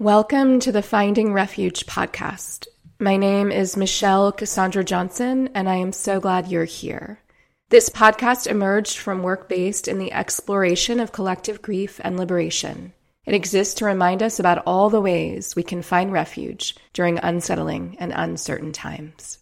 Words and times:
Welcome 0.00 0.60
to 0.60 0.72
the 0.72 0.80
Finding 0.80 1.34
Refuge 1.34 1.84
podcast. 1.84 2.66
My 2.98 3.18
name 3.18 3.52
is 3.52 3.76
Michelle 3.76 4.32
Cassandra 4.32 4.82
Johnson, 4.82 5.50
and 5.54 5.68
I 5.68 5.74
am 5.74 5.92
so 5.92 6.20
glad 6.20 6.48
you're 6.48 6.64
here. 6.64 7.20
This 7.68 7.90
podcast 7.90 8.46
emerged 8.46 8.96
from 8.96 9.22
work 9.22 9.46
based 9.46 9.88
in 9.88 9.98
the 9.98 10.10
exploration 10.14 11.00
of 11.00 11.12
collective 11.12 11.60
grief 11.60 12.00
and 12.02 12.18
liberation. 12.18 12.94
It 13.26 13.34
exists 13.34 13.74
to 13.74 13.84
remind 13.84 14.22
us 14.22 14.40
about 14.40 14.62
all 14.64 14.88
the 14.88 15.02
ways 15.02 15.54
we 15.54 15.62
can 15.62 15.82
find 15.82 16.10
refuge 16.10 16.76
during 16.94 17.18
unsettling 17.18 17.98
and 18.00 18.10
uncertain 18.16 18.72
times. 18.72 19.39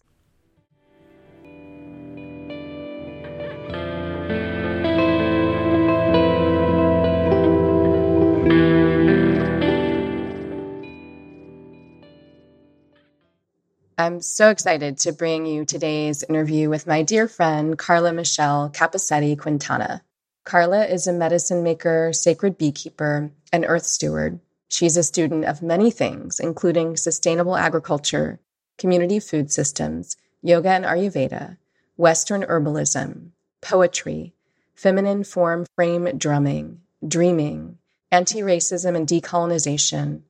I'm 14.00 14.20
so 14.20 14.50
excited 14.50 14.98
to 14.98 15.12
bring 15.12 15.44
you 15.44 15.64
today's 15.64 16.22
interview 16.22 16.70
with 16.70 16.86
my 16.86 17.02
dear 17.02 17.26
friend, 17.26 17.76
Carla 17.76 18.12
Michelle 18.12 18.70
Caposetti 18.70 19.36
Quintana. 19.36 20.04
Carla 20.44 20.84
is 20.86 21.08
a 21.08 21.12
medicine 21.12 21.64
maker, 21.64 22.12
sacred 22.12 22.56
beekeeper, 22.56 23.32
and 23.52 23.64
earth 23.66 23.82
steward. 23.82 24.38
She's 24.68 24.96
a 24.96 25.02
student 25.02 25.46
of 25.46 25.62
many 25.62 25.90
things, 25.90 26.38
including 26.38 26.96
sustainable 26.96 27.56
agriculture, 27.56 28.38
community 28.76 29.18
food 29.18 29.50
systems, 29.50 30.16
yoga 30.42 30.70
and 30.70 30.84
Ayurveda, 30.84 31.56
Western 31.96 32.42
herbalism, 32.42 33.30
poetry, 33.60 34.32
feminine 34.76 35.24
form 35.24 35.66
frame 35.74 36.16
drumming, 36.16 36.82
dreaming, 37.04 37.78
anti 38.12 38.42
racism 38.42 38.94
and 38.94 39.08
decolonization, 39.08 40.22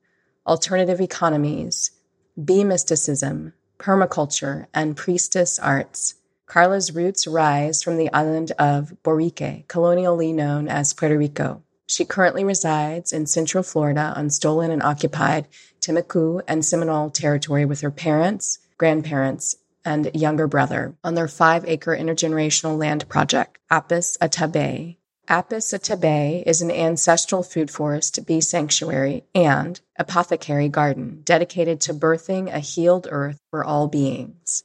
alternative 0.47 0.99
economies, 0.99 1.91
bee 2.43 2.63
mysticism, 2.63 3.53
permaculture, 3.79 4.67
and 4.73 4.95
priestess 4.95 5.57
arts. 5.57 6.15
Carla's 6.45 6.93
roots 6.93 7.25
rise 7.25 7.81
from 7.81 7.97
the 7.97 8.11
island 8.11 8.51
of 8.59 8.93
Borique, 9.03 9.65
colonially 9.67 10.33
known 10.33 10.67
as 10.67 10.93
Puerto 10.93 11.17
Rico. 11.17 11.63
She 11.87 12.05
currently 12.05 12.43
resides 12.43 13.11
in 13.11 13.25
Central 13.25 13.63
Florida 13.63 14.13
on 14.15 14.29
stolen 14.29 14.69
and 14.69 14.83
occupied 14.83 15.47
Timucua 15.81 16.43
and 16.47 16.63
Seminole 16.63 17.09
territory 17.09 17.65
with 17.65 17.81
her 17.81 17.89
parents, 17.89 18.59
grandparents, 18.77 19.55
and 19.83 20.11
younger 20.13 20.47
brother 20.47 20.95
on 21.03 21.15
their 21.15 21.27
five 21.27 21.65
acre 21.65 21.97
intergenerational 21.97 22.77
land 22.77 23.09
project, 23.09 23.57
Apis 23.71 24.17
Atabey, 24.21 24.97
Apis 25.31 25.73
Atabey 25.73 26.41
is 26.47 26.63
an 26.63 26.71
ancestral 26.71 27.43
food 27.43 27.69
forest, 27.69 28.25
bee 28.25 28.41
sanctuary, 28.41 29.25
and 29.35 29.79
apothecary 29.95 30.69
garden 30.69 31.21
dedicated 31.23 31.79
to 31.81 31.93
birthing 31.93 32.51
a 32.51 32.57
healed 32.57 33.07
earth 33.11 33.39
for 33.51 33.63
all 33.63 33.87
beings. 33.87 34.63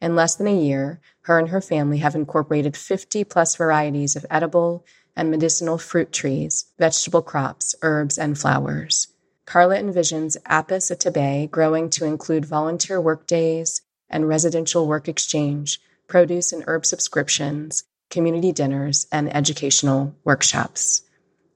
In 0.00 0.14
less 0.14 0.36
than 0.36 0.46
a 0.46 0.56
year, 0.56 1.00
her 1.22 1.40
and 1.40 1.48
her 1.48 1.60
family 1.60 1.98
have 1.98 2.14
incorporated 2.14 2.76
50 2.76 3.24
plus 3.24 3.56
varieties 3.56 4.14
of 4.14 4.24
edible 4.30 4.86
and 5.16 5.28
medicinal 5.28 5.76
fruit 5.76 6.12
trees, 6.12 6.66
vegetable 6.78 7.22
crops, 7.22 7.74
herbs, 7.82 8.16
and 8.16 8.38
flowers. 8.38 9.08
Carla 9.44 9.74
envisions 9.76 10.36
Apis 10.46 10.88
Atabey 10.88 11.50
growing 11.50 11.90
to 11.90 12.04
include 12.04 12.44
volunteer 12.44 13.00
work 13.00 13.26
days 13.26 13.82
and 14.08 14.28
residential 14.28 14.86
work 14.86 15.08
exchange, 15.08 15.80
produce 16.06 16.52
and 16.52 16.62
herb 16.68 16.86
subscriptions, 16.86 17.82
community 18.10 18.52
dinners, 18.52 19.06
and 19.10 19.34
educational 19.34 20.14
workshops. 20.24 21.02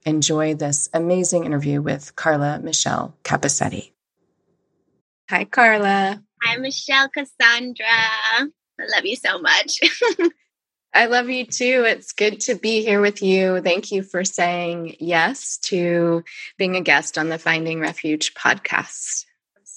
Enjoy 0.04 0.54
this 0.54 0.88
amazing 0.92 1.44
interview 1.44 1.82
with 1.82 2.16
Carla 2.16 2.58
Michelle 2.58 3.16
Caposetti. 3.22 3.92
Hi, 5.28 5.44
Carla. 5.44 6.22
Hi, 6.42 6.56
Michelle 6.56 7.08
Cassandra. 7.08 7.84
I 7.86 8.48
love 8.94 9.04
you 9.04 9.16
so 9.16 9.38
much. 9.40 9.80
I 10.94 11.06
love 11.06 11.30
you 11.30 11.44
too. 11.44 11.84
It's 11.86 12.12
good 12.12 12.40
to 12.42 12.56
be 12.56 12.82
here 12.82 13.00
with 13.00 13.22
you. 13.22 13.60
Thank 13.60 13.92
you 13.92 14.02
for 14.02 14.24
saying 14.24 14.96
yes 14.98 15.58
to 15.64 16.24
being 16.58 16.76
a 16.76 16.80
guest 16.80 17.16
on 17.16 17.28
the 17.28 17.38
Finding 17.38 17.78
Refuge 17.78 18.34
podcast 18.34 19.24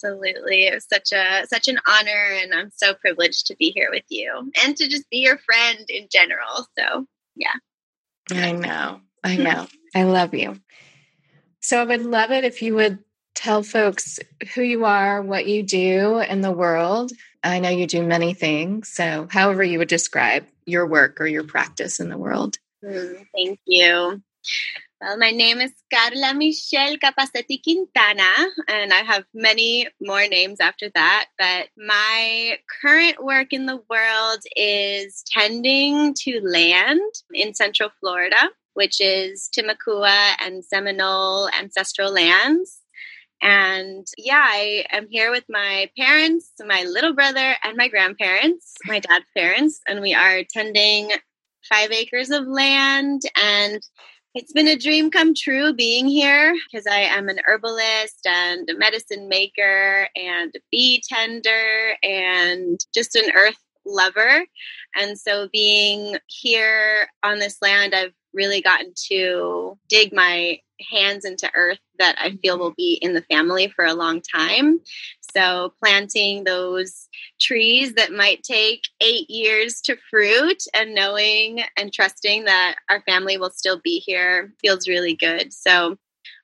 absolutely. 0.04 0.68
It 0.68 0.74
was 0.74 0.86
such 0.86 1.12
a 1.12 1.46
such 1.48 1.68
an 1.68 1.80
honor 1.88 2.38
and 2.42 2.54
I'm 2.54 2.72
so 2.76 2.94
privileged 2.94 3.48
to 3.48 3.56
be 3.56 3.72
here 3.72 3.90
with 3.92 4.04
you 4.10 4.52
and 4.64 4.76
to 4.78 4.88
just 4.88 5.10
be 5.10 5.18
your 5.18 5.38
friend 5.38 5.86
in 5.90 6.08
general. 6.12 6.68
So, 6.78 7.06
yeah. 7.36 7.54
I 8.32 8.52
know. 8.52 9.02
I 9.24 9.38
know. 9.38 9.68
I 9.96 10.04
love 10.04 10.34
you. 10.34 10.60
So, 11.62 11.82
I 11.82 11.86
would 11.86 12.06
love 12.06 12.32
it 12.32 12.44
if 12.44 12.62
you 12.62 12.76
would 12.76 13.00
tell 13.36 13.64
folks 13.64 14.20
who 14.54 14.62
you 14.62 14.86
are, 14.86 15.22
what 15.22 15.48
you 15.48 15.64
do 15.64 16.20
in 16.20 16.42
the 16.42 16.52
world. 16.52 17.12
I 17.44 17.60
know 17.60 17.70
you 17.70 17.88
do 17.88 18.04
many 18.04 18.34
things. 18.34 18.90
So, 18.90 19.28
however 19.30 19.64
you 19.64 19.80
would 19.80 19.88
describe 19.88 20.46
your 20.66 20.86
work 20.86 21.20
or 21.22 21.28
your 21.28 21.44
practice 21.44 22.00
in 22.00 22.10
the 22.10 22.18
world. 22.18 22.58
Mm, 22.84 23.26
thank 23.34 23.60
you. 23.66 24.22
Well, 25.06 25.18
my 25.18 25.32
name 25.32 25.60
is 25.60 25.74
Carla 25.94 26.34
Michelle 26.34 26.96
Caposetti 26.96 27.62
Quintana, 27.62 28.32
and 28.70 28.94
I 28.94 29.02
have 29.02 29.26
many 29.34 29.90
more 30.02 30.26
names 30.30 30.62
after 30.62 30.90
that. 30.96 31.26
But 31.38 31.68
my 31.76 32.58
current 32.82 33.22
work 33.22 33.52
in 33.52 33.66
the 33.66 33.82
world 33.90 34.40
is 34.56 35.26
tending 35.28 36.14
to 36.20 36.40
land 36.42 37.02
in 37.34 37.54
Central 37.54 37.90
Florida, 38.00 38.50
which 38.76 39.02
is 39.02 39.50
Timucua 39.54 40.36
and 40.42 40.64
Seminole 40.64 41.50
ancestral 41.50 42.14
lands. 42.14 42.80
And 43.42 44.08
yeah, 44.18 44.46
I 44.48 44.86
am 44.90 45.08
here 45.10 45.32
with 45.32 45.44
my 45.50 45.90
parents, 46.00 46.54
my 46.66 46.84
little 46.84 47.14
brother, 47.14 47.58
and 47.62 47.76
my 47.76 47.90
grandparents, 47.90 48.76
my 48.86 49.00
dad's 49.00 49.26
parents, 49.36 49.82
and 49.86 50.00
we 50.00 50.14
are 50.14 50.44
tending 50.50 51.12
five 51.68 51.92
acres 51.92 52.30
of 52.30 52.48
land 52.48 53.24
and 53.36 53.82
it's 54.36 54.52
been 54.52 54.68
a 54.68 54.78
dream 54.78 55.12
come 55.12 55.34
true 55.36 55.74
being 55.74 56.08
here 56.08 56.56
because 56.72 56.88
I 56.88 57.02
am 57.02 57.30
an 57.30 57.40
herbalist 57.46 58.26
and 58.26 58.68
a 58.70 58.76
medicine 58.76 59.30
maker 59.30 60.08
and 60.16 60.52
a 60.56 60.60
bee 60.72 61.04
tender 61.08 61.96
and 62.02 62.80
just 62.94 63.16
an 63.16 63.32
earth 63.36 63.60
lover. 63.86 64.46
And 64.96 65.20
so 65.20 65.50
being 65.52 66.18
here 66.28 67.08
on 67.22 67.40
this 67.40 67.58
land, 67.62 67.94
I've 67.94 68.14
really 68.34 68.62
gotten 68.62 68.94
to 69.10 69.78
dig 69.90 70.14
my 70.14 70.60
hands 70.92 71.26
into 71.26 71.50
earth 71.56 71.80
that 72.00 72.16
I 72.20 72.38
feel 72.38 72.58
will 72.58 72.72
mm-hmm. 72.72 72.76
be 72.78 73.00
in 73.02 73.14
the 73.14 73.22
family 73.24 73.68
for 73.68 73.86
a 73.86 73.94
long 73.94 74.22
time. 74.22 74.80
So, 75.36 75.74
planting 75.84 76.44
those 76.44 77.08
trees 77.42 77.94
that 77.94 78.12
might 78.12 78.44
take 78.44 78.82
eight 79.02 79.30
years 79.30 79.82
to 79.82 79.98
fruit 80.10 80.64
and 80.76 80.94
knowing 80.94 81.64
and 81.78 81.92
trusting 81.92 82.46
that 82.46 82.76
our 82.90 83.02
family 83.02 83.38
will 83.38 83.50
still 83.50 83.80
be 83.84 84.00
here 84.00 84.54
feels 84.62 84.88
really 84.88 85.16
good. 85.16 85.52
So, 85.54 85.98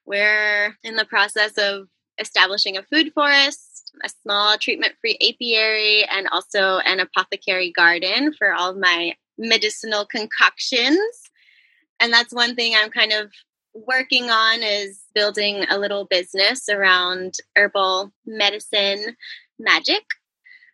we're 0.05 0.75
in 0.83 0.95
the 0.95 1.05
process 1.05 1.53
of 1.57 1.87
establishing 2.19 2.77
a 2.77 2.83
food 2.83 3.13
forest, 3.13 3.91
a 4.03 4.09
small 4.09 4.57
treatment 4.57 4.93
free 4.99 5.17
apiary, 5.21 6.03
and 6.05 6.27
also 6.31 6.79
an 6.79 6.99
apothecary 6.99 7.71
garden 7.71 8.33
for 8.37 8.53
all 8.53 8.71
of 8.71 8.77
my 8.77 9.13
medicinal 9.37 10.05
concoctions. 10.05 10.99
And 11.99 12.11
that's 12.13 12.33
one 12.33 12.55
thing 12.55 12.73
I'm 12.75 12.89
kind 12.89 13.11
of 13.11 13.31
working 13.73 14.29
on 14.29 14.63
is 14.63 15.01
building 15.13 15.65
a 15.69 15.77
little 15.77 16.05
business 16.05 16.69
around 16.69 17.35
herbal 17.55 18.11
medicine 18.25 19.15
magic. 19.59 20.03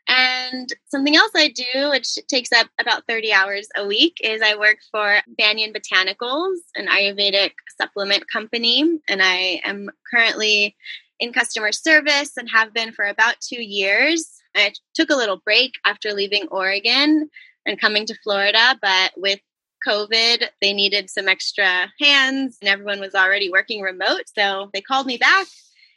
And 0.08 0.69
something 0.88 1.16
else 1.16 1.31
I 1.36 1.50
do, 1.50 1.90
which 1.90 2.16
takes 2.28 2.52
up 2.52 2.68
about 2.80 3.08
30 3.08 3.34
hours 3.34 3.68
a 3.75 3.88
week, 3.88 4.18
is 4.22 4.41
I 4.41 4.56
work 4.56 4.78
for 4.91 5.18
Banyan 5.28 5.74
Botanicals, 5.74 6.58
an 6.75 6.88
Ayurvedic 6.88 7.52
supplement 7.80 8.30
company. 8.31 9.00
And 9.09 9.22
I 9.24 9.62
am 9.63 9.90
currently 10.13 10.75
in 11.19 11.34
customer 11.34 11.71
service 11.71 12.38
and 12.38 12.50
have 12.50 12.74
been 12.74 12.92
for 12.92 13.06
about 13.06 13.36
two 13.42 13.62
years. 13.62 14.30
I 14.56 14.74
took 14.94 15.10
a 15.10 15.16
little 15.16 15.42
break 15.44 15.71
after 15.86 16.13
leaving 16.13 16.48
Oregon 16.50 17.30
and 17.66 17.81
coming 17.81 18.06
to 18.06 18.16
Florida, 18.24 18.78
but 18.81 19.12
with 19.18 19.39
COVID, 19.85 20.47
they 20.61 20.73
needed 20.73 21.09
some 21.09 21.27
extra 21.27 21.91
hands 21.99 22.57
and 22.61 22.69
everyone 22.69 22.99
was 22.99 23.15
already 23.15 23.49
working 23.49 23.81
remote. 23.81 24.23
So 24.37 24.69
they 24.73 24.81
called 24.81 25.05
me 25.05 25.17
back. 25.17 25.47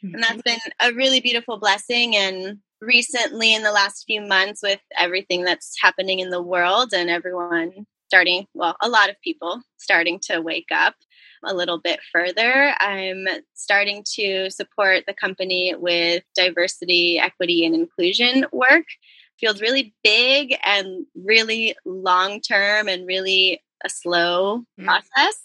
Mm-hmm. 0.03 0.15
And 0.15 0.23
that's 0.23 0.41
been 0.43 0.59
a 0.81 0.93
really 0.93 1.19
beautiful 1.19 1.57
blessing. 1.57 2.15
And 2.15 2.59
recently, 2.81 3.53
in 3.53 3.63
the 3.63 3.71
last 3.71 4.05
few 4.05 4.21
months, 4.21 4.61
with 4.63 4.79
everything 4.97 5.43
that's 5.43 5.75
happening 5.81 6.19
in 6.19 6.29
the 6.29 6.41
world 6.41 6.93
and 6.93 7.09
everyone 7.09 7.85
starting, 8.07 8.45
well, 8.53 8.75
a 8.81 8.89
lot 8.89 9.09
of 9.09 9.15
people 9.23 9.61
starting 9.77 10.19
to 10.23 10.41
wake 10.41 10.69
up 10.71 10.95
a 11.43 11.53
little 11.53 11.79
bit 11.79 11.99
further, 12.11 12.73
I'm 12.79 13.27
starting 13.53 14.03
to 14.15 14.49
support 14.49 15.03
the 15.07 15.13
company 15.13 15.73
with 15.77 16.23
diversity, 16.35 17.19
equity, 17.19 17.65
and 17.65 17.75
inclusion 17.75 18.45
work 18.51 18.85
feels 19.39 19.61
really 19.61 19.93
big 20.03 20.55
and 20.65 21.05
really 21.15 21.75
long 21.85 22.41
term 22.41 22.87
and 22.87 23.07
really 23.07 23.61
a 23.83 23.89
slow 23.89 24.63
mm 24.79 24.85
process. 24.85 25.35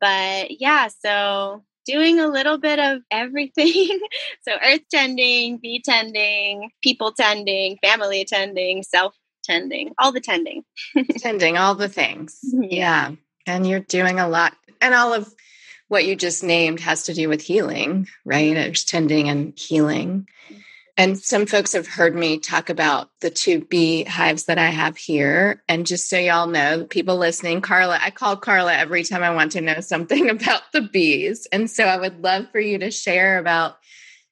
But 0.00 0.60
yeah, 0.60 0.88
so 0.88 1.62
doing 1.86 2.18
a 2.18 2.28
little 2.28 2.58
bit 2.58 2.78
of 2.78 3.00
everything. 3.10 3.98
so, 4.42 4.52
earth 4.62 4.82
tending, 4.90 5.58
bee 5.58 5.80
tending, 5.82 6.70
people 6.82 7.12
tending, 7.12 7.78
family 7.82 8.24
tending, 8.24 8.82
self 8.82 9.14
tending, 9.44 9.92
all 9.98 10.12
the 10.12 10.20
tending. 10.20 10.64
tending, 11.18 11.56
all 11.56 11.74
the 11.74 11.88
things. 11.88 12.38
Yeah. 12.42 13.12
And 13.46 13.66
you're 13.66 13.80
doing 13.80 14.18
a 14.18 14.28
lot. 14.28 14.54
And 14.80 14.92
all 14.92 15.14
of 15.14 15.32
what 15.88 16.04
you 16.04 16.16
just 16.16 16.42
named 16.42 16.80
has 16.80 17.04
to 17.04 17.14
do 17.14 17.28
with 17.28 17.40
healing, 17.40 18.08
right? 18.24 18.54
There's 18.54 18.84
tending 18.84 19.28
and 19.28 19.56
healing. 19.56 20.26
And 20.98 21.18
some 21.18 21.44
folks 21.44 21.74
have 21.74 21.86
heard 21.86 22.14
me 22.14 22.38
talk 22.38 22.70
about 22.70 23.10
the 23.20 23.28
two 23.28 23.60
bee 23.60 24.04
hives 24.04 24.44
that 24.44 24.58
I 24.58 24.68
have 24.68 24.96
here. 24.96 25.62
And 25.68 25.86
just 25.86 26.08
so 26.08 26.16
y'all 26.16 26.46
know, 26.46 26.84
people 26.84 27.18
listening, 27.18 27.60
Carla, 27.60 27.98
I 28.00 28.10
call 28.10 28.36
Carla 28.36 28.74
every 28.74 29.04
time 29.04 29.22
I 29.22 29.34
want 29.34 29.52
to 29.52 29.60
know 29.60 29.80
something 29.80 30.30
about 30.30 30.62
the 30.72 30.80
bees. 30.80 31.46
And 31.52 31.70
so 31.70 31.84
I 31.84 31.98
would 31.98 32.22
love 32.22 32.50
for 32.50 32.60
you 32.60 32.78
to 32.78 32.90
share 32.90 33.38
about 33.38 33.76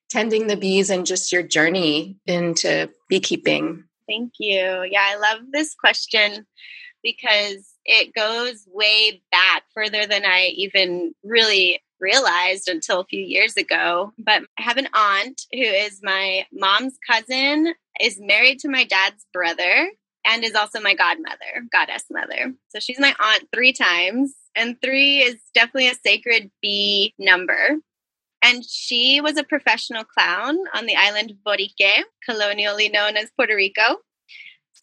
tending 0.08 0.46
the 0.46 0.56
bees 0.56 0.88
and 0.88 1.04
just 1.04 1.32
your 1.32 1.42
journey 1.42 2.16
into 2.26 2.90
beekeeping. 3.08 3.84
Thank 4.08 4.32
you. 4.38 4.86
Yeah, 4.90 5.02
I 5.02 5.16
love 5.16 5.40
this 5.52 5.74
question 5.74 6.46
because 7.02 7.74
it 7.84 8.14
goes 8.14 8.66
way 8.66 9.22
back 9.30 9.64
further 9.74 10.06
than 10.06 10.24
I 10.24 10.52
even 10.56 11.14
really 11.22 11.82
realized 12.04 12.68
until 12.68 13.00
a 13.00 13.06
few 13.06 13.20
years 13.20 13.56
ago. 13.56 14.12
But 14.18 14.42
I 14.58 14.62
have 14.62 14.76
an 14.76 14.88
aunt 14.92 15.40
who 15.52 15.62
is 15.62 16.00
my 16.02 16.46
mom's 16.52 16.98
cousin, 17.10 17.74
is 18.00 18.20
married 18.20 18.58
to 18.60 18.68
my 18.68 18.84
dad's 18.84 19.24
brother, 19.32 19.90
and 20.26 20.44
is 20.44 20.54
also 20.54 20.80
my 20.80 20.94
godmother, 20.94 21.66
goddess 21.72 22.04
mother. 22.10 22.52
So 22.68 22.78
she's 22.78 23.00
my 23.00 23.14
aunt 23.18 23.48
three 23.52 23.72
times. 23.72 24.34
And 24.56 24.76
three 24.80 25.18
is 25.18 25.36
definitely 25.54 25.88
a 25.88 25.94
sacred 25.94 26.50
bee 26.62 27.14
number. 27.18 27.78
And 28.42 28.64
she 28.64 29.20
was 29.20 29.36
a 29.38 29.42
professional 29.44 30.04
clown 30.04 30.56
on 30.74 30.86
the 30.86 30.96
island 30.96 31.32
Borique, 31.44 32.04
colonially 32.28 32.90
known 32.92 33.16
as 33.16 33.30
Puerto 33.36 33.56
Rico. 33.56 33.96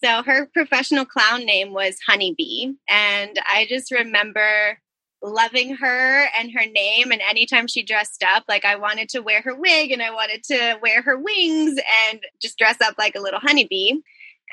So 0.04 0.24
her 0.24 0.48
professional 0.48 1.06
clown 1.06 1.46
name 1.46 1.74
was 1.74 1.98
Honeybee. 2.08 2.74
And 2.90 3.40
I 3.48 3.68
just 3.70 3.92
remember 3.92 4.80
loving 5.22 5.76
her 5.76 6.28
and 6.38 6.52
her 6.52 6.66
name. 6.66 7.12
And 7.12 7.22
anytime 7.22 7.68
she 7.68 7.84
dressed 7.84 8.24
up, 8.24 8.44
like 8.48 8.66
I 8.66 8.76
wanted 8.76 9.10
to 9.10 9.22
wear 9.22 9.42
her 9.42 9.56
wig 9.56 9.92
and 9.92 10.02
I 10.02 10.12
wanted 10.12 10.44
to 10.46 10.80
wear 10.82 11.02
her 11.02 11.18
wings 11.18 11.80
and 12.10 12.20
just 12.42 12.58
dress 12.58 12.82
up 12.82 12.96
like 12.98 13.16
a 13.16 13.22
little 13.22 13.40
honeybee. 13.40 14.02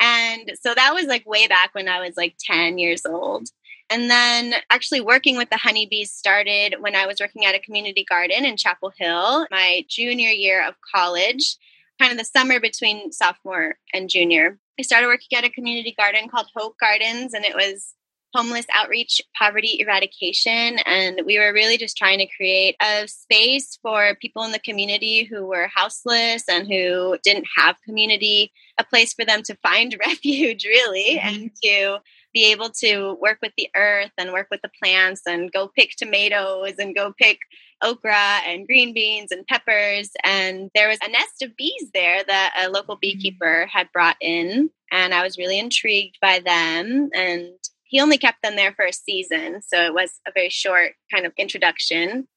And 0.00 0.52
so 0.60 0.74
that 0.74 0.94
was 0.94 1.06
like 1.06 1.26
way 1.26 1.46
back 1.48 1.70
when 1.74 1.88
I 1.88 2.00
was 2.00 2.16
like 2.16 2.36
10 2.40 2.78
years 2.78 3.04
old. 3.04 3.48
And 3.90 4.10
then 4.10 4.54
actually 4.70 5.00
working 5.00 5.36
with 5.36 5.48
the 5.50 5.56
honeybees 5.56 6.12
started 6.12 6.76
when 6.80 6.94
I 6.94 7.06
was 7.06 7.20
working 7.20 7.46
at 7.46 7.54
a 7.54 7.60
community 7.60 8.04
garden 8.04 8.44
in 8.44 8.56
Chapel 8.56 8.92
Hill, 8.96 9.46
my 9.50 9.84
junior 9.88 10.30
year 10.30 10.66
of 10.66 10.74
college, 10.94 11.56
kind 11.98 12.12
of 12.12 12.18
the 12.18 12.24
summer 12.24 12.60
between 12.60 13.12
sophomore 13.12 13.78
and 13.94 14.10
junior. 14.10 14.58
I 14.78 14.82
started 14.82 15.06
working 15.06 15.36
at 15.36 15.44
a 15.44 15.50
community 15.50 15.94
garden 15.98 16.28
called 16.28 16.48
Hope 16.54 16.76
Gardens, 16.78 17.32
and 17.32 17.44
it 17.44 17.54
was 17.54 17.94
homeless 18.34 18.66
outreach, 18.74 19.20
poverty 19.36 19.78
eradication. 19.80 20.78
And 20.84 21.22
we 21.24 21.38
were 21.38 21.52
really 21.52 21.78
just 21.78 21.96
trying 21.96 22.18
to 22.18 22.26
create 22.26 22.76
a 22.80 23.08
space 23.08 23.78
for 23.82 24.16
people 24.20 24.42
in 24.44 24.52
the 24.52 24.58
community 24.58 25.24
who 25.24 25.46
were 25.46 25.68
houseless 25.74 26.44
and 26.48 26.66
who 26.68 27.16
didn't 27.24 27.46
have 27.56 27.76
community, 27.84 28.52
a 28.78 28.84
place 28.84 29.14
for 29.14 29.24
them 29.24 29.42
to 29.44 29.56
find 29.56 29.96
refuge, 30.06 30.64
really, 30.64 31.18
mm-hmm. 31.18 31.28
and 31.28 31.50
to 31.62 31.98
be 32.34 32.52
able 32.52 32.68
to 32.68 33.14
work 33.14 33.38
with 33.40 33.52
the 33.56 33.68
earth 33.74 34.12
and 34.18 34.32
work 34.32 34.48
with 34.50 34.60
the 34.62 34.70
plants 34.80 35.22
and 35.26 35.50
go 35.50 35.68
pick 35.68 35.92
tomatoes 35.96 36.74
and 36.78 36.94
go 36.94 37.12
pick 37.18 37.38
okra 37.82 38.40
and 38.46 38.66
green 38.66 38.92
beans 38.92 39.32
and 39.32 39.46
peppers. 39.46 40.10
And 40.24 40.70
there 40.74 40.88
was 40.88 40.98
a 41.02 41.10
nest 41.10 41.42
of 41.42 41.56
bees 41.56 41.90
there 41.94 42.22
that 42.24 42.54
a 42.60 42.68
local 42.68 42.96
mm-hmm. 42.96 43.00
beekeeper 43.00 43.66
had 43.72 43.90
brought 43.92 44.16
in. 44.20 44.70
And 44.90 45.14
I 45.14 45.22
was 45.22 45.38
really 45.38 45.58
intrigued 45.58 46.18
by 46.20 46.40
them. 46.40 47.10
And 47.14 47.54
he 47.88 48.00
only 48.00 48.18
kept 48.18 48.42
them 48.42 48.54
there 48.54 48.72
for 48.72 48.84
a 48.84 48.92
season. 48.92 49.60
So 49.66 49.84
it 49.84 49.94
was 49.94 50.20
a 50.26 50.32
very 50.32 50.50
short 50.50 50.92
kind 51.12 51.26
of 51.26 51.32
introduction. 51.36 52.28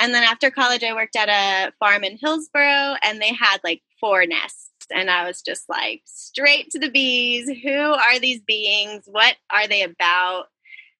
And 0.00 0.14
then 0.14 0.24
after 0.24 0.50
college, 0.50 0.82
I 0.82 0.94
worked 0.94 1.16
at 1.16 1.28
a 1.28 1.72
farm 1.78 2.04
in 2.04 2.18
Hillsborough 2.20 2.96
and 3.02 3.20
they 3.20 3.32
had 3.32 3.58
like 3.62 3.82
four 4.00 4.24
nests. 4.26 4.70
And 4.94 5.10
I 5.10 5.26
was 5.26 5.40
just 5.42 5.68
like, 5.68 6.02
straight 6.04 6.70
to 6.70 6.78
the 6.78 6.90
bees. 6.90 7.48
Who 7.62 7.70
are 7.70 8.18
these 8.18 8.40
beings? 8.40 9.04
What 9.06 9.36
are 9.52 9.66
they 9.66 9.82
about? 9.82 10.46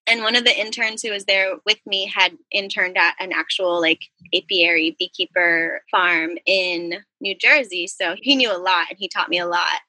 And 0.07 0.21
one 0.21 0.35
of 0.35 0.43
the 0.43 0.59
interns 0.59 1.01
who 1.01 1.11
was 1.11 1.25
there 1.25 1.55
with 1.65 1.79
me 1.85 2.11
had 2.13 2.37
interned 2.51 2.97
at 2.97 3.15
an 3.19 3.31
actual 3.33 3.81
like 3.81 4.01
apiary 4.33 4.95
beekeeper 4.99 5.81
farm 5.89 6.37
in 6.45 6.95
New 7.21 7.35
Jersey. 7.35 7.87
So 7.87 8.15
he 8.17 8.35
knew 8.35 8.51
a 8.51 8.57
lot 8.57 8.87
and 8.89 8.99
he 8.99 9.07
taught 9.07 9.29
me 9.29 9.39
a 9.39 9.47
lot. 9.47 9.79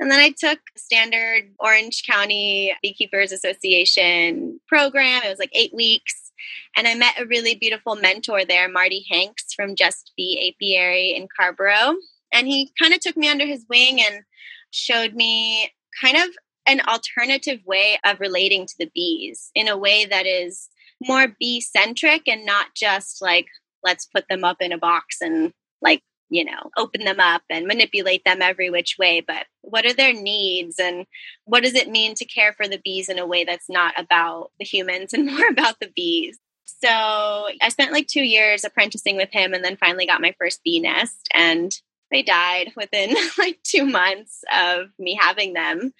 And 0.00 0.10
then 0.10 0.20
I 0.20 0.30
took 0.30 0.60
standard 0.76 1.52
Orange 1.58 2.04
County 2.08 2.74
Beekeepers 2.82 3.32
Association 3.32 4.60
program. 4.68 5.22
It 5.24 5.28
was 5.28 5.38
like 5.38 5.50
eight 5.52 5.74
weeks. 5.74 6.32
And 6.76 6.86
I 6.86 6.94
met 6.94 7.20
a 7.20 7.26
really 7.26 7.56
beautiful 7.56 7.96
mentor 7.96 8.44
there, 8.44 8.68
Marty 8.68 9.04
Hanks 9.10 9.52
from 9.54 9.74
Just 9.74 10.12
Bee 10.16 10.54
Apiary 10.54 11.16
in 11.16 11.26
Carrboro. 11.36 11.96
And 12.32 12.46
he 12.46 12.70
kind 12.80 12.94
of 12.94 13.00
took 13.00 13.16
me 13.16 13.28
under 13.28 13.46
his 13.46 13.66
wing 13.68 14.00
and 14.00 14.22
showed 14.70 15.14
me 15.14 15.72
kind 16.00 16.16
of 16.16 16.28
an 16.66 16.80
alternative 16.86 17.60
way 17.66 17.98
of 18.04 18.20
relating 18.20 18.66
to 18.66 18.74
the 18.78 18.90
bees 18.94 19.50
in 19.54 19.68
a 19.68 19.76
way 19.76 20.04
that 20.04 20.26
is 20.26 20.68
more 21.06 21.28
bee 21.40 21.60
centric 21.60 22.28
and 22.28 22.44
not 22.44 22.66
just 22.76 23.22
like, 23.22 23.46
let's 23.82 24.06
put 24.06 24.26
them 24.28 24.44
up 24.44 24.58
in 24.60 24.72
a 24.72 24.78
box 24.78 25.16
and 25.20 25.52
like 25.80 26.02
you 26.30 26.44
know, 26.44 26.70
open 26.76 27.04
them 27.04 27.20
up 27.20 27.42
and 27.48 27.66
manipulate 27.66 28.24
them 28.24 28.42
every 28.42 28.70
which 28.70 28.96
way, 28.98 29.22
but 29.26 29.46
what 29.62 29.86
are 29.86 29.94
their 29.94 30.12
needs 30.12 30.78
and 30.78 31.06
what 31.44 31.62
does 31.62 31.74
it 31.74 31.88
mean 31.88 32.14
to 32.14 32.24
care 32.24 32.52
for 32.52 32.68
the 32.68 32.80
bees 32.84 33.08
in 33.08 33.18
a 33.18 33.26
way 33.26 33.44
that's 33.44 33.68
not 33.68 33.98
about 33.98 34.50
the 34.58 34.64
humans 34.64 35.12
and 35.12 35.26
more 35.32 35.48
about 35.48 35.80
the 35.80 35.90
bees? 35.94 36.38
So 36.66 36.88
I 36.88 37.68
spent 37.70 37.92
like 37.92 38.06
two 38.06 38.22
years 38.22 38.64
apprenticing 38.64 39.16
with 39.16 39.30
him 39.32 39.54
and 39.54 39.64
then 39.64 39.76
finally 39.76 40.06
got 40.06 40.20
my 40.20 40.34
first 40.38 40.62
bee 40.62 40.80
nest 40.80 41.28
and 41.34 41.72
they 42.10 42.22
died 42.22 42.72
within 42.76 43.14
like 43.38 43.58
two 43.62 43.84
months 43.84 44.44
of 44.54 44.88
me 44.98 45.18
having 45.20 45.54
them. 45.54 45.92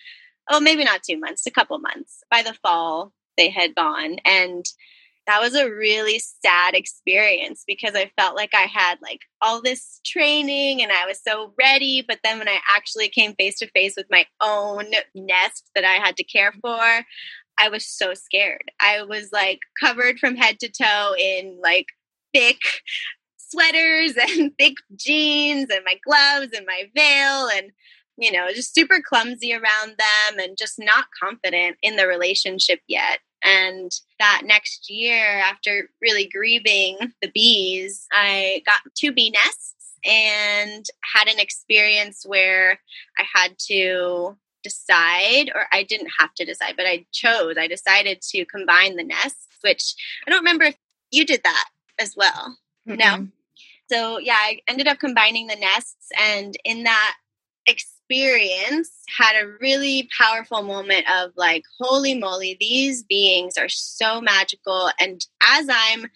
Oh, 0.51 0.61
maybe 0.61 0.85
not 0.85 1.03
two 1.03 1.19
months, 1.19 1.47
a 1.47 1.51
couple 1.51 1.79
months. 1.79 2.23
By 2.31 2.43
the 2.43 2.55
fall, 2.55 3.13
they 3.37 3.51
had 3.51 3.75
gone. 3.75 4.17
And 4.25 4.65
that 5.29 5.43
was 5.43 5.55
a 5.55 5.71
really 5.71 6.19
sad 6.43 6.75
experience 6.75 7.63
because 7.67 7.95
I 7.95 8.11
felt 8.19 8.35
like 8.35 8.55
I 8.55 8.63
had 8.63 8.97
like 9.03 9.21
all 9.43 9.61
this 9.61 10.01
training 10.05 10.83
and 10.83 10.91
I 10.91 11.05
was 11.05 11.21
so 11.23 11.53
ready. 11.61 12.03
But 12.07 12.21
then 12.25 12.39
when 12.39 12.49
I 12.49 12.59
actually 12.75 13.11
came 13.11 13.35
face 13.35 13.59
to 13.59 13.71
face 13.73 13.93
with 13.95 14.07
my 14.11 14.25
own 14.41 14.87
nest 15.15 15.71
that 15.75 15.85
I 15.85 16.03
had 16.03 16.17
to 16.17 16.25
care 16.25 16.51
mm-hmm. 16.51 16.61
for, 16.61 17.05
I 17.59 17.69
was 17.69 17.87
so 17.87 18.15
scared. 18.15 18.71
I 18.81 19.03
was 19.03 19.29
like 19.31 19.61
covered 19.79 20.19
from 20.19 20.35
head 20.35 20.59
to 20.61 20.71
toe 20.71 21.15
in 21.19 21.59
like 21.63 21.89
thick 22.33 22.61
sweaters 23.37 24.15
and 24.21 24.53
thick 24.59 24.77
jeans 24.97 25.69
and 25.71 25.85
my 25.85 25.99
gloves 26.07 26.57
and 26.57 26.67
my 26.67 26.85
veil 26.97 27.49
and 27.55 27.71
you 28.19 28.31
know 28.31 28.49
just 28.53 28.75
super 28.75 29.01
clumsy 29.07 29.55
around 29.55 29.91
them 29.97 30.39
and 30.39 30.59
just 30.59 30.75
not 30.79 31.07
confident 31.23 31.77
in 31.83 31.97
the 31.97 32.07
relationship 32.07 32.81
yet 32.89 33.21
and 33.45 33.91
that 34.19 34.43
next 34.45 34.91
year, 34.91 35.39
after 35.39 35.91
really 36.03 36.29
grieving 36.29 36.99
the 37.23 37.31
bees, 37.33 38.07
I 38.13 38.63
got 38.67 38.81
two 38.97 39.13
bee 39.13 39.31
nests 39.31 39.75
and 40.05 40.85
had 41.15 41.29
an 41.29 41.39
experience 41.39 42.25
where 42.27 42.81
I 43.19 43.25
had 43.33 43.59
to 43.67 44.37
decide, 44.63 45.51
or 45.55 45.67
I 45.73 45.83
didn't 45.83 46.11
have 46.19 46.35
to 46.35 46.45
decide, 46.45 46.75
but 46.77 46.87
I 46.87 47.07
chose, 47.13 47.57
I 47.59 47.69
decided 47.69 48.21
to 48.31 48.45
combine 48.47 48.97
the 48.97 49.05
nests, 49.05 49.47
which 49.63 49.95
I 50.27 50.31
don't 50.31 50.41
remember 50.41 50.65
if 50.65 50.77
you 51.11 51.25
did 51.25 51.43
that 51.45 51.69
as 52.01 52.15
well. 52.17 52.57
Mm-hmm. 52.89 52.99
No. 52.99 53.29
So, 53.91 54.19
yeah, 54.19 54.37
I 54.37 54.61
ended 54.69 54.87
up 54.87 54.99
combining 54.99 55.47
the 55.47 55.57
nests. 55.57 56.09
And 56.21 56.57
in 56.65 56.85
that 56.85 57.15
experience, 57.67 57.98
experience 58.09 58.91
had 59.17 59.43
a 59.43 59.49
really 59.61 60.09
powerful 60.17 60.63
moment 60.63 61.05
of 61.11 61.33
like, 61.37 61.65
holy 61.79 62.15
moly, 62.15 62.57
these 62.59 63.03
beings 63.03 63.57
are 63.59 63.69
so 63.69 64.21
magical. 64.21 64.91
And 64.99 65.25
as 65.43 65.67
I'm 65.71 66.07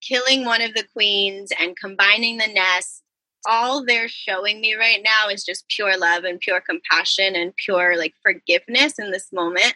killing 0.00 0.44
one 0.44 0.62
of 0.62 0.74
the 0.74 0.86
queens 0.92 1.50
and 1.60 1.76
combining 1.76 2.38
the 2.38 2.46
nests, 2.46 3.02
all 3.48 3.84
they're 3.84 4.08
showing 4.08 4.60
me 4.60 4.74
right 4.74 5.00
now 5.02 5.28
is 5.28 5.44
just 5.44 5.68
pure 5.68 5.98
love 5.98 6.24
and 6.24 6.40
pure 6.40 6.60
compassion 6.60 7.34
and 7.34 7.56
pure 7.56 7.96
like 7.96 8.14
forgiveness 8.22 8.98
in 8.98 9.10
this 9.10 9.32
moment. 9.32 9.74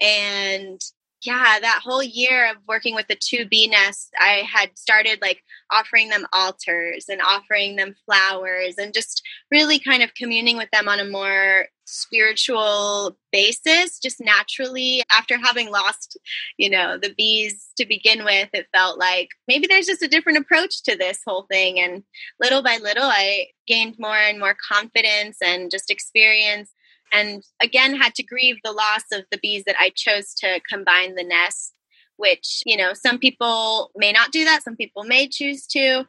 And 0.00 0.80
yeah, 1.22 1.58
that 1.60 1.80
whole 1.84 2.02
year 2.02 2.50
of 2.50 2.56
working 2.66 2.96
with 2.96 3.06
the 3.06 3.14
two 3.18 3.46
bee 3.46 3.68
nests, 3.68 4.10
I 4.18 4.44
had 4.52 4.76
started 4.76 5.20
like 5.22 5.42
offering 5.70 6.08
them 6.08 6.26
altars 6.32 7.06
and 7.08 7.20
offering 7.22 7.76
them 7.76 7.94
flowers 8.04 8.74
and 8.76 8.92
just 8.92 9.22
really 9.50 9.78
kind 9.78 10.02
of 10.02 10.14
communing 10.14 10.56
with 10.56 10.68
them 10.72 10.88
on 10.88 10.98
a 10.98 11.04
more 11.04 11.66
spiritual 11.84 13.16
basis. 13.30 14.00
Just 14.00 14.20
naturally 14.20 15.04
after 15.12 15.38
having 15.38 15.70
lost 15.70 16.18
you 16.56 16.68
know 16.68 16.98
the 16.98 17.14
bees 17.16 17.68
to 17.76 17.86
begin 17.86 18.24
with 18.24 18.48
it 18.52 18.66
felt 18.72 18.98
like 18.98 19.28
maybe 19.46 19.66
there's 19.68 19.86
just 19.86 20.02
a 20.02 20.08
different 20.08 20.38
approach 20.38 20.82
to 20.84 20.96
this 20.96 21.20
whole 21.24 21.46
thing. 21.50 21.78
And 21.78 22.02
little 22.40 22.62
by 22.62 22.78
little 22.82 23.04
i 23.04 23.46
gained 23.68 23.94
more 23.98 24.16
and 24.16 24.40
more 24.40 24.56
confidence 24.68 25.36
and 25.40 25.70
just 25.70 25.90
experience 25.90 26.72
and 27.12 27.42
again 27.62 27.94
had 27.94 28.14
to 28.16 28.22
grieve 28.22 28.56
the 28.64 28.72
loss 28.72 29.02
of 29.12 29.24
the 29.30 29.38
bees 29.38 29.64
that 29.66 29.76
I 29.78 29.92
chose 29.94 30.34
to 30.36 30.60
combine 30.68 31.14
the 31.14 31.24
nest, 31.24 31.74
which, 32.16 32.62
you 32.66 32.76
know, 32.76 32.92
some 32.94 33.18
people 33.18 33.90
may 33.96 34.12
not 34.12 34.32
do 34.32 34.44
that, 34.44 34.62
some 34.62 34.76
people 34.76 35.04
may 35.04 35.28
choose 35.28 35.66
to. 35.68 36.04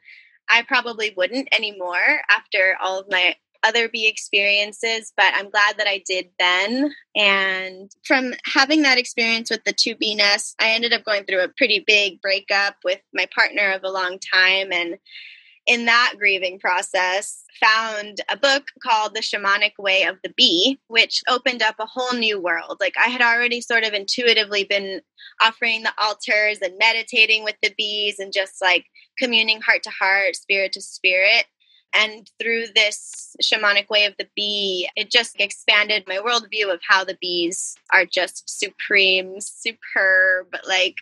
I 0.50 0.64
probably 0.64 1.14
wouldn't 1.16 1.54
anymore 1.54 2.22
after 2.30 2.76
all 2.82 3.00
of 3.00 3.08
my 3.10 3.36
other 3.64 3.88
bee 3.88 4.08
experiences, 4.08 5.14
but 5.16 5.34
I'm 5.34 5.50
glad 5.50 5.78
that 5.78 5.88
I 5.88 6.04
did 6.06 6.30
then. 6.38 6.94
And 7.16 7.90
from 8.06 8.34
having 8.46 8.82
that 8.82 8.98
experience 8.98 9.50
with 9.50 9.64
the 9.64 9.74
two 9.74 9.96
bee 9.96 10.16
nests, 10.16 10.54
I 10.60 10.72
ended 10.72 10.94
up 10.94 11.06
going 11.06 11.24
through 11.24 11.44
a 11.44 11.54
pretty 11.56 11.84
big 11.86 12.22
breakup 12.22 12.76
with 12.84 13.00
my 13.14 13.26
partner 13.34 13.72
of 13.72 13.84
a 13.84 13.92
long 13.92 14.20
time. 14.20 14.72
And 14.72 14.98
in 15.66 15.86
that 15.86 16.16
grieving 16.18 16.60
process, 16.60 17.44
found 17.60 18.20
a 18.30 18.38
book 18.38 18.66
called 18.82 19.14
The 19.14 19.22
Shamanic 19.22 19.74
Way 19.80 20.04
of 20.04 20.18
the 20.24 20.34
Bee, 20.36 20.80
which 20.88 21.22
opened 21.30 21.62
up 21.62 21.76
a 21.80 21.86
whole 21.86 22.14
new 22.14 22.40
world. 22.40 22.78
Like 22.80 22.96
I 22.98 23.10
had 23.10 23.22
already 23.22 23.62
sort 23.62 23.84
of 23.84 23.94
intuitively 23.94 24.66
been 24.66 25.02
offering 25.42 25.84
the 25.84 25.94
altars 26.02 26.60
and 26.62 26.78
meditating 26.78 27.44
with 27.44 27.56
the 27.62 27.74
bees 27.78 28.20
and 28.20 28.34
just 28.34 28.62
like 28.62 28.86
communing 29.18 29.62
heart 29.62 29.84
to 29.84 29.90
heart, 29.90 30.36
spirit 30.36 30.74
to 30.74 30.82
spirit. 30.82 31.46
And 31.96 32.30
through 32.42 32.66
this 32.76 33.36
shamanic 33.42 33.88
way 33.90 34.06
of 34.06 34.16
the 34.18 34.28
bee, 34.36 34.90
it 34.96 35.12
just 35.12 35.40
expanded 35.40 36.06
my 36.08 36.18
worldview 36.18 36.74
of 36.74 36.82
how 36.88 37.04
the 37.04 37.18
bees 37.22 37.76
are 37.94 38.06
just 38.06 38.50
supreme, 38.50 39.40
superb, 39.40 40.48
like 40.68 40.96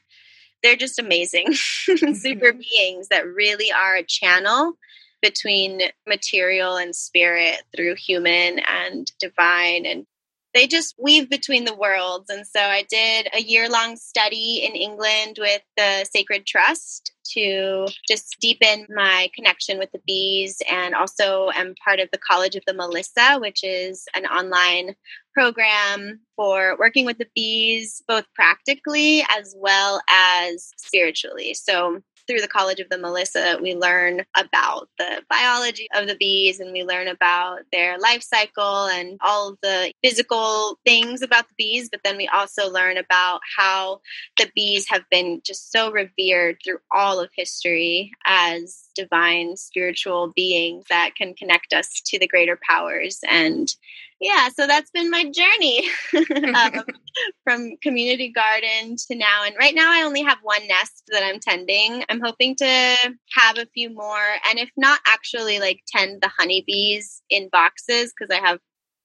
they're 0.63 0.75
just 0.75 0.99
amazing 0.99 1.53
super 1.53 2.53
mm-hmm. 2.53 2.59
beings 2.59 3.07
that 3.09 3.27
really 3.27 3.71
are 3.71 3.95
a 3.95 4.03
channel 4.03 4.73
between 5.21 5.81
material 6.07 6.77
and 6.77 6.95
spirit 6.95 7.61
through 7.75 7.95
human 7.95 8.59
and 8.59 9.11
divine 9.19 9.85
and 9.85 10.05
they 10.53 10.67
just 10.67 10.95
weave 10.99 11.29
between 11.29 11.65
the 11.65 11.75
worlds 11.75 12.29
and 12.29 12.45
so 12.45 12.59
i 12.59 12.85
did 12.89 13.27
a 13.33 13.41
year 13.41 13.69
long 13.69 13.95
study 13.95 14.63
in 14.63 14.75
england 14.75 15.37
with 15.39 15.61
the 15.77 16.05
sacred 16.11 16.45
trust 16.45 17.11
to 17.23 17.87
just 18.07 18.35
deepen 18.41 18.85
my 18.93 19.29
connection 19.35 19.77
with 19.77 19.91
the 19.91 20.01
bees 20.05 20.61
and 20.69 20.93
also 20.93 21.49
am 21.55 21.73
part 21.83 21.99
of 21.99 22.09
the 22.11 22.19
college 22.19 22.55
of 22.55 22.63
the 22.67 22.73
melissa 22.73 23.37
which 23.39 23.63
is 23.63 24.05
an 24.15 24.25
online 24.25 24.95
program 25.33 26.19
for 26.35 26.75
working 26.79 27.05
with 27.05 27.17
the 27.17 27.27
bees, 27.35 28.03
both 28.07 28.25
practically 28.35 29.23
as 29.29 29.55
well 29.57 30.01
as 30.09 30.71
spiritually. 30.77 31.53
So, 31.53 32.01
through 32.27 32.41
the 32.41 32.47
College 32.47 32.79
of 32.79 32.89
the 32.89 32.97
Melissa, 32.97 33.57
we 33.61 33.75
learn 33.75 34.23
about 34.35 34.89
the 34.97 35.21
biology 35.29 35.87
of 35.93 36.07
the 36.07 36.15
bees 36.15 36.59
and 36.59 36.71
we 36.71 36.83
learn 36.83 37.07
about 37.07 37.59
their 37.71 37.97
life 37.97 38.23
cycle 38.23 38.85
and 38.87 39.17
all 39.21 39.57
the 39.61 39.91
physical 40.03 40.77
things 40.85 41.21
about 41.21 41.47
the 41.47 41.55
bees. 41.57 41.89
But 41.89 42.01
then 42.03 42.17
we 42.17 42.27
also 42.27 42.69
learn 42.71 42.97
about 42.97 43.41
how 43.57 44.01
the 44.37 44.49
bees 44.55 44.87
have 44.89 45.03
been 45.09 45.41
just 45.43 45.71
so 45.71 45.91
revered 45.91 46.57
through 46.63 46.79
all 46.91 47.19
of 47.19 47.29
history 47.35 48.11
as 48.25 48.89
divine 48.95 49.57
spiritual 49.57 50.31
beings 50.35 50.85
that 50.89 51.15
can 51.15 51.33
connect 51.33 51.73
us 51.73 52.01
to 52.05 52.19
the 52.19 52.27
greater 52.27 52.59
powers 52.67 53.19
and 53.29 53.73
yeah, 54.21 54.49
so 54.49 54.67
that's 54.67 54.91
been 54.91 55.09
my 55.09 55.23
journey 55.23 55.89
um, 56.55 56.83
from 57.43 57.75
community 57.81 58.31
garden 58.31 58.95
to 59.07 59.15
now. 59.15 59.43
And 59.43 59.55
right 59.59 59.73
now, 59.73 59.91
I 59.91 60.03
only 60.03 60.21
have 60.21 60.37
one 60.43 60.65
nest 60.67 61.03
that 61.07 61.23
I'm 61.23 61.39
tending. 61.39 62.05
I'm 62.07 62.21
hoping 62.21 62.55
to 62.57 62.65
have 62.65 63.57
a 63.57 63.65
few 63.73 63.93
more, 63.93 64.37
and 64.47 64.59
if 64.59 64.69
not, 64.77 64.99
actually 65.07 65.59
like 65.59 65.81
tend 65.87 66.21
the 66.21 66.29
honeybees 66.37 67.23
in 67.31 67.49
boxes 67.51 68.13
because 68.15 68.33
I 68.33 68.39
have 68.39 68.59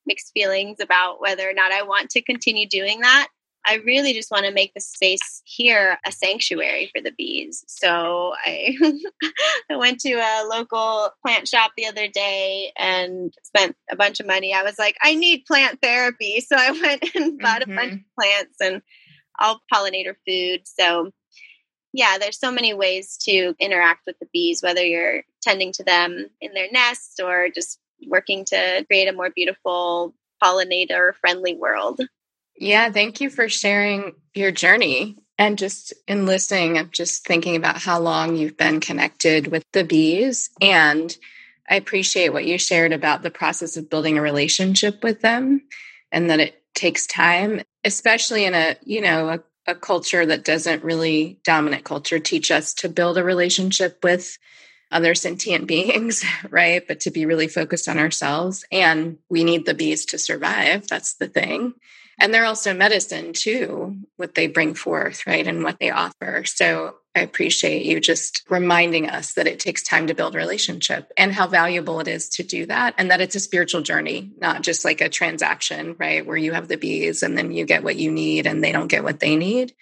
mixed 0.05 0.33
feelings 0.35 0.79
about 0.81 1.21
whether 1.21 1.49
or 1.49 1.55
not 1.55 1.73
I 1.73 1.83
want 1.83 2.11
to 2.11 2.23
continue 2.23 2.69
doing 2.69 3.01
that. 3.01 3.29
I 3.67 3.81
really 3.85 4.13
just 4.13 4.31
want 4.31 4.47
to 4.47 4.53
make 4.53 4.73
the 4.75 4.81
space 4.81 5.43
here 5.45 5.99
a 6.07 6.13
sanctuary 6.13 6.91
for 6.95 7.03
the 7.03 7.11
bees. 7.11 7.65
So 7.67 8.35
I 8.45 8.77
I 9.71 9.77
went 9.77 10.01
to 10.01 10.13
a 10.13 10.47
local 10.49 11.11
plant 11.23 11.49
shop 11.49 11.73
the 11.77 11.87
other 11.87 12.07
day 12.07 12.73
and 12.79 13.35
spent 13.43 13.77
a 13.91 13.97
bunch 13.97 14.21
of 14.21 14.27
money. 14.27 14.55
I 14.55 14.63
was 14.63 14.79
like, 14.79 14.97
I 15.03 15.15
need 15.15 15.47
plant 15.47 15.81
therapy. 15.83 16.41
So 16.41 16.57
I 16.57 16.71
went 16.83 17.15
and 17.15 17.39
bought 17.39 17.63
mm-hmm. 17.63 17.73
a 17.73 17.75
bunch 17.75 17.93
mm-hmm. 17.93 17.97
of 17.97 18.15
plants 18.19 18.57
and 18.61 18.83
all 19.39 19.61
pollinator 19.73 20.15
food. 20.27 20.63
So 20.65 21.11
yeah, 21.93 22.19
there's 22.19 22.39
so 22.39 22.53
many 22.53 22.75
ways 22.75 23.17
to 23.23 23.55
interact 23.59 24.03
with 24.07 24.19
the 24.19 24.29
bees, 24.33 24.63
whether 24.63 24.85
you're 24.85 25.23
tending 25.43 25.73
to 25.73 25.85
them 25.85 26.27
in 26.41 26.53
their 26.53 26.71
nests 26.71 27.19
or 27.21 27.49
just 27.55 27.81
working 28.07 28.45
to 28.47 28.85
create 28.87 29.09
a 29.09 29.13
more 29.13 29.31
beautiful 29.31 30.15
pollinator 30.43 31.15
friendly 31.15 31.55
world. 31.55 32.01
Yeah, 32.59 32.91
thank 32.91 33.21
you 33.21 33.31
for 33.31 33.49
sharing 33.49 34.15
your 34.35 34.51
journey. 34.51 35.19
And 35.39 35.59
just 35.59 35.93
in 36.09 36.25
listening, 36.25 36.79
I'm 36.79 36.91
just 36.91 37.27
thinking 37.27 37.57
about 37.57 37.79
how 37.79 38.01
long 38.01 38.37
you've 38.37 38.57
been 38.57 38.81
connected 38.81 39.49
with 39.49 39.65
the 39.73 39.85
bees. 39.85 40.49
And 40.61 41.15
I 41.69 41.77
appreciate 41.77 42.33
what 42.33 42.47
you 42.47 42.59
shared 42.59 42.93
about 42.93 43.23
the 43.23 43.31
process 43.31 43.77
of 43.77 43.91
building 43.91 44.17
a 44.17 44.23
relationship 44.23 45.03
with 45.05 45.21
them 45.21 45.63
and 46.11 46.31
that 46.31 46.41
it 46.41 46.63
takes 46.75 47.07
time, 47.07 47.63
especially 47.85 48.45
in 48.45 48.55
a, 48.55 48.77
you 48.85 49.03
know, 49.03 49.29
a, 49.29 49.41
a 49.67 49.75
culture 49.75 50.25
that 50.25 50.45
doesn't 50.45 50.85
really 50.85 51.39
dominant 51.45 51.85
culture 51.85 52.19
teach 52.19 52.51
us 52.51 52.73
to 52.75 52.89
build 52.89 53.19
a 53.19 53.25
relationship 53.25 53.99
with 54.03 54.39
other 54.91 55.15
sentient 55.15 55.67
beings, 55.67 56.25
right? 56.51 56.87
But 56.87 57.01
to 57.01 57.11
be 57.11 57.27
really 57.27 57.49
focused 57.49 57.89
on 57.89 57.99
ourselves. 57.99 58.65
And 58.71 59.19
we 59.29 59.45
need 59.45 59.67
the 59.67 59.75
bees 59.75 60.07
to 60.07 60.19
survive. 60.19 60.87
That's 60.89 61.15
the 61.15 61.29
thing. 61.29 61.75
And 62.19 62.33
they're 62.33 62.47
also 62.47 62.73
medicine 62.73 63.35
too, 63.35 63.99
what 64.17 64.35
they 64.35 64.47
bring 64.47 64.75
forth, 64.75 65.27
right? 65.27 65.47
And 65.47 65.63
what 65.63 65.79
they 65.79 65.91
offer. 65.91 66.45
So 66.47 66.95
I 67.15 67.21
appreciate 67.21 67.85
you 67.85 68.01
just 68.01 68.43
reminding 68.49 69.11
us 69.11 69.35
that 69.35 69.47
it 69.47 69.61
takes 69.61 69.83
time 69.83 70.07
to 70.07 70.15
build 70.15 70.35
a 70.35 70.39
relationship 70.39 71.13
and 71.19 71.33
how 71.33 71.47
valuable 71.47 72.01
it 72.01 72.09
is 72.09 72.31
to 72.31 72.43
do 72.43 72.65
that. 72.67 72.95
And 72.97 73.11
that 73.11 73.21
it's 73.21 73.35
a 73.35 73.41
spiritual 73.41 73.83
journey, 73.83 74.33
not 74.39 74.63
just 74.63 74.83
like 74.83 75.03
a 75.03 75.11
transaction, 75.11 75.95
right? 75.99 76.25
Where 76.25 76.37
you 76.39 76.53
have 76.53 76.69
the 76.69 76.77
bees 76.77 77.23
and 77.23 77.37
then 77.37 77.53
you 77.53 77.67
get 77.67 77.85
what 77.85 77.97
you 77.97 78.11
need 78.11 78.47
and 78.47 78.65
they 78.65 78.73
don't 78.73 78.89
get 78.89 79.05
what 79.05 79.21
they 79.21 79.37
need. 79.37 79.75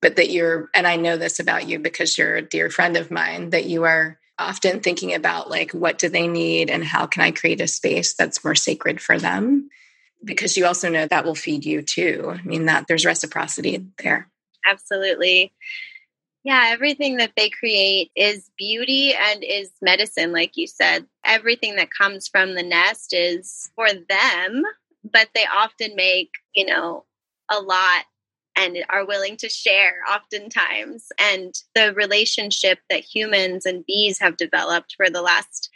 But 0.00 0.16
that 0.16 0.30
you're, 0.30 0.70
and 0.74 0.86
I 0.86 0.96
know 0.96 1.16
this 1.16 1.38
about 1.38 1.68
you 1.68 1.78
because 1.78 2.18
you're 2.18 2.36
a 2.36 2.42
dear 2.42 2.70
friend 2.70 2.96
of 2.96 3.10
mine, 3.10 3.50
that 3.50 3.66
you 3.66 3.84
are 3.84 4.18
often 4.38 4.80
thinking 4.80 5.14
about 5.14 5.50
like, 5.50 5.72
what 5.72 5.98
do 5.98 6.08
they 6.08 6.28
need 6.28 6.70
and 6.70 6.84
how 6.84 7.06
can 7.06 7.22
I 7.22 7.30
create 7.30 7.60
a 7.60 7.68
space 7.68 8.14
that's 8.14 8.44
more 8.44 8.54
sacred 8.54 9.00
for 9.00 9.18
them? 9.18 9.68
because 10.24 10.56
you 10.56 10.66
also 10.66 10.88
know 10.88 11.06
that 11.06 11.24
will 11.24 11.34
feed 11.34 11.64
you 11.64 11.82
too. 11.82 12.34
I 12.34 12.42
mean, 12.42 12.66
that 12.66 12.86
there's 12.86 13.06
reciprocity 13.06 13.86
there. 14.02 14.28
Absolutely. 14.66 15.52
Yeah, 16.44 16.66
everything 16.68 17.16
that 17.16 17.32
they 17.36 17.50
create 17.50 18.10
is 18.16 18.50
beauty 18.56 19.14
and 19.14 19.44
is 19.44 19.70
medicine, 19.82 20.32
like 20.32 20.52
you 20.56 20.66
said. 20.66 21.06
Everything 21.24 21.76
that 21.76 21.90
comes 21.90 22.28
from 22.28 22.54
the 22.54 22.62
nest 22.62 23.12
is 23.12 23.70
for 23.74 23.88
them, 23.88 24.62
but 25.04 25.28
they 25.34 25.44
often 25.44 25.94
make, 25.94 26.30
you 26.54 26.64
know, 26.66 27.04
a 27.50 27.60
lot 27.60 28.04
and 28.58 28.76
are 28.90 29.06
willing 29.06 29.36
to 29.38 29.48
share 29.48 30.00
oftentimes. 30.10 31.06
And 31.18 31.54
the 31.74 31.94
relationship 31.94 32.80
that 32.90 33.04
humans 33.04 33.64
and 33.64 33.86
bees 33.86 34.18
have 34.18 34.36
developed 34.36 34.94
for 34.96 35.08
the 35.08 35.22
last 35.22 35.70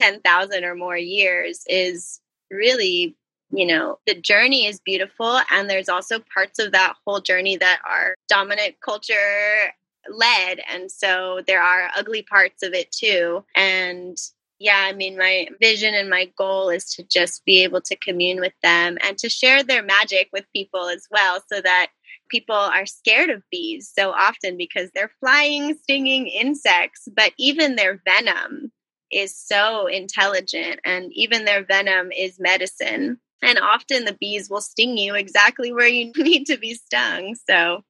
10,000 0.00 0.64
or 0.64 0.74
more 0.74 0.96
years 0.96 1.64
is 1.68 2.20
really 2.50 3.16
you 3.50 3.64
know, 3.64 3.98
the 4.06 4.14
journey 4.14 4.66
is 4.66 4.80
beautiful. 4.80 5.40
And 5.52 5.70
there's 5.70 5.88
also 5.88 6.18
parts 6.34 6.58
of 6.58 6.72
that 6.72 6.94
whole 7.06 7.20
journey 7.20 7.56
that 7.56 7.80
are 7.88 8.14
dominant 8.28 8.74
culture 8.84 9.72
led. 10.10 10.60
And 10.68 10.90
so 10.90 11.42
there 11.46 11.62
are 11.62 11.90
ugly 11.96 12.22
parts 12.22 12.62
of 12.62 12.74
it 12.74 12.90
too. 12.90 13.44
And 13.54 14.16
yeah, 14.58 14.86
I 14.88 14.92
mean, 14.92 15.18
my 15.18 15.48
vision 15.60 15.94
and 15.94 16.08
my 16.08 16.30
goal 16.36 16.70
is 16.70 16.86
to 16.94 17.04
just 17.04 17.44
be 17.44 17.62
able 17.62 17.82
to 17.82 17.96
commune 17.96 18.40
with 18.40 18.54
them 18.62 18.96
and 19.02 19.18
to 19.18 19.28
share 19.28 19.62
their 19.62 19.82
magic 19.82 20.28
with 20.32 20.46
people 20.54 20.88
as 20.88 21.06
well 21.10 21.40
so 21.52 21.60
that 21.60 21.88
people 22.28 22.54
are 22.54 22.86
scared 22.86 23.30
of 23.30 23.42
bees 23.50 23.90
so 23.92 24.10
often 24.10 24.56
because 24.56 24.90
they're 24.94 25.12
flying, 25.20 25.76
stinging 25.82 26.26
insects, 26.26 27.08
but 27.14 27.32
even 27.38 27.76
their 27.76 28.00
venom 28.04 28.72
is 29.12 29.36
so 29.36 29.86
intelligent 29.86 30.80
and 30.84 31.12
even 31.12 31.44
their 31.44 31.64
venom 31.64 32.10
is 32.12 32.40
medicine. 32.40 33.18
And 33.42 33.58
often 33.58 34.04
the 34.04 34.16
bees 34.18 34.50
will 34.50 34.60
sting 34.60 34.96
you 34.96 35.14
exactly 35.14 35.72
where 35.72 35.88
you 35.88 36.12
need 36.16 36.46
to 36.46 36.56
be 36.56 36.74
stung. 36.74 37.36
So, 37.48 37.82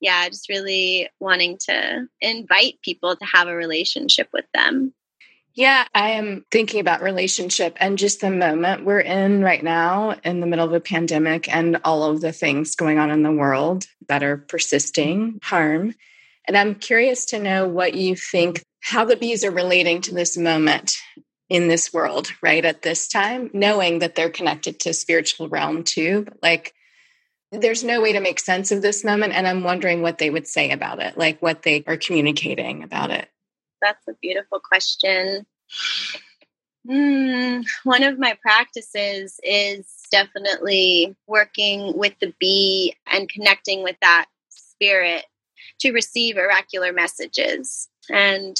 yeah, 0.00 0.28
just 0.28 0.48
really 0.48 1.08
wanting 1.20 1.58
to 1.66 2.06
invite 2.20 2.80
people 2.82 3.16
to 3.16 3.24
have 3.24 3.48
a 3.48 3.54
relationship 3.54 4.28
with 4.32 4.46
them. 4.54 4.94
Yeah, 5.54 5.84
I 5.94 6.10
am 6.10 6.46
thinking 6.50 6.80
about 6.80 7.02
relationship 7.02 7.76
and 7.78 7.98
just 7.98 8.22
the 8.22 8.30
moment 8.30 8.86
we're 8.86 9.00
in 9.00 9.42
right 9.42 9.62
now 9.62 10.16
in 10.24 10.40
the 10.40 10.46
middle 10.46 10.64
of 10.64 10.72
a 10.72 10.80
pandemic 10.80 11.54
and 11.54 11.78
all 11.84 12.04
of 12.04 12.22
the 12.22 12.32
things 12.32 12.74
going 12.74 12.98
on 12.98 13.10
in 13.10 13.22
the 13.22 13.32
world 13.32 13.86
that 14.08 14.22
are 14.22 14.38
persisting 14.38 15.40
harm. 15.42 15.94
And 16.48 16.56
I'm 16.56 16.74
curious 16.76 17.26
to 17.26 17.38
know 17.38 17.68
what 17.68 17.92
you 17.92 18.16
think, 18.16 18.64
how 18.80 19.04
the 19.04 19.16
bees 19.16 19.44
are 19.44 19.50
relating 19.50 20.00
to 20.02 20.14
this 20.14 20.38
moment 20.38 20.96
in 21.50 21.68
this 21.68 21.92
world, 21.92 22.32
right? 22.42 22.64
At 22.64 22.80
this 22.80 23.06
time, 23.06 23.50
knowing 23.52 23.98
that 23.98 24.14
they're 24.14 24.30
connected 24.30 24.80
to 24.80 24.94
spiritual 24.94 25.50
realm 25.50 25.84
too. 25.84 26.26
Like, 26.42 26.72
there's 27.52 27.84
no 27.84 28.00
way 28.00 28.14
to 28.14 28.20
make 28.20 28.40
sense 28.40 28.72
of 28.72 28.80
this 28.80 29.04
moment. 29.04 29.34
And 29.34 29.46
I'm 29.46 29.62
wondering 29.62 30.00
what 30.00 30.16
they 30.16 30.30
would 30.30 30.46
say 30.46 30.70
about 30.70 31.02
it, 31.02 31.18
like 31.18 31.42
what 31.42 31.62
they 31.62 31.84
are 31.86 31.98
communicating 31.98 32.82
about 32.82 33.10
it. 33.10 33.28
That's 33.82 34.08
a 34.08 34.14
beautiful 34.22 34.60
question. 34.60 35.44
Mm, 36.88 37.64
one 37.84 38.02
of 38.02 38.18
my 38.18 38.36
practices 38.40 39.38
is 39.42 39.86
definitely 40.10 41.14
working 41.26 41.96
with 41.96 42.14
the 42.20 42.32
bee 42.40 42.96
and 43.06 43.28
connecting 43.28 43.82
with 43.82 43.96
that 44.00 44.26
spirit 44.48 45.24
to 45.80 45.92
receive 45.92 46.36
oracular 46.36 46.92
messages. 46.92 47.88
And 48.10 48.56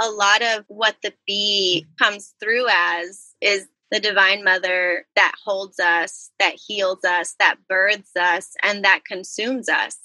a 0.00 0.10
lot 0.10 0.42
of 0.42 0.64
what 0.68 0.96
the 1.02 1.12
bee 1.26 1.86
comes 1.98 2.34
through 2.40 2.66
as 2.70 3.34
is 3.40 3.66
the 3.90 4.00
divine 4.00 4.44
mother 4.44 5.06
that 5.14 5.32
holds 5.44 5.78
us, 5.78 6.30
that 6.38 6.54
heals 6.54 7.04
us, 7.04 7.34
that 7.38 7.56
births 7.68 8.16
us, 8.16 8.54
and 8.62 8.84
that 8.84 9.04
consumes 9.06 9.68
us. 9.68 9.96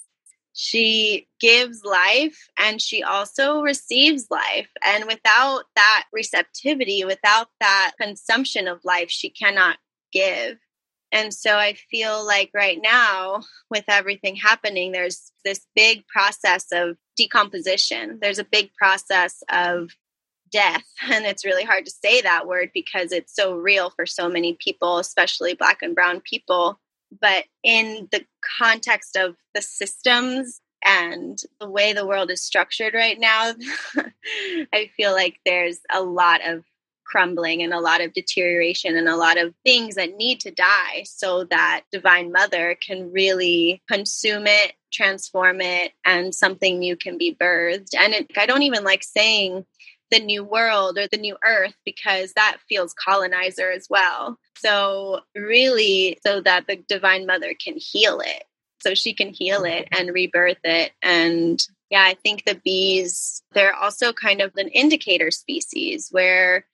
She 0.54 1.28
gives 1.40 1.82
life 1.84 2.48
and 2.58 2.80
she 2.80 3.02
also 3.02 3.62
receives 3.62 4.26
life. 4.30 4.68
And 4.84 5.06
without 5.06 5.64
that 5.76 6.04
receptivity, 6.12 7.04
without 7.04 7.48
that 7.60 7.92
consumption 8.00 8.68
of 8.68 8.84
life, 8.84 9.10
she 9.10 9.30
cannot 9.30 9.78
give. 10.12 10.58
And 11.10 11.32
so 11.32 11.56
I 11.56 11.74
feel 11.90 12.26
like 12.26 12.50
right 12.54 12.78
now, 12.82 13.42
with 13.70 13.84
everything 13.88 14.34
happening, 14.36 14.92
there's 14.92 15.30
this 15.44 15.66
big 15.76 16.06
process 16.06 16.66
of 16.72 16.96
decomposition. 17.16 18.18
There's 18.20 18.38
a 18.38 18.44
big 18.44 18.72
process 18.74 19.42
of 19.50 19.90
death. 20.50 20.84
And 21.10 21.26
it's 21.26 21.44
really 21.44 21.64
hard 21.64 21.84
to 21.84 21.90
say 21.90 22.22
that 22.22 22.46
word 22.46 22.70
because 22.72 23.12
it's 23.12 23.34
so 23.34 23.54
real 23.54 23.90
for 23.90 24.06
so 24.06 24.28
many 24.28 24.56
people, 24.58 24.98
especially 24.98 25.54
Black 25.54 25.82
and 25.82 25.94
Brown 25.94 26.20
people. 26.20 26.78
But 27.20 27.44
in 27.62 28.08
the 28.10 28.24
context 28.58 29.16
of 29.16 29.36
the 29.54 29.62
systems 29.62 30.60
and 30.84 31.38
the 31.60 31.68
way 31.68 31.92
the 31.92 32.06
world 32.06 32.30
is 32.30 32.42
structured 32.42 32.94
right 32.94 33.18
now, 33.18 33.52
I 34.72 34.90
feel 34.96 35.12
like 35.12 35.38
there's 35.44 35.80
a 35.92 36.02
lot 36.02 36.40
of 36.46 36.64
crumbling 37.12 37.62
and 37.62 37.74
a 37.74 37.80
lot 37.80 38.00
of 38.00 38.14
deterioration 38.14 38.96
and 38.96 39.06
a 39.06 39.16
lot 39.16 39.36
of 39.36 39.54
things 39.64 39.96
that 39.96 40.16
need 40.16 40.40
to 40.40 40.50
die 40.50 41.02
so 41.04 41.44
that 41.44 41.82
Divine 41.92 42.32
Mother 42.32 42.74
can 42.80 43.12
really 43.12 43.82
consume 43.86 44.46
it, 44.46 44.72
transform 44.90 45.60
it, 45.60 45.92
and 46.06 46.34
something 46.34 46.78
new 46.78 46.96
can 46.96 47.18
be 47.18 47.36
birthed. 47.38 47.94
And 47.98 48.14
it, 48.14 48.30
I 48.38 48.46
don't 48.46 48.62
even 48.62 48.82
like 48.82 49.02
saying 49.02 49.66
the 50.12 50.20
new 50.20 50.44
world 50.44 50.98
or 50.98 51.08
the 51.08 51.16
new 51.16 51.36
earth 51.44 51.74
because 51.84 52.34
that 52.34 52.58
feels 52.68 52.94
colonizer 52.94 53.70
as 53.70 53.88
well. 53.90 54.38
So, 54.58 55.20
really, 55.34 56.18
so 56.24 56.40
that 56.42 56.66
the 56.68 56.76
Divine 56.88 57.26
Mother 57.26 57.54
can 57.54 57.74
heal 57.76 58.20
it. 58.20 58.44
So 58.82 58.94
she 58.94 59.14
can 59.14 59.30
heal 59.30 59.64
it 59.64 59.88
and 59.90 60.12
rebirth 60.12 60.58
it. 60.64 60.92
And 61.02 61.60
yeah, 61.90 62.02
I 62.02 62.14
think 62.14 62.44
the 62.44 62.60
bees, 62.64 63.42
they're 63.52 63.74
also 63.74 64.12
kind 64.12 64.40
of 64.40 64.52
an 64.56 64.68
indicator 64.68 65.30
species 65.30 66.08
where, 66.10 66.66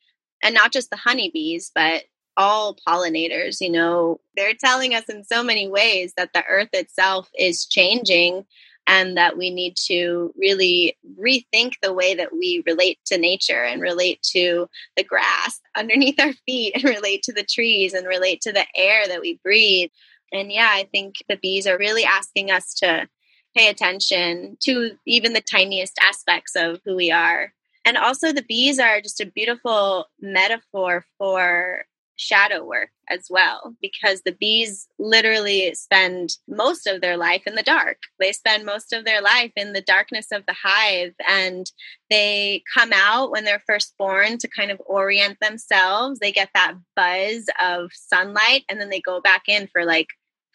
and 0.43 0.55
not 0.55 0.73
just 0.73 0.91
the 0.91 0.97
honeybees, 0.97 1.71
but 1.75 2.05
all 2.37 2.77
pollinators, 2.87 3.61
you 3.61 3.71
know, 3.71 4.21
they're 4.37 4.55
telling 4.55 4.95
us 4.95 5.05
in 5.09 5.25
so 5.25 5.43
many 5.43 5.69
ways 5.69 6.15
that 6.17 6.33
the 6.33 6.45
earth 6.49 6.71
itself 6.73 7.29
is 7.39 7.67
changing 7.67 8.45
and 8.89 9.19
that 9.19 9.37
we 9.37 9.51
need 9.51 9.77
to 9.77 10.33
really 10.37 10.97
rethink 11.21 11.75
the 11.83 11.93
way 11.93 12.15
that 12.15 12.33
we 12.33 12.65
relate 12.67 12.99
to 13.05 13.19
nature 13.19 13.63
and 13.63 13.83
relate 13.83 14.21
to 14.23 14.67
the 14.97 15.05
grass 15.05 15.61
underneath 15.77 16.19
our 16.19 16.33
feet 16.47 16.75
and 16.75 16.85
relate 16.97 17.23
to 17.23 17.33
the 17.33 17.45
trees 17.45 17.93
and 17.93 18.07
relate 18.07 18.41
to 18.41 18.51
the 18.51 18.65
air 18.75 19.07
that 19.07 19.21
we 19.21 19.39
breathe. 19.45 19.91
And 20.33 20.51
yeah, 20.51 20.71
I 20.73 20.89
think 20.91 21.17
the 21.29 21.37
bees 21.37 21.67
are 21.67 21.79
really 21.79 22.05
asking 22.05 22.51
us 22.51 22.73
to 22.77 23.07
pay 23.55 23.69
attention 23.69 24.57
to 24.63 24.93
even 25.07 25.35
the 25.35 25.43
tiniest 25.43 25.99
aspects 26.03 26.57
of 26.57 26.81
who 26.85 26.97
we 26.97 27.11
are. 27.11 27.53
And 27.85 27.97
also, 27.97 28.33
the 28.33 28.43
bees 28.43 28.79
are 28.79 29.01
just 29.01 29.21
a 29.21 29.27
beautiful 29.27 30.07
metaphor 30.21 31.05
for 31.19 31.85
shadow 32.19 32.65
work 32.65 32.91
as 33.09 33.29
well 33.31 33.75
because 33.81 34.23
the 34.23 34.33
bees 34.33 34.89
literally 34.99 35.73
spend 35.75 36.37
most 36.49 36.87
of 36.87 37.01
their 37.01 37.17
life 37.17 37.43
in 37.47 37.55
the 37.55 37.63
dark. 37.63 37.99
They 38.19 38.33
spend 38.33 38.67
most 38.67 38.93
of 38.93 39.05
their 39.05 39.23
life 39.23 39.53
in 39.57 39.73
the 39.73 39.81
darkness 39.81 40.27
of 40.33 40.45
the 40.47 40.55
hive 40.61 41.15
and 41.27 41.71
they 42.11 42.63
come 42.77 42.91
out 42.93 43.31
when 43.31 43.45
they're 43.45 43.63
first 43.67 43.95
born 43.99 44.37
to 44.39 44.49
kind 44.49 44.71
of 44.71 44.83
orient 44.85 45.39
themselves. 45.41 46.19
They 46.19 46.33
get 46.33 46.51
that 46.55 46.75
buzz 46.97 47.49
of 47.63 47.91
sunlight 47.95 48.65
and 48.69 48.81
then 48.81 48.91
they 48.91 49.01
go 49.01 49.21
back 49.21 49.45
in 49.49 49.69
for 49.69 49.85
like 49.85 50.09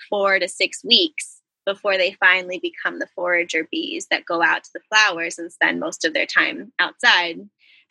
four 0.09 0.39
to 0.39 0.47
six 0.47 0.83
weeks 0.83 1.39
before 1.65 1.97
they 1.97 2.11
finally 2.19 2.59
become 2.59 2.99
the 2.99 3.07
forager 3.15 3.67
bees 3.71 4.07
that 4.11 4.25
go 4.25 4.43
out 4.43 4.65
to 4.65 4.69
the 4.73 4.81
flowers 4.89 5.39
and 5.39 5.51
spend 5.51 5.79
most 5.79 6.03
of 6.03 6.13
their 6.13 6.25
time 6.25 6.73
outside. 6.77 7.39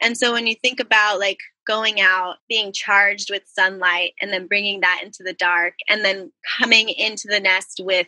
And 0.03 0.19
so 0.19 0.33
when 0.33 0.47
you 0.47 0.55
think 0.55 0.79
about 0.79 1.19
like 1.19 1.39
going 1.67 2.01
out, 2.01 2.37
being 2.49 2.73
charged 2.73 3.31
with 3.31 3.43
sunlight, 3.47 4.13
and 4.21 4.33
then 4.33 4.47
bringing 4.47 4.81
that 4.81 5.01
into 5.05 5.23
the 5.23 5.33
dark, 5.33 5.75
and 5.89 6.05
then 6.05 6.33
coming 6.59 6.89
into 6.89 7.29
the 7.29 7.41
nest 7.41 7.81
with 7.83 8.07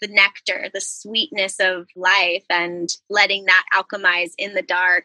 the 0.00 0.08
nectar, 0.08 0.68
the 0.72 0.80
sweetness 0.80 1.58
of 1.60 1.86
life, 1.96 2.44
and 2.50 2.88
letting 3.08 3.46
that 3.46 3.64
alchemize 3.74 4.32
in 4.38 4.54
the 4.54 4.62
dark. 4.62 5.04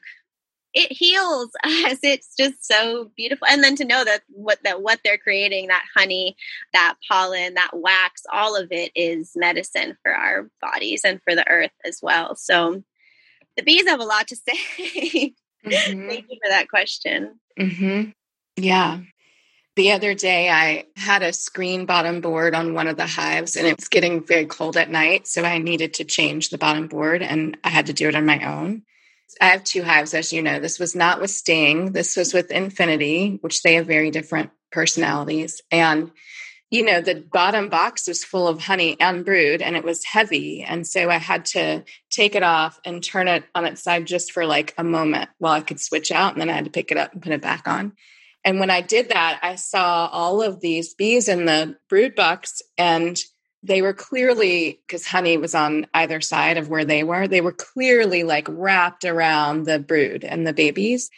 It 0.73 0.91
heals 0.91 1.49
us. 1.63 1.99
It's 2.03 2.35
just 2.37 2.65
so 2.65 3.11
beautiful. 3.15 3.47
And 3.49 3.63
then 3.63 3.75
to 3.77 3.85
know 3.85 4.03
that 4.03 4.21
what 4.29 4.59
that 4.63 4.81
what 4.81 4.99
they're 5.03 5.17
creating, 5.17 5.67
that 5.67 5.83
honey, 5.95 6.35
that 6.73 6.95
pollen, 7.09 7.55
that 7.55 7.71
wax, 7.73 8.23
all 8.31 8.55
of 8.55 8.71
it 8.71 8.91
is 8.95 9.31
medicine 9.35 9.97
for 10.03 10.13
our 10.13 10.49
bodies 10.61 11.01
and 11.03 11.21
for 11.23 11.35
the 11.35 11.47
earth 11.49 11.71
as 11.85 11.99
well. 12.01 12.35
So 12.35 12.83
the 13.57 13.63
bees 13.63 13.87
have 13.87 13.99
a 13.99 14.05
lot 14.05 14.27
to 14.29 14.35
say. 14.47 15.33
Mm-hmm. 15.65 16.07
Thank 16.07 16.25
you 16.29 16.37
for 16.43 16.49
that 16.49 16.69
question. 16.69 17.39
Mm-hmm. 17.59 18.11
Yeah. 18.57 18.99
The 19.77 19.91
other 19.93 20.13
day, 20.13 20.49
I 20.49 20.85
had 20.97 21.23
a 21.23 21.31
screen 21.31 21.85
bottom 21.85 22.19
board 22.19 22.53
on 22.53 22.73
one 22.73 22.87
of 22.87 22.97
the 22.97 23.07
hives, 23.07 23.55
and 23.55 23.65
it 23.65 23.77
was 23.77 23.87
getting 23.87 24.25
very 24.25 24.45
cold 24.45 24.75
at 24.75 24.89
night. 24.89 25.27
So 25.27 25.43
I 25.43 25.59
needed 25.59 25.93
to 25.95 26.03
change 26.03 26.49
the 26.49 26.57
bottom 26.57 26.87
board, 26.87 27.21
and 27.21 27.57
I 27.63 27.69
had 27.69 27.85
to 27.85 27.93
do 27.93 28.09
it 28.09 28.15
on 28.15 28.25
my 28.25 28.45
own. 28.45 28.83
I 29.39 29.45
have 29.45 29.63
two 29.63 29.83
hives, 29.83 30.13
as 30.13 30.33
you 30.33 30.41
know. 30.41 30.59
This 30.59 30.77
was 30.77 30.93
not 30.93 31.21
with 31.21 31.31
Sting, 31.31 31.93
this 31.93 32.17
was 32.17 32.33
with 32.33 32.51
Infinity, 32.51 33.37
which 33.41 33.61
they 33.61 33.75
have 33.75 33.87
very 33.87 34.11
different 34.11 34.51
personalities. 34.71 35.61
And 35.71 36.11
you 36.71 36.85
know, 36.85 37.01
the 37.01 37.15
bottom 37.15 37.67
box 37.67 38.07
was 38.07 38.23
full 38.23 38.47
of 38.47 38.61
honey 38.61 38.95
and 38.99 39.25
brood 39.25 39.61
and 39.61 39.75
it 39.75 39.83
was 39.83 40.05
heavy. 40.05 40.63
And 40.63 40.87
so 40.87 41.09
I 41.09 41.17
had 41.17 41.45
to 41.47 41.83
take 42.09 42.33
it 42.33 42.43
off 42.43 42.79
and 42.85 43.03
turn 43.03 43.27
it 43.27 43.43
on 43.53 43.65
its 43.65 43.83
side 43.83 44.07
just 44.07 44.31
for 44.31 44.45
like 44.45 44.73
a 44.77 44.83
moment 44.83 45.29
while 45.37 45.51
I 45.51 45.59
could 45.59 45.81
switch 45.81 46.11
out. 46.11 46.31
And 46.31 46.41
then 46.41 46.49
I 46.49 46.53
had 46.53 46.63
to 46.63 46.71
pick 46.71 46.89
it 46.89 46.97
up 46.97 47.11
and 47.11 47.21
put 47.21 47.33
it 47.33 47.41
back 47.41 47.67
on. 47.67 47.91
And 48.45 48.59
when 48.59 48.69
I 48.69 48.79
did 48.79 49.09
that, 49.09 49.39
I 49.43 49.55
saw 49.55 50.07
all 50.07 50.41
of 50.41 50.61
these 50.61 50.93
bees 50.93 51.27
in 51.27 51.45
the 51.45 51.75
brood 51.89 52.15
box 52.15 52.61
and 52.77 53.19
they 53.63 53.81
were 53.81 53.93
clearly 53.93 54.81
because 54.87 55.05
honey 55.05 55.37
was 55.37 55.53
on 55.53 55.87
either 55.93 56.21
side 56.21 56.57
of 56.57 56.69
where 56.69 56.85
they 56.85 57.03
were 57.03 57.27
they 57.27 57.41
were 57.41 57.51
clearly 57.51 58.23
like 58.23 58.47
wrapped 58.49 59.05
around 59.05 59.65
the 59.65 59.77
brood 59.77 60.23
and 60.23 60.47
the 60.47 60.53
babies 60.53 61.11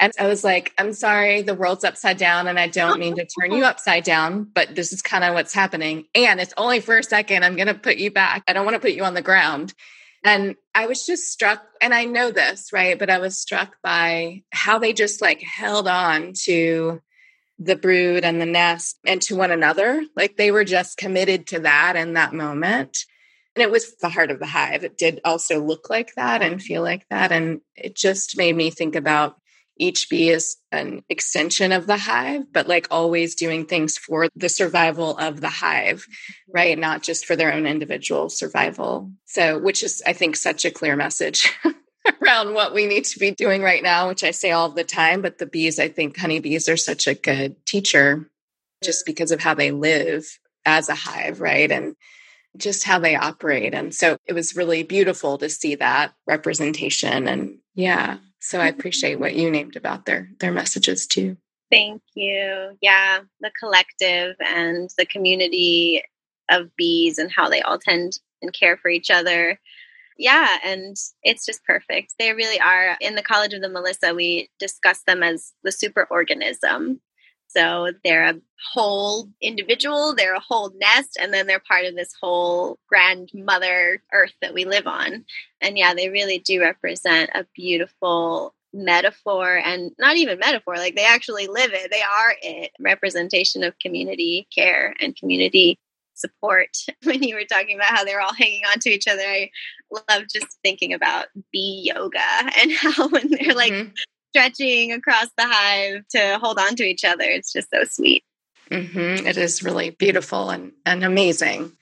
and 0.00 0.14
I 0.18 0.26
was 0.26 0.42
like, 0.42 0.72
I'm 0.78 0.94
sorry, 0.94 1.42
the 1.42 1.54
world's 1.54 1.84
upside 1.84 2.16
down 2.16 2.48
and 2.48 2.58
I 2.58 2.68
don't 2.68 2.98
mean 2.98 3.16
to 3.16 3.26
turn 3.26 3.52
you 3.52 3.64
upside 3.64 4.02
down, 4.02 4.44
but 4.44 4.74
this 4.74 4.94
is 4.94 5.02
kind 5.02 5.22
of 5.22 5.34
what's 5.34 5.52
happening. 5.52 6.06
And 6.14 6.40
it's 6.40 6.54
only 6.56 6.80
for 6.80 6.96
a 6.96 7.02
second. 7.02 7.44
I'm 7.44 7.54
going 7.54 7.68
to 7.68 7.74
put 7.74 7.98
you 7.98 8.10
back. 8.10 8.42
I 8.48 8.54
don't 8.54 8.64
want 8.64 8.76
to 8.76 8.80
put 8.80 8.92
you 8.92 9.04
on 9.04 9.12
the 9.12 9.20
ground. 9.20 9.74
And 10.24 10.56
I 10.74 10.86
was 10.86 11.04
just 11.04 11.30
struck, 11.30 11.62
and 11.82 11.92
I 11.92 12.06
know 12.06 12.30
this, 12.30 12.72
right? 12.72 12.98
But 12.98 13.10
I 13.10 13.18
was 13.18 13.38
struck 13.38 13.76
by 13.82 14.42
how 14.52 14.78
they 14.78 14.94
just 14.94 15.20
like 15.20 15.42
held 15.42 15.86
on 15.86 16.32
to 16.44 17.02
the 17.58 17.76
brood 17.76 18.24
and 18.24 18.40
the 18.40 18.46
nest 18.46 18.98
and 19.06 19.20
to 19.22 19.36
one 19.36 19.50
another. 19.50 20.02
Like 20.16 20.38
they 20.38 20.50
were 20.50 20.64
just 20.64 20.96
committed 20.96 21.46
to 21.48 21.60
that 21.60 21.96
in 21.96 22.14
that 22.14 22.32
moment. 22.32 23.04
And 23.54 23.62
it 23.62 23.70
was 23.70 23.96
the 23.96 24.08
heart 24.08 24.30
of 24.30 24.38
the 24.38 24.46
hive. 24.46 24.84
It 24.84 24.96
did 24.96 25.20
also 25.24 25.60
look 25.60 25.90
like 25.90 26.14
that 26.14 26.40
and 26.40 26.62
feel 26.62 26.82
like 26.82 27.06
that. 27.10 27.32
And 27.32 27.60
it 27.76 27.96
just 27.96 28.38
made 28.38 28.56
me 28.56 28.70
think 28.70 28.96
about 28.96 29.36
each 29.80 30.08
bee 30.10 30.30
is 30.30 30.56
an 30.70 31.02
extension 31.08 31.72
of 31.72 31.86
the 31.86 31.96
hive, 31.96 32.52
but 32.52 32.68
like 32.68 32.86
always 32.90 33.34
doing 33.34 33.64
things 33.64 33.96
for 33.96 34.28
the 34.36 34.48
survival 34.48 35.16
of 35.16 35.40
the 35.40 35.48
hive, 35.48 36.02
mm-hmm. 36.02 36.52
right? 36.52 36.78
Not 36.78 37.02
just 37.02 37.24
for 37.24 37.34
their 37.34 37.52
own 37.52 37.66
individual 37.66 38.28
survival. 38.28 39.10
So, 39.24 39.58
which 39.58 39.82
is, 39.82 40.02
I 40.06 40.12
think, 40.12 40.36
such 40.36 40.64
a 40.64 40.70
clear 40.70 40.96
message. 40.96 41.52
around 42.22 42.54
what 42.54 42.72
we 42.74 42.86
need 42.86 43.04
to 43.04 43.18
be 43.18 43.30
doing 43.30 43.62
right 43.62 43.82
now, 43.82 44.08
which 44.08 44.24
I 44.24 44.30
say 44.30 44.50
all 44.50 44.70
the 44.70 44.84
time. 44.84 45.22
But 45.22 45.38
the 45.38 45.46
bees, 45.46 45.78
I 45.78 45.88
think 45.88 46.16
honeybees 46.16 46.68
are 46.68 46.76
such 46.76 47.06
a 47.06 47.14
good 47.14 47.64
teacher 47.66 48.30
just 48.82 49.04
because 49.04 49.30
of 49.30 49.40
how 49.40 49.54
they 49.54 49.70
live 49.70 50.26
as 50.64 50.88
a 50.88 50.94
hive, 50.94 51.40
right? 51.40 51.70
And 51.70 51.96
just 52.56 52.84
how 52.84 52.98
they 52.98 53.16
operate. 53.16 53.74
And 53.74 53.94
so 53.94 54.16
it 54.26 54.32
was 54.32 54.56
really 54.56 54.82
beautiful 54.82 55.38
to 55.38 55.48
see 55.48 55.76
that 55.76 56.12
representation. 56.26 57.28
And 57.28 57.58
yeah, 57.80 58.18
so 58.40 58.60
I 58.60 58.68
appreciate 58.68 59.20
what 59.20 59.34
you 59.34 59.50
named 59.50 59.76
about 59.76 60.06
their 60.06 60.28
their 60.40 60.52
messages 60.52 61.06
too. 61.06 61.36
Thank 61.70 62.02
you. 62.14 62.76
Yeah, 62.80 63.20
the 63.40 63.52
collective 63.58 64.36
and 64.40 64.90
the 64.98 65.06
community 65.06 66.02
of 66.50 66.74
bees 66.76 67.18
and 67.18 67.30
how 67.30 67.48
they 67.48 67.62
all 67.62 67.78
tend 67.78 68.18
and 68.42 68.52
care 68.52 68.76
for 68.76 68.88
each 68.88 69.10
other. 69.10 69.58
Yeah, 70.18 70.58
and 70.64 70.96
it's 71.22 71.46
just 71.46 71.64
perfect. 71.64 72.14
They 72.18 72.32
really 72.32 72.60
are. 72.60 72.96
In 73.00 73.14
the 73.14 73.22
College 73.22 73.54
of 73.54 73.62
the 73.62 73.68
Melissa, 73.68 74.14
we 74.14 74.50
discuss 74.58 75.02
them 75.06 75.22
as 75.22 75.52
the 75.62 75.70
superorganism. 75.70 76.98
So 77.54 77.92
they're 78.04 78.30
a 78.30 78.40
whole 78.72 79.28
individual, 79.40 80.14
they're 80.14 80.34
a 80.34 80.40
whole 80.40 80.72
nest, 80.76 81.18
and 81.20 81.34
then 81.34 81.46
they're 81.46 81.60
part 81.60 81.84
of 81.84 81.96
this 81.96 82.14
whole 82.20 82.78
grandmother 82.88 84.02
earth 84.12 84.34
that 84.40 84.54
we 84.54 84.64
live 84.64 84.86
on. 84.86 85.24
And 85.60 85.76
yeah, 85.76 85.94
they 85.94 86.10
really 86.10 86.38
do 86.38 86.60
represent 86.60 87.30
a 87.34 87.46
beautiful 87.54 88.54
metaphor 88.72 89.56
and 89.56 89.90
not 89.98 90.16
even 90.16 90.38
metaphor, 90.38 90.76
like 90.76 90.94
they 90.94 91.04
actually 91.04 91.48
live 91.48 91.72
it. 91.72 91.90
They 91.90 92.02
are 92.02 92.34
it. 92.40 92.70
Representation 92.78 93.64
of 93.64 93.78
community 93.80 94.46
care 94.54 94.94
and 95.00 95.16
community 95.16 95.76
support. 96.14 96.76
When 97.02 97.22
you 97.24 97.34
were 97.34 97.44
talking 97.44 97.74
about 97.74 97.96
how 97.96 98.04
they're 98.04 98.20
all 98.20 98.34
hanging 98.34 98.62
on 98.70 98.78
to 98.80 98.90
each 98.90 99.08
other, 99.08 99.22
I 99.22 99.50
love 100.08 100.24
just 100.28 100.58
thinking 100.62 100.92
about 100.92 101.26
bee 101.52 101.90
yoga 101.92 102.20
and 102.60 102.70
how 102.76 103.08
when 103.08 103.28
they're 103.30 103.54
like 103.54 103.72
mm-hmm 103.72 103.90
stretching 104.30 104.92
across 104.92 105.28
the 105.36 105.46
hive 105.46 106.06
to 106.10 106.38
hold 106.40 106.58
on 106.58 106.76
to 106.76 106.84
each 106.84 107.04
other. 107.04 107.24
It's 107.24 107.52
just 107.52 107.70
so 107.70 107.84
sweet. 107.84 108.24
Mm-hmm. 108.70 109.26
It 109.26 109.36
is 109.36 109.62
really 109.62 109.90
beautiful 109.90 110.50
and, 110.50 110.72
and 110.86 111.04
amazing 111.04 111.72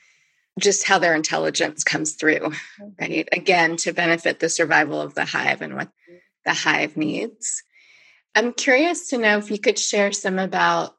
just 0.59 0.87
how 0.87 0.99
their 0.99 1.15
intelligence 1.15 1.85
comes 1.85 2.15
through, 2.15 2.53
right? 3.01 3.29
Again, 3.31 3.77
to 3.79 3.93
benefit 3.93 4.41
the 4.41 4.49
survival 4.49 5.01
of 5.01 5.15
the 5.15 5.25
hive 5.25 5.63
and 5.63 5.77
what 5.77 5.89
the 6.45 6.53
hive 6.53 6.97
needs. 6.97 7.63
I'm 8.35 8.53
curious 8.53 9.11
to 9.11 9.19
know 9.19 9.39
if 9.39 9.51
you 9.51 9.59
could 9.59 9.79
share 9.79 10.13
some 10.13 10.39
about 10.39 10.97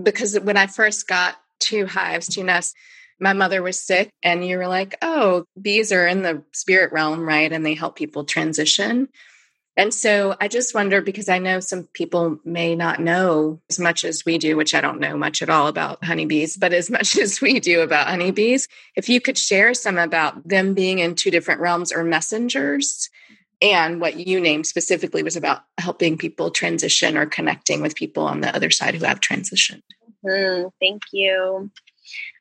because 0.00 0.38
when 0.38 0.56
I 0.56 0.66
first 0.66 1.08
got 1.08 1.36
two 1.58 1.86
hives, 1.86 2.28
two 2.28 2.44
nests, 2.44 2.74
my 3.18 3.34
mother 3.34 3.62
was 3.62 3.78
sick, 3.78 4.10
and 4.22 4.46
you 4.46 4.56
were 4.56 4.66
like, 4.66 4.96
oh, 5.02 5.44
bees 5.60 5.92
are 5.92 6.06
in 6.06 6.22
the 6.22 6.42
spirit 6.52 6.90
realm, 6.90 7.20
right? 7.20 7.52
And 7.52 7.64
they 7.66 7.74
help 7.74 7.96
people 7.96 8.24
transition. 8.24 9.08
And 9.80 9.94
so 9.94 10.36
I 10.38 10.48
just 10.48 10.74
wonder 10.74 11.00
because 11.00 11.30
I 11.30 11.38
know 11.38 11.58
some 11.58 11.84
people 11.94 12.38
may 12.44 12.76
not 12.76 13.00
know 13.00 13.62
as 13.70 13.78
much 13.78 14.04
as 14.04 14.26
we 14.26 14.36
do, 14.36 14.54
which 14.54 14.74
I 14.74 14.82
don't 14.82 15.00
know 15.00 15.16
much 15.16 15.40
at 15.40 15.48
all 15.48 15.68
about 15.68 16.04
honeybees, 16.04 16.58
but 16.58 16.74
as 16.74 16.90
much 16.90 17.16
as 17.18 17.40
we 17.40 17.60
do 17.60 17.80
about 17.80 18.08
honeybees, 18.08 18.68
if 18.94 19.08
you 19.08 19.22
could 19.22 19.38
share 19.38 19.72
some 19.72 19.96
about 19.96 20.46
them 20.46 20.74
being 20.74 20.98
in 20.98 21.14
two 21.14 21.30
different 21.30 21.62
realms 21.62 21.92
or 21.92 22.04
messengers. 22.04 23.08
And 23.62 24.02
what 24.02 24.26
you 24.26 24.38
named 24.38 24.66
specifically 24.66 25.22
was 25.22 25.34
about 25.34 25.62
helping 25.78 26.18
people 26.18 26.50
transition 26.50 27.16
or 27.16 27.24
connecting 27.24 27.80
with 27.80 27.94
people 27.94 28.24
on 28.24 28.42
the 28.42 28.54
other 28.54 28.68
side 28.68 28.94
who 28.94 29.06
have 29.06 29.20
transitioned. 29.20 29.80
Mm, 30.22 30.70
thank 30.78 31.00
you. 31.10 31.70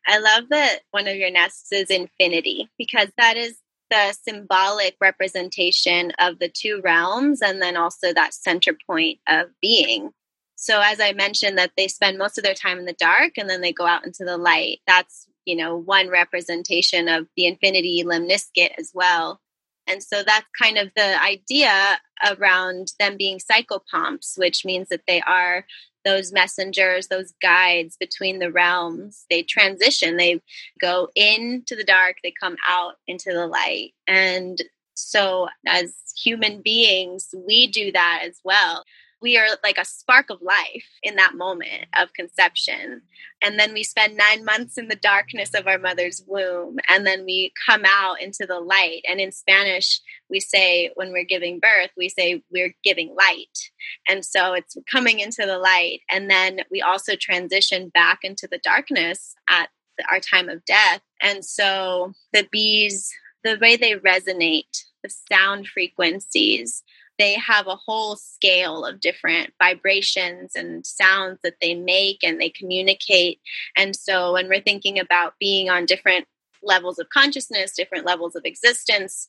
I 0.06 0.20
love 0.20 0.50
that 0.50 0.80
one 0.92 1.08
of 1.08 1.16
your 1.16 1.32
nests 1.32 1.72
is 1.72 1.90
infinity 1.90 2.68
because 2.78 3.08
that 3.18 3.38
is 3.38 3.56
the 3.90 4.16
symbolic 4.22 4.96
representation 5.02 6.12
of 6.20 6.40
the 6.40 6.50
two 6.50 6.82
realms 6.84 7.42
and 7.42 7.62
then 7.62 7.78
also 7.78 8.14
that 8.14 8.34
center 8.34 8.78
point 8.88 9.20
of 9.28 9.48
being. 9.62 10.12
So 10.56 10.82
as 10.82 11.00
I 11.00 11.14
mentioned 11.14 11.58
that 11.58 11.72
they 11.78 11.88
spend 11.88 12.18
most 12.18 12.38
of 12.38 12.44
their 12.44 12.54
time 12.54 12.80
in 12.80 12.86
the 12.86 12.94
dark 12.94 13.34
and 13.38 13.50
then 13.50 13.62
they 13.62 13.72
go 13.72 13.86
out 13.86 14.06
into 14.06 14.26
the 14.26 14.38
light. 14.38 14.80
That's, 14.86 15.28
you 15.46 15.56
know, 15.56 15.78
one 15.78 16.10
representation 16.10 17.08
of 17.08 17.28
the 17.38 17.46
infinity 17.46 18.04
lemniscate 18.06 18.74
as 18.78 18.92
well. 18.94 19.40
And 19.88 20.04
so 20.04 20.22
that's 20.22 20.46
kind 20.62 20.78
of 20.78 20.92
the 20.96 21.22
idea 21.24 22.00
around 22.30 22.92
them 23.00 23.16
being 23.18 23.40
psychopomps, 23.40 24.38
which 24.38 24.66
means 24.66 24.90
that 24.90 25.02
they 25.08 25.22
are 25.22 25.66
those 26.10 26.32
messengers, 26.32 27.08
those 27.08 27.34
guides 27.42 27.96
between 27.98 28.40
the 28.40 28.52
realms. 28.52 29.26
They 29.30 29.44
transition, 29.44 30.18
they 30.18 30.42
go 30.82 31.10
into 31.16 31.76
the 31.76 31.84
dark, 31.84 32.18
they 32.24 32.34
come 32.40 32.56
out 32.68 32.96
into 33.08 33.32
the 33.32 33.46
light. 33.46 33.94
And 34.08 34.62
so, 34.96 35.48
as 35.68 35.94
human 36.18 36.62
beings, 36.62 37.30
we 37.48 37.68
do 37.68 37.92
that 37.92 38.24
as 38.26 38.40
well 38.44 38.84
we 39.22 39.38
are 39.38 39.48
like 39.64 39.78
a 39.78 39.86
spark 39.86 40.30
of 40.30 40.42
life 40.42 40.86
in 41.04 41.16
that 41.16 41.36
moment 41.36 41.88
of 41.98 42.14
conception. 42.14 43.02
And 43.42 43.60
then 43.60 43.74
we 43.74 43.84
spend 43.84 44.18
nine 44.18 44.46
months 44.46 44.78
in 44.78 44.88
the 44.88 44.96
darkness 44.96 45.54
of 45.54 45.68
our 45.68 45.78
mother's 45.78 46.24
womb. 46.28 46.78
And 46.88 47.06
then 47.06 47.26
we 47.26 47.52
come 47.68 47.84
out 47.86 48.22
into 48.22 48.46
the 48.46 48.60
light. 48.60 49.02
And 49.08 49.20
in 49.20 49.32
Spanish, 49.32 50.00
we 50.30 50.40
say, 50.40 50.92
when 50.96 51.12
we're 51.12 51.26
giving 51.26 51.60
birth, 51.60 51.92
we 51.98 52.10
say 52.10 52.44
we're 52.52 52.76
giving 52.84 53.16
light. 53.18 53.72
And 54.08 54.24
so 54.24 54.54
it's 54.54 54.78
coming 54.92 55.20
into 55.20 55.46
the 55.46 55.58
light. 55.58 56.02
And 56.10 56.30
then 56.30 56.62
we 56.72 56.82
also 56.82 57.16
transition 57.16 57.90
back 57.90 58.20
into 58.24 58.48
the 58.50 58.60
darkness 58.64 59.36
at 59.50 59.70
our 60.10 60.20
time 60.20 60.48
of 60.48 60.64
death. 60.66 61.02
And 61.22 61.44
so 61.44 62.14
the 62.32 62.48
bees, 62.52 63.12
the 63.44 63.58
way 63.62 63.76
they 63.76 63.96
resonate, 63.96 64.86
the 65.04 65.14
sound 65.32 65.68
frequencies, 65.68 66.84
they 67.20 67.34
have 67.34 67.68
a 67.68 67.76
whole 67.76 68.16
scale 68.16 68.86
of 68.86 69.02
different 69.02 69.54
vibrations 69.62 70.56
and 70.56 70.86
sounds 70.86 71.40
that 71.44 71.56
they 71.62 71.76
make 71.76 72.24
and 72.24 72.40
they 72.40 72.50
communicate. 72.50 73.40
And 73.76 73.96
so 73.96 74.34
when 74.34 74.48
we're 74.48 74.62
thinking 74.62 74.98
about 74.98 75.34
being 75.40 75.70
on 75.70 75.86
different 75.86 76.26
levels 76.64 76.98
of 76.98 77.10
consciousness, 77.10 77.76
different 77.76 78.06
levels 78.06 78.36
of 78.36 78.46
existence, 78.46 79.28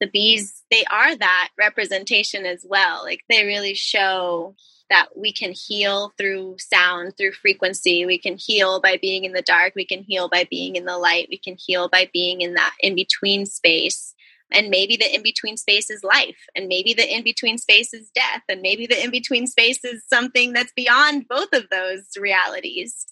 the 0.00 0.08
bees, 0.08 0.64
they 0.70 0.84
are 0.90 1.16
that 1.16 1.50
representation 1.56 2.44
as 2.44 2.66
well. 2.68 3.02
Like 3.04 3.22
they 3.28 3.46
really 3.46 3.74
show 3.74 4.54
that 4.90 5.08
we 5.16 5.32
can 5.32 5.52
heal 5.52 6.12
through 6.18 6.56
sound, 6.58 7.16
through 7.16 7.32
frequency. 7.32 8.04
We 8.04 8.18
can 8.18 8.36
heal 8.36 8.80
by 8.80 8.98
being 9.00 9.24
in 9.24 9.32
the 9.32 9.42
dark. 9.42 9.74
We 9.76 9.84
can 9.84 10.02
heal 10.02 10.28
by 10.28 10.46
being 10.50 10.76
in 10.76 10.86
the 10.86 10.98
light. 10.98 11.28
We 11.30 11.38
can 11.38 11.56
heal 11.58 11.88
by 11.88 12.10
being 12.12 12.40
in 12.40 12.54
that 12.54 12.74
in 12.80 12.94
between 12.94 13.46
space 13.46 14.14
and 14.52 14.70
maybe 14.70 14.96
the 14.96 15.14
in 15.14 15.22
between 15.22 15.56
space 15.56 15.90
is 15.90 16.02
life 16.02 16.38
and 16.54 16.68
maybe 16.68 16.94
the 16.94 17.14
in 17.14 17.22
between 17.22 17.58
space 17.58 17.92
is 17.92 18.10
death 18.14 18.42
and 18.48 18.62
maybe 18.62 18.86
the 18.86 19.02
in 19.02 19.10
between 19.10 19.46
space 19.46 19.84
is 19.84 20.02
something 20.08 20.52
that's 20.52 20.72
beyond 20.72 21.28
both 21.28 21.52
of 21.52 21.68
those 21.70 22.04
realities. 22.18 23.06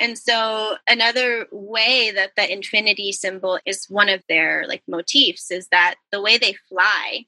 And 0.00 0.18
so 0.18 0.76
another 0.88 1.46
way 1.50 2.10
that 2.14 2.32
the 2.36 2.52
infinity 2.52 3.12
symbol 3.12 3.58
is 3.64 3.86
one 3.88 4.08
of 4.08 4.22
their 4.28 4.64
like 4.66 4.82
motifs 4.86 5.50
is 5.50 5.68
that 5.68 5.94
the 6.10 6.20
way 6.20 6.38
they 6.38 6.54
fly 6.68 7.24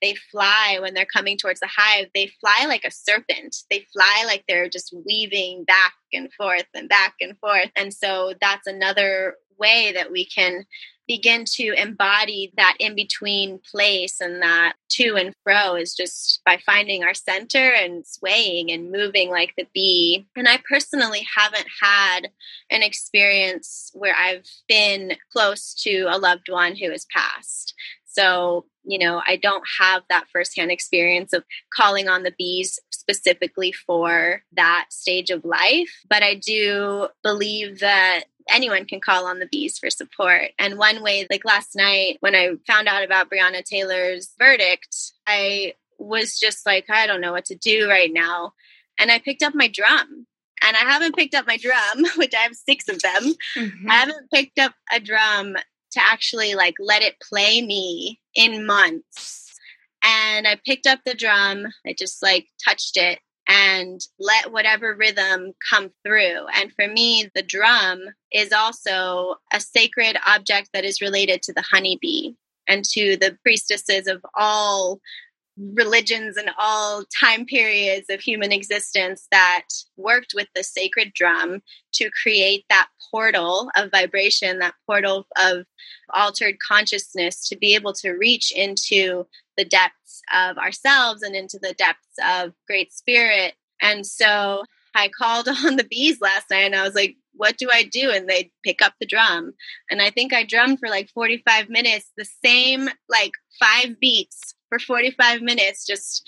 they 0.00 0.14
fly 0.14 0.78
when 0.80 0.94
they're 0.94 1.04
coming 1.04 1.36
towards 1.36 1.60
the 1.60 1.68
hive 1.68 2.06
they 2.14 2.28
fly 2.40 2.64
like 2.66 2.84
a 2.84 2.90
serpent. 2.90 3.56
They 3.70 3.86
fly 3.92 4.24
like 4.26 4.44
they're 4.48 4.68
just 4.68 4.94
weaving 5.04 5.64
back 5.64 5.92
and 6.12 6.32
forth 6.32 6.66
and 6.74 6.88
back 6.88 7.14
and 7.20 7.38
forth. 7.38 7.70
And 7.76 7.92
so 7.92 8.34
that's 8.40 8.66
another 8.66 9.36
way 9.58 9.92
that 9.94 10.10
we 10.10 10.24
can 10.24 10.64
begin 11.10 11.44
to 11.44 11.72
embody 11.76 12.52
that 12.56 12.76
in 12.78 12.94
between 12.94 13.58
place 13.68 14.20
and 14.20 14.42
that 14.42 14.74
to 14.88 15.16
and 15.16 15.34
fro 15.42 15.74
is 15.74 15.92
just 15.92 16.40
by 16.46 16.56
finding 16.64 17.02
our 17.02 17.14
center 17.14 17.72
and 17.72 18.06
swaying 18.06 18.70
and 18.70 18.92
moving 18.92 19.28
like 19.28 19.52
the 19.58 19.66
bee. 19.74 20.24
And 20.36 20.46
I 20.46 20.62
personally 20.70 21.26
haven't 21.36 21.66
had 21.82 22.28
an 22.70 22.84
experience 22.84 23.90
where 23.92 24.14
I've 24.14 24.46
been 24.68 25.16
close 25.32 25.74
to 25.82 26.06
a 26.08 26.16
loved 26.16 26.48
one 26.48 26.76
who 26.76 26.92
has 26.92 27.06
passed. 27.06 27.74
So, 28.06 28.66
you 28.84 29.00
know, 29.00 29.20
I 29.26 29.34
don't 29.34 29.64
have 29.80 30.02
that 30.10 30.28
firsthand 30.32 30.70
experience 30.70 31.32
of 31.32 31.42
calling 31.74 32.08
on 32.08 32.22
the 32.22 32.34
bees 32.38 32.78
specifically 32.92 33.72
for 33.72 34.44
that 34.52 34.86
stage 34.90 35.30
of 35.30 35.44
life, 35.44 35.90
but 36.08 36.22
I 36.22 36.36
do 36.36 37.08
believe 37.24 37.80
that 37.80 38.24
anyone 38.50 38.86
can 38.86 39.00
call 39.00 39.26
on 39.26 39.38
the 39.38 39.48
bees 39.50 39.78
for 39.78 39.90
support. 39.90 40.50
And 40.58 40.78
one 40.78 41.02
way, 41.02 41.26
like 41.30 41.44
last 41.44 41.76
night 41.76 42.18
when 42.20 42.34
I 42.34 42.50
found 42.66 42.88
out 42.88 43.04
about 43.04 43.30
Breonna 43.30 43.64
Taylor's 43.64 44.30
verdict, 44.38 45.12
I 45.26 45.74
was 45.98 46.38
just 46.38 46.66
like, 46.66 46.86
I 46.90 47.06
don't 47.06 47.20
know 47.20 47.32
what 47.32 47.46
to 47.46 47.54
do 47.54 47.88
right 47.88 48.12
now. 48.12 48.52
And 48.98 49.10
I 49.10 49.18
picked 49.18 49.42
up 49.42 49.54
my 49.54 49.68
drum. 49.68 50.26
And 50.62 50.76
I 50.76 50.80
haven't 50.80 51.16
picked 51.16 51.34
up 51.34 51.46
my 51.46 51.56
drum, 51.56 52.04
which 52.16 52.34
I 52.34 52.40
have 52.40 52.54
six 52.54 52.88
of 52.88 53.00
them. 53.00 53.34
Mm-hmm. 53.56 53.90
I 53.90 53.94
haven't 53.94 54.30
picked 54.30 54.58
up 54.58 54.74
a 54.92 55.00
drum 55.00 55.56
to 55.92 56.00
actually 56.00 56.54
like 56.54 56.74
let 56.78 57.02
it 57.02 57.16
play 57.20 57.62
me 57.62 58.20
in 58.34 58.66
months. 58.66 59.54
And 60.02 60.46
I 60.46 60.58
picked 60.64 60.86
up 60.86 61.00
the 61.04 61.14
drum, 61.14 61.66
I 61.86 61.94
just 61.98 62.22
like 62.22 62.48
touched 62.64 62.96
it 62.96 63.20
and 63.50 64.00
let 64.20 64.52
whatever 64.52 64.94
rhythm 64.94 65.52
come 65.68 65.90
through. 66.04 66.46
And 66.54 66.72
for 66.72 66.86
me, 66.86 67.28
the 67.34 67.42
drum 67.42 68.00
is 68.32 68.52
also 68.52 69.34
a 69.52 69.58
sacred 69.58 70.16
object 70.24 70.70
that 70.72 70.84
is 70.84 71.00
related 71.00 71.42
to 71.42 71.52
the 71.52 71.64
honeybee 71.68 72.34
and 72.68 72.84
to 72.92 73.16
the 73.16 73.36
priestesses 73.42 74.06
of 74.06 74.24
all 74.36 75.00
religions 75.74 76.36
and 76.36 76.50
all 76.58 77.04
time 77.20 77.44
periods 77.44 78.08
of 78.08 78.20
human 78.20 78.52
existence 78.52 79.26
that 79.30 79.66
worked 79.96 80.32
with 80.34 80.48
the 80.54 80.64
sacred 80.64 81.12
drum 81.12 81.60
to 81.92 82.10
create 82.22 82.64
that 82.70 82.88
portal 83.10 83.70
of 83.76 83.90
vibration, 83.90 84.58
that 84.58 84.74
portal 84.86 85.26
of 85.36 85.66
altered 86.14 86.56
consciousness 86.66 87.48
to 87.48 87.56
be 87.56 87.74
able 87.74 87.92
to 87.92 88.12
reach 88.12 88.52
into 88.52 89.26
the 89.56 89.64
depths 89.64 90.22
of 90.34 90.56
ourselves 90.56 91.22
and 91.22 91.34
into 91.34 91.58
the 91.60 91.74
depths 91.74 92.16
of 92.24 92.52
great 92.66 92.92
spirit. 92.92 93.54
And 93.82 94.06
so 94.06 94.64
I 94.94 95.08
called 95.08 95.48
on 95.64 95.76
the 95.76 95.84
bees 95.88 96.20
last 96.20 96.50
night 96.50 96.64
and 96.64 96.76
I 96.76 96.84
was 96.84 96.94
like, 96.94 97.16
what 97.34 97.56
do 97.58 97.68
I 97.72 97.84
do? 97.84 98.10
And 98.10 98.28
they'd 98.28 98.50
pick 98.64 98.82
up 98.82 98.94
the 99.00 99.06
drum. 99.06 99.52
And 99.90 100.02
I 100.02 100.10
think 100.10 100.32
I 100.32 100.44
drummed 100.44 100.78
for 100.78 100.88
like 100.88 101.08
45 101.10 101.68
minutes, 101.68 102.10
the 102.16 102.26
same 102.44 102.88
like 103.08 103.32
five 103.58 103.98
beats 104.00 104.54
for 104.70 104.78
45 104.78 105.42
minutes, 105.42 105.86
just 105.86 106.26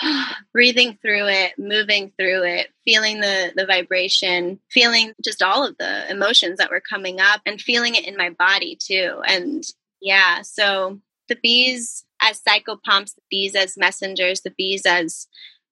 breathing 0.52 0.98
through 1.00 1.28
it, 1.28 1.52
moving 1.58 2.12
through 2.18 2.42
it, 2.44 2.68
feeling 2.84 3.20
the 3.20 3.52
the 3.54 3.66
vibration, 3.66 4.58
feeling 4.70 5.12
just 5.24 5.42
all 5.42 5.64
of 5.64 5.76
the 5.78 6.10
emotions 6.10 6.58
that 6.58 6.70
were 6.70 6.80
coming 6.80 7.20
up 7.20 7.42
and 7.46 7.60
feeling 7.60 7.94
it 7.94 8.06
in 8.06 8.16
my 8.16 8.30
body 8.30 8.76
too. 8.80 9.22
And 9.26 9.62
yeah, 10.00 10.42
so 10.42 10.98
the 11.28 11.36
bees 11.36 12.04
as 12.20 12.40
psychopomps, 12.42 13.14
the 13.14 13.22
bees 13.30 13.54
as 13.54 13.76
messengers, 13.76 14.40
the 14.40 14.50
bees 14.50 14.84
as 14.86 15.28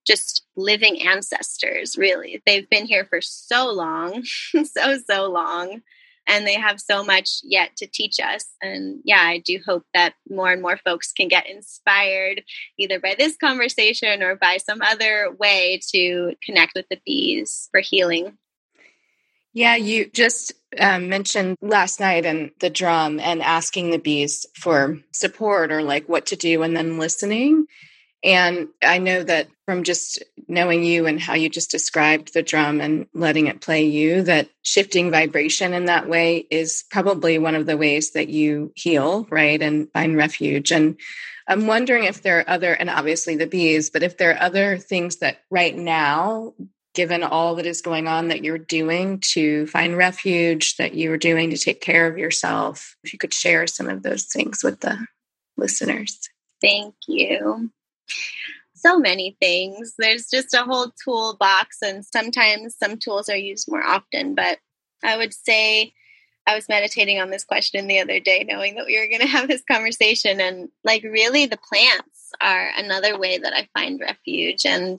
just 0.06 0.44
living 0.56 1.02
ancestors, 1.06 1.96
really. 1.96 2.42
They've 2.46 2.68
been 2.68 2.86
here 2.86 3.04
for 3.04 3.20
so 3.20 3.70
long, 3.70 4.24
so, 4.64 4.98
so 4.98 5.30
long 5.30 5.82
and 6.26 6.46
they 6.46 6.54
have 6.54 6.80
so 6.80 7.04
much 7.04 7.40
yet 7.42 7.76
to 7.76 7.86
teach 7.86 8.20
us. 8.20 8.46
And 8.62 9.00
yeah, 9.04 9.20
I 9.20 9.38
do 9.38 9.58
hope 9.64 9.84
that 9.94 10.14
more 10.28 10.50
and 10.50 10.62
more 10.62 10.76
folks 10.76 11.12
can 11.12 11.28
get 11.28 11.48
inspired 11.48 12.42
either 12.78 13.00
by 13.00 13.14
this 13.18 13.36
conversation 13.36 14.22
or 14.22 14.36
by 14.36 14.58
some 14.58 14.80
other 14.82 15.34
way 15.38 15.80
to 15.92 16.34
connect 16.44 16.72
with 16.74 16.86
the 16.88 17.00
bees 17.04 17.68
for 17.70 17.80
healing. 17.80 18.38
Yeah, 19.52 19.74
you 19.74 20.08
just 20.08 20.52
um, 20.78 21.08
mentioned 21.08 21.56
last 21.60 21.98
night 21.98 22.24
and 22.24 22.52
the 22.60 22.70
drum 22.70 23.18
and 23.18 23.42
asking 23.42 23.90
the 23.90 23.98
bees 23.98 24.46
for 24.54 25.00
support 25.12 25.72
or 25.72 25.82
like 25.82 26.08
what 26.08 26.26
to 26.26 26.36
do 26.36 26.62
and 26.62 26.76
then 26.76 26.98
listening. 26.98 27.66
And 28.22 28.68
I 28.82 28.98
know 28.98 29.22
that 29.22 29.48
from 29.64 29.82
just 29.82 30.22
knowing 30.46 30.84
you 30.84 31.06
and 31.06 31.18
how 31.18 31.34
you 31.34 31.48
just 31.48 31.70
described 31.70 32.34
the 32.34 32.42
drum 32.42 32.80
and 32.80 33.06
letting 33.14 33.46
it 33.46 33.62
play 33.62 33.84
you, 33.84 34.22
that 34.22 34.50
shifting 34.62 35.10
vibration 35.10 35.72
in 35.72 35.86
that 35.86 36.08
way 36.08 36.46
is 36.50 36.84
probably 36.90 37.38
one 37.38 37.54
of 37.54 37.66
the 37.66 37.78
ways 37.78 38.12
that 38.12 38.28
you 38.28 38.72
heal, 38.74 39.26
right? 39.30 39.62
And 39.62 39.90
find 39.92 40.16
refuge. 40.16 40.70
And 40.70 40.98
I'm 41.48 41.66
wondering 41.66 42.04
if 42.04 42.22
there 42.22 42.40
are 42.40 42.50
other, 42.50 42.74
and 42.74 42.90
obviously 42.90 43.36
the 43.36 43.46
bees, 43.46 43.90
but 43.90 44.02
if 44.02 44.18
there 44.18 44.32
are 44.32 44.42
other 44.42 44.76
things 44.76 45.16
that 45.16 45.38
right 45.50 45.76
now, 45.76 46.52
given 46.94 47.22
all 47.22 47.54
that 47.54 47.66
is 47.66 47.80
going 47.80 48.06
on, 48.06 48.28
that 48.28 48.44
you're 48.44 48.58
doing 48.58 49.20
to 49.20 49.66
find 49.68 49.96
refuge, 49.96 50.76
that 50.76 50.94
you 50.94 51.10
are 51.12 51.16
doing 51.16 51.50
to 51.50 51.56
take 51.56 51.80
care 51.80 52.06
of 52.06 52.18
yourself, 52.18 52.96
if 53.02 53.12
you 53.12 53.18
could 53.18 53.32
share 53.32 53.66
some 53.66 53.88
of 53.88 54.02
those 54.02 54.24
things 54.24 54.62
with 54.62 54.80
the 54.80 55.06
listeners. 55.56 56.18
Thank 56.60 56.94
you 57.08 57.70
so 58.74 58.98
many 58.98 59.36
things. 59.40 59.94
There's 59.98 60.26
just 60.28 60.54
a 60.54 60.62
whole 60.62 60.92
toolbox, 61.04 61.78
and 61.82 62.04
sometimes 62.04 62.76
some 62.76 62.96
tools 62.96 63.28
are 63.28 63.36
used 63.36 63.70
more 63.70 63.82
often. 63.82 64.34
But 64.34 64.58
I 65.04 65.16
would 65.16 65.34
say 65.34 65.92
I 66.46 66.54
was 66.54 66.68
meditating 66.68 67.20
on 67.20 67.30
this 67.30 67.44
question 67.44 67.86
the 67.86 68.00
other 68.00 68.20
day, 68.20 68.44
knowing 68.48 68.74
that 68.74 68.86
we 68.86 68.98
were 68.98 69.06
going 69.06 69.20
to 69.26 69.26
have 69.26 69.48
this 69.48 69.62
conversation. 69.70 70.40
And 70.40 70.68
like, 70.84 71.02
really, 71.02 71.46
the 71.46 71.58
plants 71.58 72.32
are 72.40 72.70
another 72.76 73.18
way 73.18 73.38
that 73.38 73.52
I 73.52 73.68
find 73.78 74.00
refuge. 74.00 74.64
And 74.64 74.98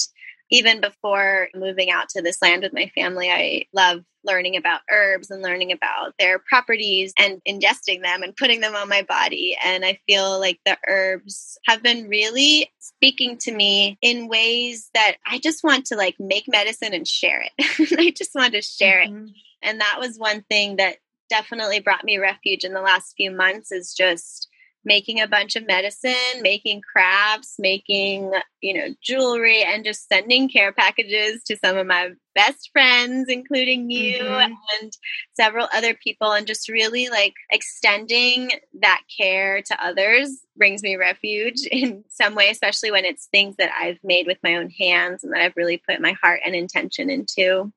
even 0.51 0.81
before 0.81 1.47
moving 1.55 1.89
out 1.89 2.09
to 2.09 2.21
this 2.21 2.41
land 2.41 2.63
with 2.63 2.73
my 2.73 2.91
family, 2.93 3.31
I 3.31 3.65
love 3.73 4.03
learning 4.23 4.55
about 4.55 4.81
herbs 4.91 5.31
and 5.31 5.41
learning 5.41 5.71
about 5.71 6.13
their 6.19 6.39
properties 6.39 7.13
and 7.17 7.41
ingesting 7.47 8.03
them 8.03 8.21
and 8.21 8.35
putting 8.35 8.59
them 8.59 8.75
on 8.75 8.87
my 8.87 9.01
body. 9.01 9.57
And 9.63 9.83
I 9.83 9.99
feel 10.07 10.39
like 10.39 10.59
the 10.65 10.77
herbs 10.87 11.57
have 11.65 11.81
been 11.81 12.07
really 12.07 12.71
speaking 12.79 13.37
to 13.39 13.51
me 13.51 13.97
in 14.01 14.27
ways 14.27 14.89
that 14.93 15.17
I 15.25 15.39
just 15.39 15.63
want 15.63 15.85
to 15.87 15.95
like 15.95 16.15
make 16.19 16.45
medicine 16.47 16.93
and 16.93 17.07
share 17.07 17.43
it. 17.57 17.97
I 17.99 18.11
just 18.15 18.35
want 18.35 18.53
to 18.53 18.61
share 18.61 19.03
mm-hmm. 19.03 19.25
it. 19.25 19.31
And 19.63 19.79
that 19.79 19.97
was 19.99 20.17
one 20.17 20.43
thing 20.49 20.75
that 20.77 20.97
definitely 21.29 21.79
brought 21.79 22.03
me 22.03 22.17
refuge 22.17 22.63
in 22.63 22.73
the 22.73 22.81
last 22.81 23.13
few 23.15 23.31
months 23.31 23.71
is 23.71 23.93
just 23.93 24.49
making 24.83 25.21
a 25.21 25.27
bunch 25.27 25.55
of 25.55 25.67
medicine, 25.67 26.41
making 26.41 26.81
crafts, 26.81 27.55
making, 27.59 28.31
you 28.61 28.73
know, 28.73 28.93
jewelry, 29.01 29.63
and 29.63 29.85
just 29.85 30.07
sending 30.07 30.49
care 30.49 30.71
packages 30.71 31.43
to 31.43 31.57
some 31.57 31.77
of 31.77 31.85
my 31.85 32.09
best 32.33 32.69
friends, 32.71 33.29
including 33.29 33.89
you 33.91 34.19
mm-hmm. 34.19 34.53
and 34.81 34.91
several 35.35 35.67
other 35.73 35.93
people, 35.93 36.31
and 36.31 36.47
just 36.47 36.69
really 36.69 37.09
like 37.09 37.33
extending 37.51 38.51
that 38.79 39.01
care 39.17 39.61
to 39.61 39.85
others 39.85 40.45
brings 40.57 40.83
me 40.83 40.95
refuge 40.95 41.61
in 41.71 42.03
some 42.09 42.35
way, 42.35 42.49
especially 42.49 42.91
when 42.91 43.05
it's 43.05 43.27
things 43.27 43.55
that 43.57 43.71
I've 43.79 43.99
made 44.03 44.27
with 44.27 44.37
my 44.43 44.55
own 44.55 44.69
hands 44.69 45.23
and 45.23 45.33
that 45.33 45.41
I've 45.41 45.57
really 45.57 45.81
put 45.89 46.01
my 46.01 46.15
heart 46.21 46.41
and 46.45 46.55
intention 46.55 47.09
into. 47.09 47.71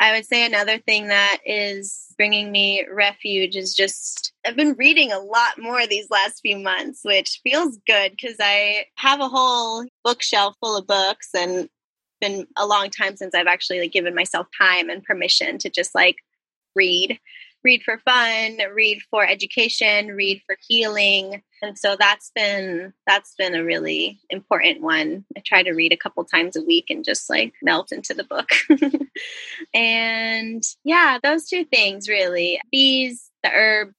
I 0.00 0.12
would 0.12 0.26
say 0.26 0.44
another 0.44 0.78
thing 0.78 1.08
that 1.08 1.38
is 1.46 2.12
bringing 2.16 2.50
me 2.50 2.84
refuge 2.90 3.56
is 3.56 3.74
just 3.74 4.32
I've 4.46 4.56
been 4.56 4.74
reading 4.74 5.12
a 5.12 5.18
lot 5.18 5.58
more 5.58 5.86
these 5.86 6.10
last 6.10 6.40
few 6.40 6.58
months, 6.58 7.00
which 7.04 7.40
feels 7.42 7.78
good 7.86 8.12
because 8.12 8.36
I 8.40 8.86
have 8.96 9.20
a 9.20 9.28
whole 9.28 9.84
bookshelf 10.04 10.56
full 10.60 10.76
of 10.76 10.86
books 10.86 11.30
and 11.34 11.68
been 12.20 12.46
a 12.56 12.66
long 12.66 12.90
time 12.90 13.16
since 13.16 13.34
I've 13.34 13.46
actually 13.46 13.80
like 13.80 13.92
given 13.92 14.14
myself 14.14 14.46
time 14.60 14.88
and 14.88 15.02
permission 15.02 15.58
to 15.58 15.70
just 15.70 15.94
like 15.94 16.16
read 16.74 17.18
read 17.64 17.82
for 17.82 17.98
fun, 18.04 18.58
read 18.74 19.00
for 19.10 19.26
education, 19.26 20.08
read 20.08 20.42
for 20.46 20.56
healing. 20.68 21.42
And 21.62 21.78
so 21.78 21.96
that's 21.98 22.30
been 22.34 22.92
that's 23.06 23.34
been 23.36 23.54
a 23.54 23.64
really 23.64 24.20
important 24.30 24.82
one. 24.82 25.24
I 25.36 25.42
try 25.44 25.62
to 25.62 25.72
read 25.72 25.92
a 25.92 25.96
couple 25.96 26.24
times 26.24 26.56
a 26.56 26.62
week 26.62 26.90
and 26.90 27.04
just 27.04 27.28
like 27.30 27.54
melt 27.62 27.90
into 27.90 28.14
the 28.14 28.24
book. 28.24 28.50
and 29.74 30.62
yeah, 30.84 31.18
those 31.22 31.46
two 31.46 31.64
things 31.64 32.08
really. 32.08 32.60
Bees, 32.70 33.30
the 33.42 33.50
herb, 33.50 33.92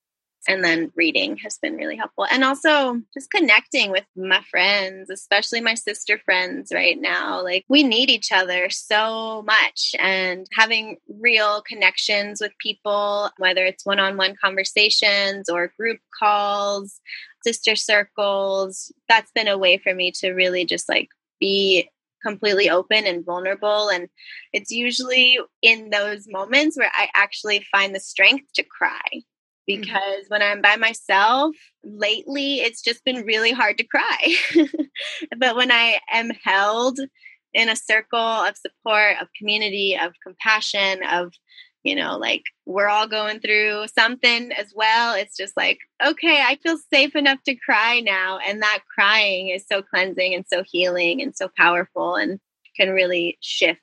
and 0.47 0.63
then 0.63 0.91
reading 0.95 1.37
has 1.37 1.57
been 1.57 1.75
really 1.75 1.95
helpful. 1.95 2.25
And 2.29 2.43
also 2.43 3.01
just 3.13 3.31
connecting 3.31 3.91
with 3.91 4.05
my 4.15 4.41
friends 4.49 5.09
especially 5.09 5.61
my 5.61 5.73
sister 5.73 6.19
friends 6.25 6.71
right 6.73 6.99
now. 6.99 7.43
Like 7.43 7.65
we 7.67 7.83
need 7.83 8.09
each 8.09 8.31
other 8.31 8.69
so 8.69 9.43
much 9.43 9.95
and 9.99 10.47
having 10.53 10.97
real 11.07 11.61
connections 11.61 12.41
with 12.41 12.51
people 12.59 13.29
whether 13.37 13.65
it's 13.65 13.85
one-on-one 13.85 14.35
conversations 14.41 15.49
or 15.49 15.73
group 15.77 15.99
calls 16.19 16.99
sister 17.43 17.75
circles 17.75 18.91
that's 19.07 19.31
been 19.35 19.47
a 19.47 19.57
way 19.57 19.77
for 19.77 19.93
me 19.93 20.11
to 20.11 20.31
really 20.31 20.65
just 20.65 20.89
like 20.89 21.09
be 21.39 21.89
completely 22.25 22.69
open 22.69 23.05
and 23.05 23.23
vulnerable. 23.23 23.89
And 23.89 24.09
it's 24.51 24.71
usually 24.71 25.37
in 25.61 25.89
those 25.91 26.25
moments 26.27 26.77
where 26.77 26.91
i 26.93 27.07
actually 27.13 27.65
find 27.71 27.93
the 27.93 27.99
strength 27.99 28.45
to 28.55 28.63
cry. 28.63 29.21
Because 29.67 29.93
mm-hmm. 29.93 30.29
when 30.29 30.41
I'm 30.41 30.61
by 30.61 30.75
myself, 30.75 31.55
lately 31.83 32.55
it's 32.55 32.81
just 32.81 33.03
been 33.03 33.25
really 33.25 33.51
hard 33.51 33.77
to 33.77 33.87
cry. 33.87 34.35
but 35.37 35.55
when 35.55 35.71
I 35.71 35.99
am 36.11 36.31
held 36.43 36.99
in 37.53 37.69
a 37.69 37.75
circle 37.75 38.19
of 38.19 38.57
support, 38.57 39.15
of 39.21 39.27
community, 39.37 39.97
of 39.97 40.13
compassion, 40.23 41.01
of, 41.09 41.33
you 41.83 41.95
know, 41.95 42.17
like 42.17 42.43
we're 42.65 42.89
all 42.89 43.07
going 43.07 43.39
through 43.39 43.85
something 43.97 44.51
as 44.51 44.73
well, 44.75 45.15
it's 45.15 45.37
just 45.37 45.55
like, 45.55 45.79
okay, 46.05 46.43
I 46.45 46.57
feel 46.61 46.77
safe 46.91 47.15
enough 47.15 47.41
to 47.43 47.55
cry 47.55 48.01
now. 48.01 48.39
And 48.45 48.61
that 48.61 48.79
crying 48.93 49.49
is 49.49 49.65
so 49.71 49.81
cleansing 49.81 50.33
and 50.33 50.45
so 50.47 50.63
healing 50.69 51.21
and 51.21 51.35
so 51.35 51.49
powerful 51.55 52.15
and 52.15 52.39
can 52.75 52.89
really 52.89 53.37
shift 53.41 53.79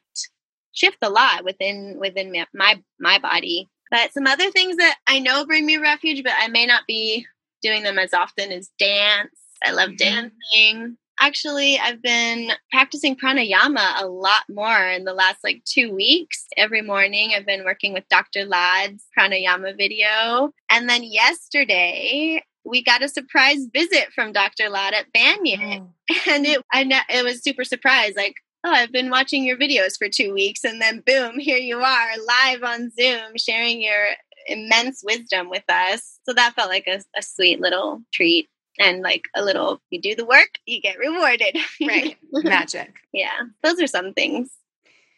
shift 0.75 0.99
a 1.03 1.11
lot 1.11 1.45
within 1.45 1.97
within 1.99 2.33
my 2.55 2.83
my 2.99 3.18
body 3.18 3.68
but 3.92 4.12
some 4.14 4.26
other 4.26 4.50
things 4.50 4.78
that 4.78 4.96
I 5.07 5.18
know 5.18 5.44
bring 5.44 5.66
me 5.66 5.76
refuge, 5.76 6.24
but 6.24 6.33
I 6.40 6.48
may 6.48 6.64
not 6.64 6.87
be 6.88 7.26
doing 7.62 7.83
them 7.83 7.98
as 7.98 8.14
often 8.14 8.50
is 8.50 8.70
dance. 8.78 9.37
I 9.64 9.70
love 9.70 9.90
mm-hmm. 9.90 10.31
dancing. 10.55 10.96
Actually, 11.20 11.78
I've 11.78 12.02
been 12.02 12.52
practicing 12.72 13.16
pranayama 13.16 14.00
a 14.02 14.07
lot 14.07 14.44
more 14.48 14.88
in 14.88 15.05
the 15.05 15.12
last 15.12 15.44
like 15.44 15.62
two 15.66 15.94
weeks. 15.94 16.46
Every 16.57 16.81
morning, 16.81 17.33
I've 17.37 17.46
been 17.46 17.64
working 17.64 17.92
with 17.92 18.09
Dr. 18.09 18.46
Lad's 18.46 19.05
pranayama 19.16 19.76
video. 19.76 20.52
And 20.70 20.88
then 20.88 21.05
yesterday, 21.05 22.42
we 22.64 22.83
got 22.83 23.02
a 23.02 23.09
surprise 23.09 23.66
visit 23.72 24.07
from 24.14 24.33
Dr. 24.33 24.70
Ladd 24.70 24.94
at 24.94 25.12
Banyan. 25.12 25.83
Oh. 25.83 26.14
And 26.28 26.46
it, 26.46 26.62
I, 26.72 27.05
it 27.11 27.24
was 27.24 27.42
super 27.42 27.64
surprised. 27.64 28.16
Like, 28.16 28.37
oh, 28.64 28.70
I've 28.70 28.92
been 28.92 29.11
watching 29.11 29.44
your 29.44 29.57
videos 29.57 29.96
for 29.98 30.09
two 30.09 30.33
weeks. 30.33 30.64
And 30.64 30.81
then 30.81 31.03
boom, 31.05 31.38
here 31.38 31.59
you 31.59 31.79
are 31.79 32.11
live 32.27 32.62
on 32.62 32.90
Zoom 32.90 33.37
sharing 33.37 33.83
your 33.83 34.07
immense 34.46 35.03
wisdom 35.05 35.51
with 35.51 35.64
us. 35.68 36.18
So 36.25 36.33
that 36.35 36.55
felt 36.55 36.70
like 36.70 36.87
a, 36.87 37.01
a 37.16 37.22
sweet 37.22 37.61
little 37.61 38.03
treat 38.12 38.48
and 38.79 39.03
like 39.03 39.25
a 39.35 39.42
little 39.42 39.81
you 39.90 40.01
do 40.01 40.14
the 40.14 40.25
work 40.25 40.48
you 40.66 40.81
get 40.81 40.98
rewarded 40.98 41.57
right 41.87 42.16
magic 42.33 42.94
yeah 43.12 43.40
those 43.62 43.81
are 43.81 43.87
some 43.87 44.14
things 44.14 44.51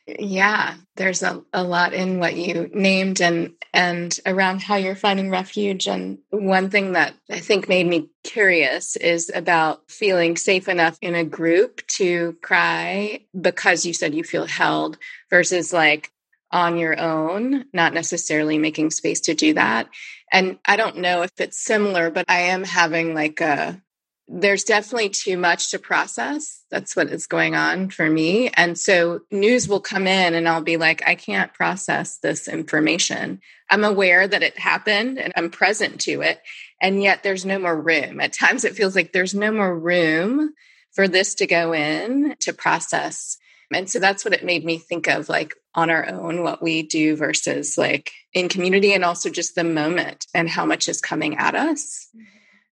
yeah 0.07 0.75
there's 0.97 1.23
a, 1.23 1.43
a 1.53 1.63
lot 1.65 1.95
in 1.95 2.19
what 2.19 2.37
you 2.37 2.71
named 2.75 3.21
and 3.21 3.53
and 3.73 4.21
around 4.27 4.63
how 4.63 4.77
you're 4.77 4.95
finding 4.95 5.31
refuge 5.31 5.87
and 5.87 6.19
one 6.31 6.69
thing 6.69 6.93
that 6.93 7.15
i 7.31 7.39
think 7.39 7.69
made 7.69 7.87
me 7.87 8.11
curious 8.23 8.97
is 8.97 9.31
about 9.35 9.91
feeling 9.91 10.37
safe 10.37 10.69
enough 10.69 10.99
in 11.01 11.15
a 11.15 11.25
group 11.25 11.87
to 11.87 12.37
cry 12.43 13.21
because 13.41 13.87
you 13.87 13.95
said 13.95 14.15
you 14.15 14.25
feel 14.25 14.47
held 14.47 14.99
versus 15.31 15.73
like 15.73 16.11
on 16.55 16.79
your 16.79 16.99
own, 16.99 17.65
not 17.73 17.93
necessarily 17.93 18.59
making 18.59 18.91
space 18.93 19.21
to 19.23 19.35
do 19.35 19.55
that. 19.55 19.89
And 20.33 20.59
I 20.65 20.77
don't 20.77 20.99
know 20.99 21.23
if 21.23 21.33
it's 21.39 21.59
similar, 21.59 22.11
but 22.11 22.25
I 22.29 22.43
am 22.43 22.63
having 22.63 23.13
like 23.13 23.41
a, 23.41 23.83
there's 24.27 24.65
definitely 24.65 25.11
too 25.11 25.37
much 25.37 25.71
to 25.71 25.79
process. 25.79 26.65
That's 26.71 26.97
what 26.97 27.09
is 27.09 27.27
going 27.27 27.55
on 27.55 27.91
for 27.91 28.09
me. 28.09 28.49
And 28.49 28.79
so 28.79 29.21
news 29.31 29.69
will 29.69 29.81
come 29.81 30.07
in 30.07 30.35
and 30.35 30.49
I'll 30.49 30.63
be 30.63 30.79
like, 30.79 31.03
I 31.07 31.15
can't 31.15 31.53
process 31.53 32.19
this 32.19 32.49
information. 32.49 33.41
I'm 33.71 33.85
aware 33.85 34.27
that 34.27 34.43
it 34.43 34.59
happened 34.59 35.19
and 35.19 35.33
I'm 35.37 35.51
present 35.51 36.01
to 36.03 36.23
it. 36.23 36.41
And 36.81 37.03
yet 37.03 37.23
there's 37.23 37.45
no 37.45 37.59
more 37.59 37.79
room. 37.79 38.21
At 38.21 38.33
times 38.33 38.65
it 38.65 38.75
feels 38.75 38.97
like 38.97 39.13
there's 39.13 39.35
no 39.35 39.53
more 39.53 39.79
room 39.79 40.55
for 40.93 41.07
this 41.07 41.35
to 41.37 41.47
go 41.47 41.75
in 41.75 42.37
to 42.41 42.53
process. 42.53 43.37
And 43.73 43.91
so 43.91 43.99
that's 43.99 44.25
what 44.25 44.35
it 44.35 44.45
made 44.45 44.65
me 44.65 44.79
think 44.79 45.07
of 45.07 45.29
like 45.29 45.55
on 45.75 45.91
our 45.91 46.09
own, 46.09 46.43
what 46.43 46.63
we 46.63 46.83
do 46.83 47.17
versus 47.17 47.77
like 47.77 48.13
in 48.33 48.49
community 48.49 48.93
and 48.95 49.05
also 49.05 49.29
just 49.29 49.55
the 49.55 49.65
moment 49.65 50.27
and 50.33 50.49
how 50.49 50.65
much 50.65 50.89
is 50.89 51.01
coming 51.01 51.37
at 51.37 51.55
us 51.55 52.09
mm-hmm. 52.17 52.25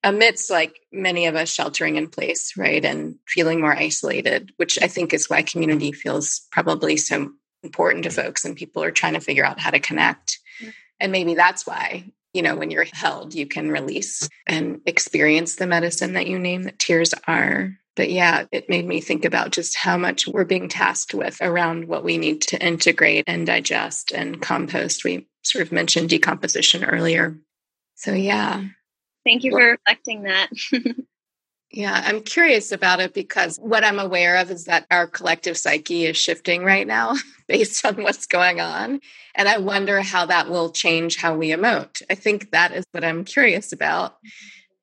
Amidst 0.05 0.51
like 0.51 0.81
many 0.93 1.27
of 1.27 1.35
us 1.35 1.53
sheltering 1.53 1.97
in 1.97 2.09
place, 2.09 2.57
right? 2.57 2.85
And 2.85 3.17
feeling 3.27 3.61
more 3.61 3.77
isolated, 3.77 4.53
which 4.57 4.79
I 4.83 4.89
think 4.89 5.13
is 5.13 5.31
why 5.31 5.43
community 5.43 5.93
feels 5.93 6.43
probably 6.51 6.97
so 6.97 7.31
important 7.63 8.05
to 8.05 8.11
folks 8.11 8.45
and 8.45 8.57
people 8.57 8.83
are 8.83 8.91
trying 8.91 9.15
to 9.15 9.21
figure 9.21 9.45
out 9.45 9.61
how 9.61 9.71
to 9.71 9.79
connect. 9.79 10.41
Mm-hmm. 10.61 10.71
And 11.01 11.13
maybe 11.13 11.35
that's 11.35 11.67
why 11.67 12.05
you 12.35 12.41
know, 12.41 12.57
when 12.57 12.71
you're 12.71 12.87
held, 12.95 13.35
you 13.35 13.47
can 13.47 13.71
release 13.71 14.27
and 14.47 14.81
experience 14.87 15.57
the 15.57 15.67
medicine 15.67 16.15
that 16.15 16.27
you 16.27 16.39
name 16.39 16.63
that 16.63 16.79
tears 16.79 17.13
are 17.29 17.77
but 17.95 18.11
yeah, 18.11 18.47
it 18.53 18.69
made 18.69 18.87
me 18.87 19.01
think 19.01 19.25
about 19.25 19.51
just 19.51 19.77
how 19.77 19.99
much 19.99 20.27
we're 20.27 20.45
being 20.45 20.69
tasked 20.69 21.13
with 21.13 21.37
around 21.43 21.89
what 21.89 22.05
we 22.05 22.17
need 22.17 22.41
to 22.43 22.65
integrate 22.65 23.25
and 23.27 23.47
digest 23.47 24.13
and 24.13 24.41
compost. 24.41 25.05
We 25.05 25.29
sort 25.43 25.63
of 25.63 25.73
mentioned 25.73 26.09
decomposition 26.09 26.85
earlier. 26.85 27.37
So, 27.97 28.15
yeah. 28.15 28.65
Thank 29.25 29.45
you 29.45 29.53
for 29.53 29.71
reflecting 29.73 30.23
that. 30.23 30.49
yeah, 31.71 32.03
I'm 32.05 32.23
curious 32.23 32.73
about 32.73 33.01
it 33.01 33.15
because 33.15 33.57
what 33.57 33.85
I'm 33.85 33.99
aware 33.99 34.37
of 34.37 34.51
is 34.51 34.65
that 34.65 34.87
our 34.91 35.07
collective 35.07 35.57
psyche 35.57 36.07
is 36.07 36.17
shifting 36.17 36.65
right 36.65 36.87
now 36.87 37.15
based 37.49 37.85
on 37.85 38.03
what's 38.03 38.27
going 38.27 38.61
on. 38.61 39.01
And 39.35 39.49
I 39.49 39.59
wonder 39.59 40.03
how 40.03 40.27
that 40.27 40.49
will 40.49 40.71
change 40.71 41.17
how 41.17 41.37
we 41.37 41.49
emote. 41.49 42.03
I 42.11 42.15
think 42.15 42.51
that 42.51 42.73
is 42.73 42.85
what 42.93 43.05
I'm 43.05 43.25
curious 43.25 43.73
about 43.73 44.17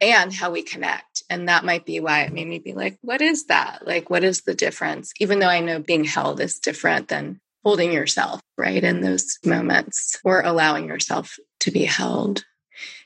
and 0.02 0.34
how 0.34 0.52
we 0.52 0.64
connect. 0.64 1.24
And 1.30 1.50
that 1.50 1.66
might 1.66 1.86
be 1.86 2.00
why 2.00 2.22
it 2.22 2.34
made 2.34 2.48
me 2.48 2.60
be 2.60 2.74
like, 2.74 2.98
what 3.02 3.22
is 3.22 3.46
that? 3.48 3.86
Like, 3.86 4.10
what 4.10 4.24
is 4.24 4.42
the 4.42 4.56
difference? 4.56 5.12
Even 5.20 5.40
though 5.40 5.50
I 5.50 5.60
know 5.60 5.80
being 5.80 6.06
held 6.06 6.40
is 6.40 6.60
different 6.60 7.10
than 7.10 7.40
holding 7.64 7.92
yourself, 7.92 8.40
right? 8.58 8.84
In 8.84 9.02
those 9.02 9.38
moments 9.46 10.18
or 10.24 10.42
allowing 10.42 10.88
yourself 10.88 11.38
to 11.62 11.72
be 11.72 11.84
held. 11.84 12.44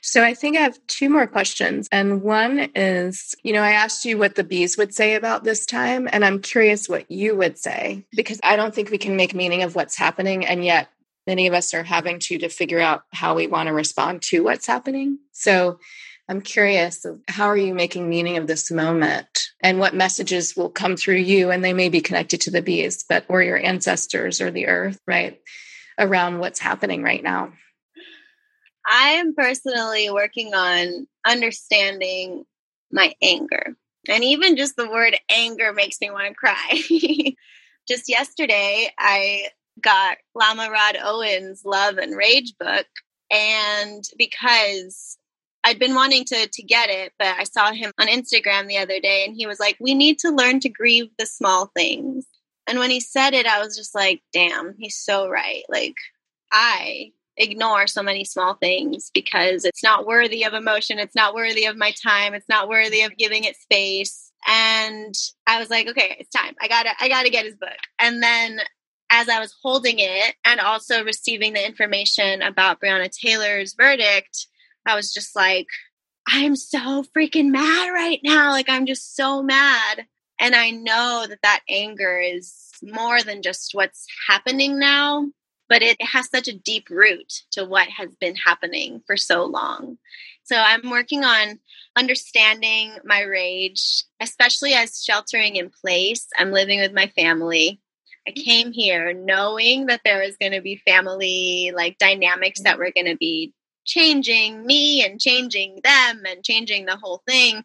So 0.00 0.22
I 0.22 0.34
think 0.34 0.56
I 0.56 0.60
have 0.60 0.78
two 0.86 1.08
more 1.08 1.26
questions. 1.26 1.88
And 1.90 2.22
one 2.22 2.70
is, 2.74 3.34
you 3.42 3.52
know, 3.52 3.62
I 3.62 3.72
asked 3.72 4.04
you 4.04 4.18
what 4.18 4.34
the 4.34 4.44
bees 4.44 4.76
would 4.76 4.94
say 4.94 5.14
about 5.14 5.44
this 5.44 5.66
time. 5.66 6.08
And 6.10 6.24
I'm 6.24 6.40
curious 6.40 6.88
what 6.88 7.10
you 7.10 7.36
would 7.36 7.58
say, 7.58 8.04
because 8.12 8.40
I 8.42 8.56
don't 8.56 8.74
think 8.74 8.90
we 8.90 8.98
can 8.98 9.16
make 9.16 9.34
meaning 9.34 9.62
of 9.62 9.74
what's 9.74 9.96
happening. 9.96 10.44
And 10.44 10.64
yet 10.64 10.88
many 11.26 11.46
of 11.46 11.54
us 11.54 11.72
are 11.74 11.82
having 11.82 12.18
to 12.20 12.38
to 12.38 12.48
figure 12.48 12.80
out 12.80 13.04
how 13.12 13.34
we 13.34 13.46
want 13.46 13.68
to 13.68 13.72
respond 13.72 14.22
to 14.22 14.44
what's 14.44 14.66
happening. 14.66 15.18
So 15.32 15.78
I'm 16.28 16.40
curious, 16.40 17.04
how 17.28 17.46
are 17.46 17.56
you 17.56 17.74
making 17.74 18.08
meaning 18.08 18.38
of 18.38 18.46
this 18.46 18.70
moment 18.70 19.50
and 19.62 19.78
what 19.78 19.94
messages 19.94 20.56
will 20.56 20.70
come 20.70 20.96
through 20.96 21.16
you? 21.16 21.50
And 21.50 21.62
they 21.62 21.74
may 21.74 21.90
be 21.90 22.00
connected 22.00 22.40
to 22.42 22.50
the 22.50 22.62
bees, 22.62 23.04
but 23.08 23.26
or 23.28 23.42
your 23.42 23.58
ancestors 23.58 24.40
or 24.40 24.50
the 24.50 24.66
earth, 24.66 24.98
right? 25.06 25.40
Around 25.98 26.38
what's 26.38 26.60
happening 26.60 27.02
right 27.02 27.22
now. 27.22 27.52
I 28.86 29.10
am 29.10 29.34
personally 29.34 30.10
working 30.10 30.54
on 30.54 31.06
understanding 31.26 32.44
my 32.92 33.14
anger. 33.22 33.76
And 34.08 34.22
even 34.22 34.56
just 34.56 34.76
the 34.76 34.88
word 34.88 35.16
anger 35.30 35.72
makes 35.72 36.00
me 36.00 36.10
want 36.10 36.28
to 36.28 36.34
cry. 36.34 36.80
just 37.88 38.08
yesterday, 38.08 38.88
I 38.98 39.48
got 39.80 40.18
Lama 40.34 40.70
Rod 40.70 40.96
Owens 41.02 41.62
Love 41.64 41.96
and 41.98 42.16
Rage 42.16 42.52
book. 42.58 42.86
And 43.30 44.04
because 44.18 45.16
I'd 45.64 45.78
been 45.78 45.94
wanting 45.94 46.24
to 46.26 46.46
to 46.46 46.62
get 46.62 46.90
it, 46.90 47.12
but 47.18 47.28
I 47.38 47.44
saw 47.44 47.72
him 47.72 47.90
on 47.98 48.06
Instagram 48.06 48.68
the 48.68 48.78
other 48.78 49.00
day 49.00 49.24
and 49.24 49.34
he 49.34 49.46
was 49.46 49.58
like, 49.58 49.76
"We 49.80 49.94
need 49.94 50.18
to 50.20 50.30
learn 50.30 50.60
to 50.60 50.68
grieve 50.68 51.08
the 51.18 51.26
small 51.26 51.70
things." 51.74 52.26
And 52.66 52.78
when 52.78 52.90
he 52.90 53.00
said 53.00 53.32
it, 53.34 53.46
I 53.46 53.60
was 53.60 53.76
just 53.76 53.94
like, 53.94 54.22
"Damn, 54.32 54.74
he's 54.78 54.96
so 54.96 55.28
right." 55.28 55.64
Like 55.70 55.96
I 56.52 57.12
ignore 57.36 57.86
so 57.86 58.02
many 58.02 58.24
small 58.24 58.54
things 58.54 59.10
because 59.12 59.64
it's 59.64 59.82
not 59.82 60.06
worthy 60.06 60.44
of 60.44 60.54
emotion, 60.54 60.98
it's 60.98 61.14
not 61.14 61.34
worthy 61.34 61.66
of 61.66 61.76
my 61.76 61.92
time, 62.02 62.34
it's 62.34 62.48
not 62.48 62.68
worthy 62.68 63.02
of 63.02 63.16
giving 63.16 63.44
it 63.44 63.56
space. 63.56 64.30
And 64.46 65.14
I 65.46 65.58
was 65.58 65.70
like, 65.70 65.88
"Okay, 65.88 66.16
it's 66.18 66.30
time. 66.30 66.54
I 66.60 66.68
got 66.68 66.84
to 66.84 66.90
I 67.00 67.08
got 67.08 67.22
to 67.22 67.30
get 67.30 67.46
his 67.46 67.56
book." 67.56 67.78
And 67.98 68.22
then 68.22 68.60
as 69.10 69.28
I 69.28 69.38
was 69.38 69.54
holding 69.62 69.98
it 69.98 70.34
and 70.44 70.60
also 70.60 71.04
receiving 71.04 71.52
the 71.52 71.64
information 71.64 72.42
about 72.42 72.80
Breonna 72.80 73.10
Taylor's 73.10 73.74
verdict, 73.74 74.46
I 74.86 74.96
was 74.96 75.12
just 75.12 75.36
like, 75.36 75.66
I'm 76.26 76.56
so 76.56 77.04
freaking 77.16 77.50
mad 77.50 77.90
right 77.90 78.20
now. 78.24 78.50
Like, 78.50 78.68
I'm 78.68 78.86
just 78.86 79.14
so 79.14 79.42
mad. 79.42 80.06
And 80.40 80.54
I 80.54 80.70
know 80.70 81.26
that 81.28 81.42
that 81.42 81.60
anger 81.68 82.18
is 82.18 82.70
more 82.82 83.22
than 83.22 83.42
just 83.42 83.70
what's 83.72 84.06
happening 84.26 84.78
now, 84.78 85.28
but 85.68 85.82
it 85.82 85.96
has 86.00 86.28
such 86.28 86.48
a 86.48 86.56
deep 86.56 86.88
root 86.90 87.32
to 87.52 87.64
what 87.64 87.88
has 87.88 88.14
been 88.20 88.36
happening 88.36 89.02
for 89.06 89.16
so 89.16 89.44
long. 89.44 89.98
So 90.44 90.56
I'm 90.56 90.90
working 90.90 91.24
on 91.24 91.58
understanding 91.96 92.92
my 93.04 93.22
rage, 93.22 94.04
especially 94.20 94.74
as 94.74 95.02
sheltering 95.02 95.56
in 95.56 95.70
place. 95.70 96.26
I'm 96.36 96.52
living 96.52 96.80
with 96.80 96.92
my 96.92 97.06
family. 97.08 97.80
I 98.26 98.30
mm-hmm. 98.30 98.42
came 98.42 98.72
here 98.72 99.12
knowing 99.12 99.86
that 99.86 100.02
there 100.04 100.22
was 100.22 100.36
going 100.36 100.52
to 100.52 100.60
be 100.60 100.82
family 100.86 101.72
like 101.74 101.98
dynamics 101.98 102.60
that 102.62 102.78
were 102.78 102.92
going 102.94 103.06
to 103.06 103.16
be 103.16 103.52
changing 103.86 104.64
me 104.64 105.04
and 105.04 105.20
changing 105.20 105.80
them 105.82 106.22
and 106.26 106.44
changing 106.44 106.86
the 106.86 106.96
whole 106.96 107.22
thing. 107.26 107.64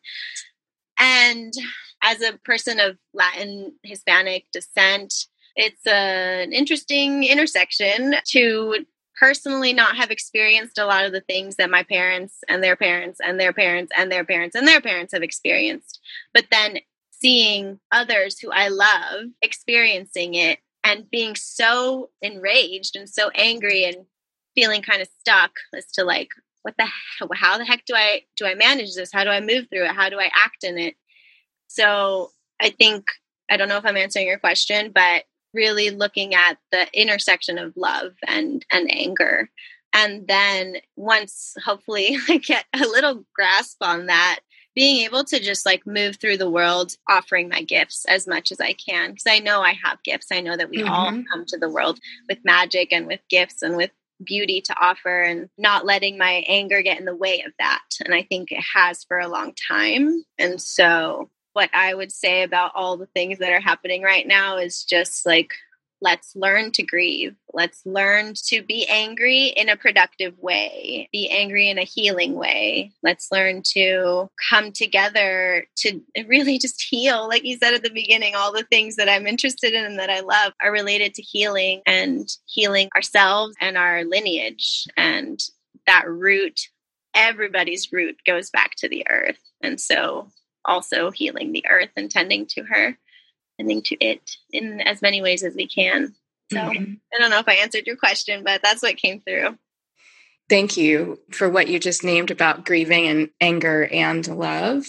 And 0.98 1.54
as 2.02 2.22
a 2.22 2.38
person 2.44 2.80
of 2.80 2.98
Latin 3.14 3.74
Hispanic 3.84 4.46
descent, 4.52 5.14
it's 5.60 5.86
an 5.86 6.54
interesting 6.54 7.26
intersection 7.26 8.16
to 8.28 8.86
personally 9.20 9.74
not 9.74 9.98
have 9.98 10.10
experienced 10.10 10.78
a 10.78 10.86
lot 10.86 11.04
of 11.04 11.12
the 11.12 11.20
things 11.20 11.58
that 11.58 11.70
my 11.70 11.84
parents 11.84 12.38
and 12.48 12.64
their 12.64 12.78
parents 12.78 13.20
and 13.22 13.38
their 13.38 13.52
parents 13.52 13.92
and 13.98 14.10
their 14.10 14.24
parents 14.24 14.56
and 14.56 14.66
their 14.66 14.80
parents 14.80 15.12
have 15.12 15.22
experienced. 15.22 16.00
But 16.34 16.46
then 16.50 16.78
seeing 17.12 17.82
others 17.92 18.40
who 18.40 18.50
I 18.52 18.70
love 18.70 19.26
experiencing 19.42 20.36
it 20.36 20.60
and 20.86 21.12
being 21.12 21.36
so 21.36 22.10
enraged 22.22 22.96
and 22.96 23.10
so 23.10 23.30
angry 23.36 23.84
and 23.84 24.06
feeling 24.56 24.82
kind 24.82 25.02
of 25.02 25.10
stuck 25.20 25.52
as 25.76 25.92
to 25.92 26.06
like 26.06 26.30
what 26.62 26.76
the 26.78 26.88
how 27.36 27.58
the 27.58 27.66
heck 27.66 27.84
do 27.86 27.96
I 27.96 28.22
do 28.38 28.46
I 28.46 28.56
manage 28.56 28.96
this? 28.96 29.12
How 29.12 29.26
do 29.26 29.30
I 29.30 29.42
move 29.42 29.68
through 29.70 29.88
it? 29.88 29.92
How 29.92 30.08
do 30.08 30.22
I 30.22 30.32
act 30.34 30.64
in 30.64 30.78
it? 30.78 30.96
So 31.68 32.32
I 32.62 32.70
think 32.70 33.04
I 33.52 33.58
don't 33.58 33.68
know 33.68 33.78
if 33.78 33.86
I'm 33.86 33.98
answering 33.98 34.28
your 34.28 34.40
question, 34.40 34.92
but 34.96 35.26
really 35.54 35.90
looking 35.90 36.34
at 36.36 36.58
the 36.72 36.88
intersection 36.94 37.58
of 37.58 37.74
love 37.76 38.14
and 38.28 38.66
and 38.72 38.90
anger. 38.94 39.50
And 39.94 40.28
then 40.28 40.78
once 40.96 41.56
hopefully 41.64 42.18
I 42.30 42.38
get 42.38 42.66
a 42.74 42.80
little 42.80 43.26
grasp 43.36 43.78
on 43.82 44.08
that, 44.08 44.40
being 44.76 45.04
able 45.04 45.24
to 45.26 45.40
just 45.40 45.66
like 45.66 45.86
move 45.86 46.18
through 46.18 46.38
the 46.38 46.50
world 46.50 46.96
offering 47.10 47.50
my 47.50 47.62
gifts 47.62 48.06
as 48.06 48.28
much 48.28 48.52
as 48.52 48.60
I 48.60 48.74
can 48.74 49.12
because 49.12 49.28
I 49.28 49.40
know 49.40 49.62
I 49.62 49.74
have 49.84 50.04
gifts. 50.04 50.28
I 50.32 50.42
know 50.42 50.56
that 50.56 50.70
we 50.70 50.80
mm-hmm. 50.80 50.90
all 50.90 51.24
come 51.32 51.46
to 51.48 51.58
the 51.58 51.70
world 51.70 52.00
with 52.28 52.40
magic 52.44 52.94
and 52.94 53.08
with 53.08 53.22
gifts 53.30 53.62
and 53.62 53.76
with 53.76 53.92
beauty 54.24 54.62
to 54.62 54.76
offer 54.80 55.22
and 55.22 55.50
not 55.58 55.86
letting 55.86 56.18
my 56.18 56.44
anger 56.48 56.82
get 56.82 57.00
in 57.00 57.06
the 57.06 57.16
way 57.16 57.42
of 57.46 57.54
that. 57.60 57.84
And 58.04 58.14
I 58.14 58.24
think 58.24 58.52
it 58.52 58.64
has 58.76 59.04
for 59.06 59.18
a 59.18 59.30
long 59.30 59.54
time. 59.68 60.24
And 60.38 60.62
so, 60.62 61.30
what 61.60 61.70
I 61.74 61.94
would 61.94 62.14
say 62.14 62.44
about 62.44 62.72
all 62.74 62.96
the 62.96 63.06
things 63.08 63.40
that 63.40 63.52
are 63.52 63.60
happening 63.60 64.02
right 64.02 64.26
now 64.26 64.56
is 64.56 64.86
just 64.86 65.26
like 65.26 65.52
Let's 66.02 66.34
learn 66.34 66.72
to 66.72 66.84
grieve. 66.84 67.36
Let's 67.52 67.86
learn 67.86 68.34
to 68.46 68.62
be 68.62 68.88
angry 68.88 69.48
in 69.48 69.68
a 69.68 69.76
productive 69.76 70.40
way, 70.40 71.10
be 71.12 71.30
angry 71.30 71.70
in 71.70 71.78
a 71.78 71.84
healing 71.84 72.36
way. 72.36 72.94
Let's 73.04 73.34
learn 73.34 73.64
to 73.74 74.30
come 74.50 74.72
together 74.72 75.68
to 75.80 76.00
really 76.26 76.58
just 76.58 76.82
heal. 76.82 77.28
Like 77.28 77.44
you 77.44 77.58
said 77.58 77.74
at 77.74 77.84
the 77.84 77.90
beginning, 77.90 78.34
all 78.34 78.54
the 78.54 78.64
things 78.64 78.96
that 78.96 79.10
I'm 79.10 79.28
interested 79.28 79.74
in 79.74 79.84
and 79.84 80.00
that 80.00 80.10
I 80.10 80.22
love 80.22 80.54
are 80.64 80.72
related 80.72 81.14
to 81.16 81.22
healing 81.22 81.82
and 81.86 82.30
healing 82.46 82.88
ourselves 82.96 83.58
and 83.60 83.78
our 83.78 84.06
lineage. 84.06 84.86
And 84.96 85.38
that 85.86 86.08
root, 86.08 86.62
everybody's 87.14 87.92
root 87.92 88.16
goes 88.26 88.50
back 88.50 88.76
to 88.78 88.88
the 88.88 89.06
earth. 89.10 89.40
And 89.62 89.82
so 89.82 90.30
also 90.66 91.12
healing 91.12 91.52
the 91.52 91.66
earth 91.70 91.90
and 91.96 92.12
tending 92.12 92.46
to 92.48 92.64
her 92.64 92.98
tending 93.60 93.82
to 93.82 93.96
it 94.00 94.38
in 94.52 94.80
as 94.82 95.02
many 95.02 95.22
ways 95.22 95.44
as 95.44 95.54
we 95.54 95.68
can. 95.68 96.16
So 96.52 96.58
mm-hmm. 96.58 96.94
I 97.14 97.20
don't 97.20 97.30
know 97.30 97.40
if 97.40 97.48
I 97.48 97.56
answered 97.56 97.86
your 97.86 97.98
question, 97.98 98.44
but 98.44 98.62
that's 98.64 98.82
what 98.82 98.98
came 98.98 99.22
through. 99.22 99.58
Thank 100.48 100.78
you 100.78 101.20
for 101.32 101.48
what 101.50 101.68
you 101.68 101.78
just 101.78 102.04
named 102.04 102.32
about 102.32 102.66
grieving 102.66 103.08
and 103.08 103.30
anger 103.40 103.88
and 103.92 104.26
love. 104.28 104.88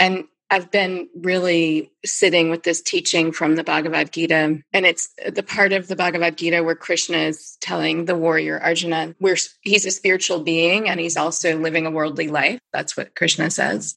And 0.00 0.24
I've 0.50 0.72
been 0.72 1.08
really 1.14 1.92
sitting 2.04 2.50
with 2.50 2.64
this 2.64 2.82
teaching 2.82 3.30
from 3.30 3.54
the 3.54 3.62
Bhagavad 3.62 4.12
Gita. 4.12 4.58
And 4.72 4.86
it's 4.86 5.14
the 5.30 5.44
part 5.44 5.72
of 5.72 5.86
the 5.86 5.94
Bhagavad 5.94 6.36
Gita 6.36 6.64
where 6.64 6.74
Krishna 6.74 7.18
is 7.18 7.56
telling 7.60 8.06
the 8.06 8.16
warrior 8.16 8.58
Arjuna, 8.58 9.14
where 9.20 9.36
he's 9.60 9.86
a 9.86 9.92
spiritual 9.92 10.40
being 10.40 10.88
and 10.88 10.98
he's 10.98 11.16
also 11.16 11.56
living 11.56 11.86
a 11.86 11.90
worldly 11.90 12.26
life. 12.26 12.58
That's 12.72 12.96
what 12.96 13.14
Krishna 13.14 13.50
says. 13.50 13.94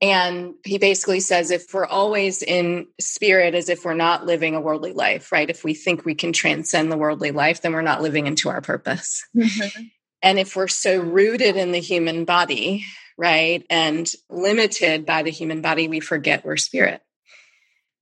And 0.00 0.54
he 0.64 0.78
basically 0.78 1.20
says 1.20 1.50
if 1.50 1.72
we're 1.72 1.86
always 1.86 2.42
in 2.42 2.88
spirit 3.00 3.54
as 3.54 3.68
if 3.68 3.84
we're 3.84 3.94
not 3.94 4.26
living 4.26 4.54
a 4.54 4.60
worldly 4.60 4.92
life, 4.92 5.32
right? 5.32 5.48
If 5.48 5.64
we 5.64 5.74
think 5.74 6.04
we 6.04 6.14
can 6.14 6.32
transcend 6.32 6.90
the 6.90 6.98
worldly 6.98 7.30
life, 7.30 7.62
then 7.62 7.72
we're 7.72 7.82
not 7.82 8.02
living 8.02 8.26
into 8.26 8.48
our 8.48 8.60
purpose. 8.60 9.24
Mm-hmm. 9.34 9.84
And 10.22 10.38
if 10.38 10.56
we're 10.56 10.68
so 10.68 11.00
rooted 11.00 11.56
in 11.56 11.72
the 11.72 11.80
human 11.80 12.24
body, 12.24 12.84
right, 13.16 13.64
and 13.70 14.10
limited 14.28 15.06
by 15.06 15.22
the 15.22 15.30
human 15.30 15.60
body, 15.60 15.86
we 15.86 16.00
forget 16.00 16.44
we're 16.44 16.56
spirit. 16.56 17.02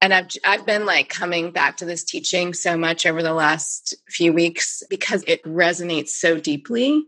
And 0.01 0.12
I've 0.12 0.28
I've 0.45 0.66
been 0.66 0.86
like 0.86 1.09
coming 1.09 1.53
back 1.53 1.76
to 1.78 1.84
this 1.84 2.05
teaching 2.05 2.55
so 2.55 2.76
much 2.76 3.07
over 3.07 3.22
the 3.22 3.32
last 3.32 3.95
few 4.09 4.32
weeks 4.32 4.82
because 4.88 5.22
it 5.26 5.45
resonates 5.45 6.09
so 6.09 6.40
deeply 6.40 7.05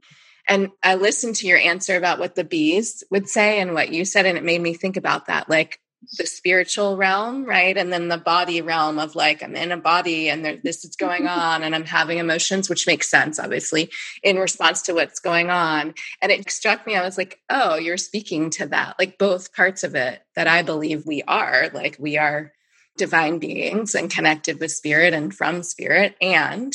and 0.48 0.70
I 0.82 0.96
listened 0.96 1.36
to 1.36 1.46
your 1.46 1.58
answer 1.58 1.96
about 1.96 2.18
what 2.18 2.34
the 2.34 2.44
bees 2.44 3.02
would 3.10 3.28
say 3.28 3.60
and 3.60 3.74
what 3.74 3.92
you 3.92 4.04
said, 4.04 4.26
and 4.26 4.36
it 4.36 4.44
made 4.44 4.60
me 4.60 4.74
think 4.74 4.96
about 4.96 5.26
that, 5.26 5.48
like 5.48 5.80
the 6.18 6.26
spiritual 6.26 6.96
realm, 6.96 7.44
right? 7.44 7.76
And 7.76 7.92
then 7.92 8.08
the 8.08 8.18
body 8.18 8.60
realm 8.60 8.98
of 8.98 9.14
like, 9.14 9.42
I'm 9.42 9.56
in 9.56 9.72
a 9.72 9.76
body 9.76 10.28
and 10.28 10.44
there, 10.44 10.58
this 10.62 10.84
is 10.84 10.96
going 10.96 11.26
on 11.28 11.62
and 11.62 11.74
I'm 11.74 11.84
having 11.84 12.18
emotions, 12.18 12.68
which 12.68 12.86
makes 12.86 13.10
sense, 13.10 13.38
obviously, 13.38 13.90
in 14.22 14.36
response 14.36 14.82
to 14.82 14.94
what's 14.94 15.20
going 15.20 15.50
on. 15.50 15.94
And 16.20 16.30
it 16.30 16.50
struck 16.50 16.86
me, 16.86 16.94
I 16.94 17.04
was 17.04 17.18
like, 17.18 17.40
oh, 17.48 17.76
you're 17.76 17.96
speaking 17.96 18.50
to 18.50 18.66
that, 18.66 18.96
like 18.98 19.18
both 19.18 19.54
parts 19.54 19.82
of 19.84 19.94
it 19.94 20.20
that 20.36 20.46
I 20.46 20.62
believe 20.62 21.06
we 21.06 21.22
are, 21.22 21.70
like 21.72 21.96
we 21.98 22.18
are 22.18 22.52
divine 22.96 23.38
beings 23.38 23.94
and 23.94 24.10
connected 24.10 24.60
with 24.60 24.70
spirit 24.70 25.14
and 25.14 25.34
from 25.34 25.62
spirit 25.62 26.14
and 26.20 26.72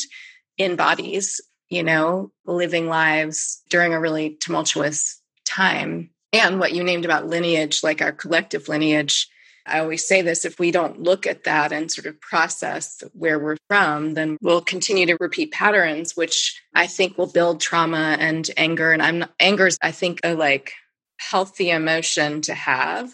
in 0.57 0.75
bodies 0.75 1.39
you 1.69 1.83
know, 1.83 2.31
living 2.45 2.87
lives 2.87 3.61
during 3.69 3.93
a 3.93 3.99
really 3.99 4.37
tumultuous 4.39 5.21
time. 5.45 6.09
And 6.33 6.59
what 6.59 6.73
you 6.73 6.83
named 6.83 7.05
about 7.05 7.27
lineage, 7.27 7.83
like 7.83 8.01
our 8.01 8.11
collective 8.11 8.67
lineage, 8.67 9.27
I 9.65 9.79
always 9.79 10.07
say 10.07 10.21
this 10.21 10.45
if 10.45 10.59
we 10.59 10.71
don't 10.71 11.01
look 11.01 11.27
at 11.27 11.43
that 11.43 11.71
and 11.71 11.91
sort 11.91 12.07
of 12.07 12.19
process 12.21 13.03
where 13.13 13.39
we're 13.39 13.57
from, 13.67 14.15
then 14.15 14.37
we'll 14.41 14.61
continue 14.61 15.05
to 15.07 15.17
repeat 15.19 15.51
patterns, 15.51 16.15
which 16.15 16.59
I 16.73 16.87
think 16.87 17.17
will 17.17 17.31
build 17.31 17.61
trauma 17.61 18.17
and 18.19 18.49
anger. 18.57 18.91
And 18.91 19.01
I'm 19.01 19.25
anger 19.39 19.67
is, 19.67 19.77
I 19.81 19.91
think, 19.91 20.21
a 20.23 20.33
like 20.33 20.73
healthy 21.17 21.69
emotion 21.69 22.41
to 22.41 22.53
have 22.53 23.13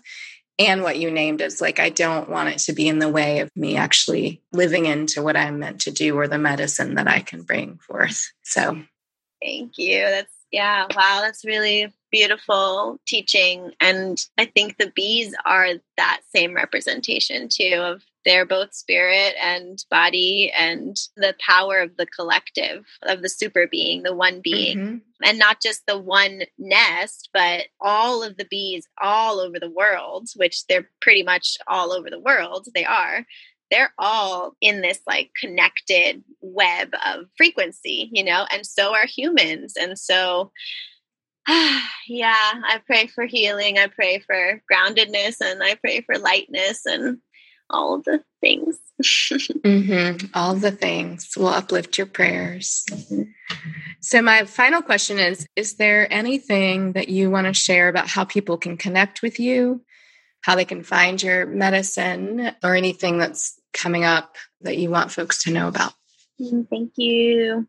and 0.58 0.84
what 0.84 0.98
you 0.98 1.12
named 1.12 1.42
is 1.42 1.62
like 1.62 1.80
i 1.80 1.90
don't 1.90 2.30
want 2.30 2.50
it 2.50 2.58
to 2.60 2.74
be 2.74 2.88
in 2.88 3.00
the 3.00 3.10
way 3.10 3.40
of 3.40 3.50
me 3.56 3.76
actually 3.76 4.42
living 4.52 4.86
into 4.86 5.22
what 5.22 5.36
i'm 5.36 5.60
meant 5.60 5.82
to 5.82 5.92
do 5.92 6.18
or 6.18 6.28
the 6.28 6.38
medicine 6.38 6.96
that 6.96 7.08
i 7.08 7.20
can 7.20 7.42
bring 7.42 7.78
forth. 7.78 8.32
So. 8.44 8.82
Thank 9.42 9.78
you. 9.78 10.00
That's 10.00 10.34
yeah 10.52 10.86
wow 10.96 11.20
that's 11.22 11.44
really 11.44 11.92
beautiful 12.12 13.00
teaching. 13.06 13.74
And 13.80 14.18
i 14.38 14.46
think 14.46 14.78
the 14.78 14.92
bees 14.96 15.34
are 15.46 15.70
that 15.98 16.22
same 16.34 16.56
representation 16.56 17.50
too 17.50 17.76
of 17.78 18.04
they're 18.26 18.46
both 18.46 18.74
spirit 18.74 19.34
and 19.42 19.86
body 19.90 20.52
and 20.58 20.98
the 21.16 21.36
power 21.40 21.80
of 21.80 21.96
the 21.98 22.08
collective 22.08 22.86
of 23.04 23.22
the 23.22 23.30
super 23.30 23.68
being 23.70 24.04
the 24.04 24.16
one 24.16 24.42
being 24.44 24.78
mm-hmm. 24.78 24.98
and 25.24 25.40
not 25.40 25.62
just 25.62 25.82
the 25.88 25.98
one 25.98 26.42
nest 26.58 27.30
but 27.34 27.64
all 27.80 28.24
of 28.24 28.38
the 28.38 28.48
bees 28.50 28.88
all 29.02 29.40
over 29.40 29.60
the 29.60 29.70
world 29.70 30.28
which 30.36 30.66
they're 30.68 30.90
pretty 31.02 31.24
much 31.24 31.58
all 31.68 31.92
over 31.92 32.10
the 32.10 32.20
world 32.20 32.68
they 32.74 32.86
are 32.86 33.26
they're 33.72 33.94
all 33.98 34.54
in 34.62 34.82
this 34.82 35.00
like 35.08 35.32
connected 35.40 36.24
web 36.42 36.90
of 37.06 37.26
frequency 37.38 38.10
you 38.12 38.24
know 38.24 38.46
and 38.52 38.66
so 38.66 38.94
are 38.94 39.08
humans 39.08 39.74
and 39.80 39.98
so 39.98 40.52
yeah, 42.08 42.54
I 42.68 42.82
pray 42.88 43.06
for 43.06 43.26
healing. 43.26 43.78
I 43.78 43.86
pray 43.86 44.18
for 44.18 44.64
groundedness 44.72 45.42
and 45.42 45.62
I 45.62 45.76
pray 45.76 46.02
for 46.02 46.18
lightness 46.18 46.88
and 46.88 47.20
all 47.70 48.02
the 48.02 48.24
things. 48.42 48.78
mm-hmm. 49.04 50.28
All 50.34 50.56
the 50.56 50.72
things 50.72 51.36
will 51.36 51.48
uplift 51.48 51.98
your 51.98 52.08
prayers. 52.08 52.86
Mm-hmm. 52.90 53.24
So, 54.02 54.22
my 54.22 54.46
final 54.46 54.82
question 54.82 55.20
is 55.20 55.48
Is 55.56 55.76
there 55.76 56.12
anything 56.12 56.94
that 56.94 57.10
you 57.10 57.30
want 57.30 57.48
to 57.48 57.54
share 57.54 57.90
about 57.90 58.08
how 58.08 58.24
people 58.24 58.58
can 58.58 58.78
connect 58.78 59.22
with 59.22 59.40
you, 59.40 59.82
how 60.42 60.56
they 60.56 60.66
can 60.66 60.84
find 60.84 61.22
your 61.22 61.46
medicine, 61.46 62.52
or 62.64 62.76
anything 62.76 63.18
that's 63.18 63.60
coming 63.74 64.04
up 64.04 64.38
that 64.62 64.78
you 64.78 64.90
want 64.90 65.12
folks 65.12 65.44
to 65.44 65.52
know 65.52 65.68
about? 65.68 65.94
Mm, 66.40 66.68
thank 66.70 66.94
you. 66.98 67.68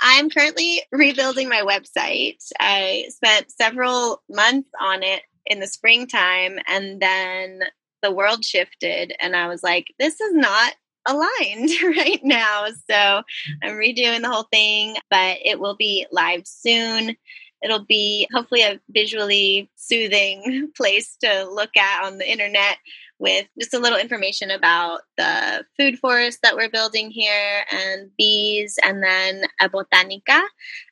I'm 0.00 0.30
currently 0.30 0.82
rebuilding 0.92 1.48
my 1.48 1.62
website. 1.62 2.36
I 2.58 3.06
spent 3.08 3.50
several 3.50 4.22
months 4.28 4.70
on 4.80 5.02
it 5.02 5.22
in 5.46 5.60
the 5.60 5.66
springtime 5.66 6.58
and 6.68 7.00
then 7.00 7.60
the 8.02 8.12
world 8.12 8.44
shifted 8.44 9.14
and 9.20 9.34
I 9.36 9.48
was 9.48 9.62
like, 9.62 9.86
this 9.98 10.20
is 10.20 10.34
not 10.34 10.74
aligned 11.06 11.70
right 11.96 12.20
now. 12.22 12.66
So 12.88 13.22
I'm 13.62 13.76
redoing 13.76 14.22
the 14.22 14.30
whole 14.30 14.48
thing, 14.52 14.96
but 15.10 15.38
it 15.44 15.58
will 15.60 15.76
be 15.76 16.06
live 16.12 16.46
soon. 16.46 17.16
It'll 17.62 17.84
be 17.84 18.28
hopefully 18.32 18.62
a 18.62 18.80
visually 18.90 19.70
soothing 19.76 20.70
place 20.76 21.16
to 21.22 21.48
look 21.50 21.76
at 21.76 22.04
on 22.04 22.18
the 22.18 22.30
internet 22.30 22.78
with 23.18 23.46
just 23.58 23.74
a 23.74 23.78
little 23.78 23.98
information 23.98 24.50
about 24.50 25.00
the 25.16 25.64
food 25.76 25.98
forest 25.98 26.38
that 26.42 26.54
we're 26.54 26.70
building 26.70 27.10
here 27.10 27.64
and 27.70 28.10
bees 28.16 28.78
and 28.84 29.02
then 29.02 29.42
a 29.60 29.68
botanica. 29.68 30.42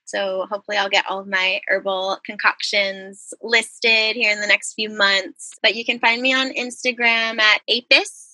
So 0.05 0.47
hopefully 0.51 0.77
I'll 0.77 0.89
get 0.89 1.05
all 1.09 1.21
of 1.21 1.29
my 1.29 1.61
herbal 1.69 2.19
concoctions 2.25 3.33
listed 3.43 4.17
here 4.17 4.33
in 4.33 4.41
the 4.41 4.47
next 4.47 4.75
few 4.75 4.91
months. 4.91 5.53
But 5.62 5.77
you 5.77 5.85
can 5.85 6.01
find 6.01 6.21
me 6.21 6.35
on 6.35 6.53
Instagram 6.53 7.41
at 7.41 7.61
apis 7.69 8.27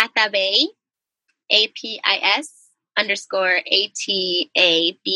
atabey, 0.00 0.66
A-P-I-S 1.50 2.50
underscore 2.96 3.60
A-T-A-B-E-Y. 3.66 5.06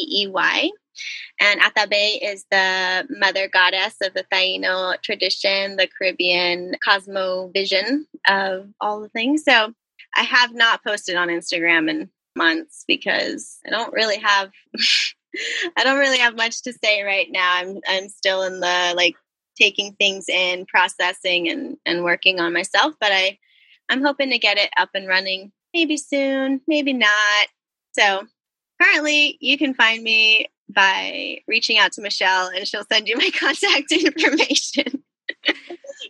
And 1.40 1.60
Atabey 1.60 2.18
is 2.22 2.44
the 2.50 3.06
mother 3.10 3.48
goddess 3.48 3.96
of 4.02 4.14
the 4.14 4.24
Taino 4.32 5.00
tradition, 5.02 5.76
the 5.76 5.88
Caribbean 5.88 6.74
cosmovision 6.86 8.04
of 8.28 8.68
all 8.80 9.00
the 9.00 9.08
things. 9.08 9.44
So 9.44 9.72
I 10.14 10.22
have 10.22 10.54
not 10.54 10.84
posted 10.84 11.16
on 11.16 11.28
Instagram 11.28 11.88
in 11.88 12.10
months 12.36 12.84
because 12.86 13.58
I 13.66 13.70
don't 13.70 13.92
really 13.92 14.18
have 14.18 14.50
I 15.76 15.84
don't 15.84 15.98
really 15.98 16.18
have 16.18 16.36
much 16.36 16.62
to 16.62 16.72
say 16.72 17.02
right 17.02 17.28
now. 17.30 17.54
I'm 17.56 17.80
I'm 17.86 18.08
still 18.08 18.42
in 18.42 18.60
the 18.60 18.92
like 18.96 19.16
taking 19.58 19.94
things 19.94 20.28
in, 20.28 20.66
processing 20.66 21.48
and 21.48 21.76
and 21.86 22.04
working 22.04 22.40
on 22.40 22.52
myself, 22.52 22.94
but 23.00 23.12
I 23.12 23.38
I'm 23.88 24.02
hoping 24.02 24.30
to 24.30 24.38
get 24.38 24.58
it 24.58 24.70
up 24.76 24.90
and 24.94 25.08
running 25.08 25.52
maybe 25.72 25.96
soon, 25.96 26.60
maybe 26.66 26.92
not. 26.92 27.48
So 27.92 28.26
currently 28.82 29.38
you 29.40 29.58
can 29.58 29.74
find 29.74 30.02
me 30.02 30.46
by 30.68 31.38
reaching 31.46 31.78
out 31.78 31.92
to 31.92 32.02
Michelle 32.02 32.48
and 32.48 32.66
she'll 32.66 32.84
send 32.90 33.08
you 33.08 33.16
my 33.16 33.30
contact 33.38 33.92
information. 33.92 35.02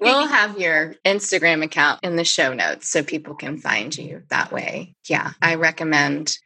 we'll 0.01 0.27
have 0.27 0.59
your 0.59 0.95
Instagram 1.05 1.63
account 1.63 2.01
in 2.03 2.17
the 2.17 2.25
show 2.25 2.53
notes 2.53 2.89
so 2.89 3.03
people 3.03 3.35
can 3.35 3.59
find 3.59 3.97
you 3.97 4.23
that 4.29 4.53
way. 4.53 4.95
Yeah, 5.09 5.33
I 5.41 5.57
recommend 5.57 6.39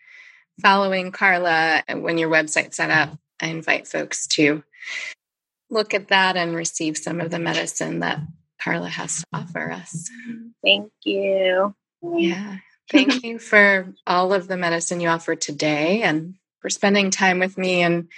following 0.62 1.12
Carla 1.12 1.82
when 1.94 2.18
your 2.18 2.30
website's 2.30 2.76
set 2.76 2.90
up, 2.90 3.18
I 3.40 3.48
invite 3.48 3.86
folks 3.86 4.26
to 4.28 4.62
look 5.68 5.94
at 5.94 6.08
that 6.08 6.36
and 6.36 6.54
receive 6.54 6.96
some 6.96 7.20
of 7.20 7.30
the 7.30 7.38
medicine 7.38 8.00
that 8.00 8.20
Carla 8.60 8.88
has 8.88 9.18
to 9.18 9.24
offer 9.32 9.70
us. 9.70 10.08
Thank 10.64 10.90
you. 11.04 11.74
Yeah. 12.02 12.58
Thank 12.90 13.24
you 13.24 13.38
for 13.38 13.92
all 14.06 14.32
of 14.32 14.46
the 14.48 14.56
medicine 14.56 15.00
you 15.00 15.08
offer 15.08 15.34
today 15.34 16.02
and 16.02 16.34
for 16.60 16.70
spending 16.70 17.10
time 17.10 17.38
with 17.38 17.58
me 17.58 17.82
and 17.82 18.08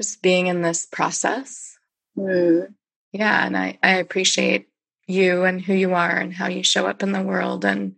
just 0.00 0.22
being 0.22 0.46
in 0.46 0.62
this 0.62 0.86
process. 0.86 1.78
Mm. 2.16 2.74
Yeah. 3.12 3.46
And 3.46 3.56
I, 3.56 3.78
I 3.82 3.92
appreciate 3.92 4.68
you 5.06 5.44
and 5.44 5.60
who 5.60 5.74
you 5.74 5.94
are 5.94 6.16
and 6.16 6.34
how 6.34 6.48
you 6.48 6.62
show 6.62 6.86
up 6.86 7.02
in 7.02 7.12
the 7.12 7.22
world 7.22 7.64
and 7.64 7.94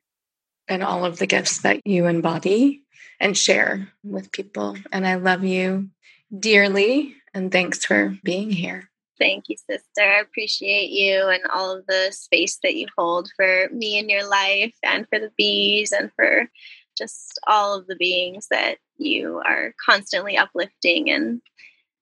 and 0.69 0.83
all 0.83 1.07
of 1.07 1.19
the 1.19 1.27
gifts 1.27 1.63
that 1.63 1.87
you 1.87 2.07
embody 2.07 2.83
and 3.19 3.37
share 3.37 3.89
with 4.05 4.31
people. 4.31 4.77
And 4.93 5.07
I 5.07 5.15
love 5.15 5.43
you 5.43 5.89
dearly 6.37 7.15
and 7.33 7.51
thanks 7.51 7.85
for 7.85 8.19
being 8.23 8.51
here. 8.51 8.91
Thank 9.19 9.45
you, 9.49 9.57
sister. 9.57 10.01
I 10.01 10.21
appreciate 10.21 10.91
you 10.91 11.29
and 11.29 11.43
all 11.53 11.77
of 11.77 11.87
the 11.87 12.11
space 12.12 12.59
that 12.62 12.75
you 12.75 12.87
hold 12.97 13.31
for 13.37 13.69
me 13.73 13.99
in 13.99 14.09
your 14.09 14.29
life 14.29 14.75
and 14.83 15.09
for 15.09 15.19
the 15.19 15.33
bees 15.37 15.93
and 15.93 16.11
for 16.14 16.49
just 16.97 17.39
all 17.47 17.79
of 17.79 17.87
the 17.87 17.97
beings 17.97 18.49
that 18.51 18.79
you 18.97 19.41
are 19.45 19.75
constantly 19.85 20.37
uplifting 20.37 21.11
and 21.11 21.41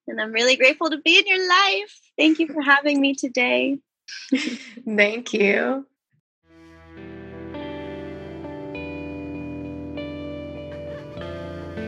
and 0.09 0.21
I'm 0.21 0.31
really 0.31 0.55
grateful 0.55 0.91
to 0.91 0.99
be 0.99 1.19
in 1.19 1.27
your 1.27 1.49
life. 1.49 2.01
Thank 2.17 2.39
you 2.39 2.47
for 2.47 2.63
having 2.63 3.01
me 3.01 3.15
today. 3.15 3.79
Thank 4.87 5.33
you. 5.33 5.85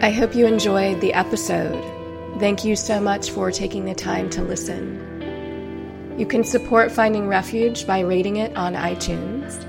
I 0.01 0.11
hope 0.11 0.35
you 0.35 0.47
enjoyed 0.47 1.01
the 1.01 1.13
episode. 1.13 1.83
Thank 2.39 2.65
you 2.65 2.77
so 2.77 3.01
much 3.01 3.31
for 3.31 3.51
taking 3.51 3.85
the 3.85 3.95
time 3.95 4.31
to 4.31 4.43
listen. 4.43 5.08
You 6.19 6.27
can 6.27 6.43
support 6.43 6.91
Finding 6.91 7.29
Refuge 7.29 7.87
by 7.87 8.01
rating 8.01 8.39
it 8.39 8.57
on 8.57 8.75
iTunes 8.75 9.65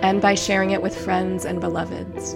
and 0.00 0.22
by 0.22 0.36
sharing 0.36 0.70
it 0.70 0.80
with 0.80 0.96
friends 0.96 1.44
and 1.44 1.60
beloveds. 1.60 2.34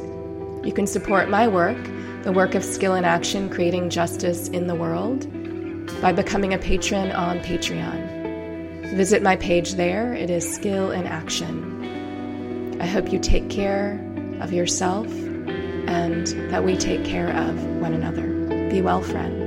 You 0.67 0.73
can 0.73 0.89
support 0.89 1.31
my 1.31 1.47
work, 1.47 1.79
the 2.25 2.33
work 2.33 2.57
of 2.57 2.65
skill 2.65 2.97
in 2.97 3.05
action 3.05 3.49
creating 3.49 3.91
justice 3.91 4.49
in 4.49 4.67
the 4.67 4.75
world, 4.75 5.31
by 6.01 6.13
becoming 6.13 6.53
a 6.53 6.59
patron 6.59 7.13
on 7.13 7.39
Patreon. 7.39 8.97
Visit 8.97 9.23
my 9.23 9.37
page 9.37 9.75
there, 9.75 10.13
it 10.13 10.29
is 10.29 10.53
Skill 10.53 10.91
in 10.91 11.07
Action. 11.07 12.79
I 12.81 12.87
hope 12.87 13.13
you 13.13 13.21
take 13.21 13.49
care 13.49 14.05
of 14.41 14.53
yourself 14.53 15.07
and 15.87 16.27
that 16.51 16.65
we 16.65 16.77
take 16.77 17.05
care 17.05 17.31
of 17.31 17.65
one 17.77 17.95
another. 17.95 18.27
Be 18.71 18.83
well, 18.83 19.03
friends. 19.03 19.42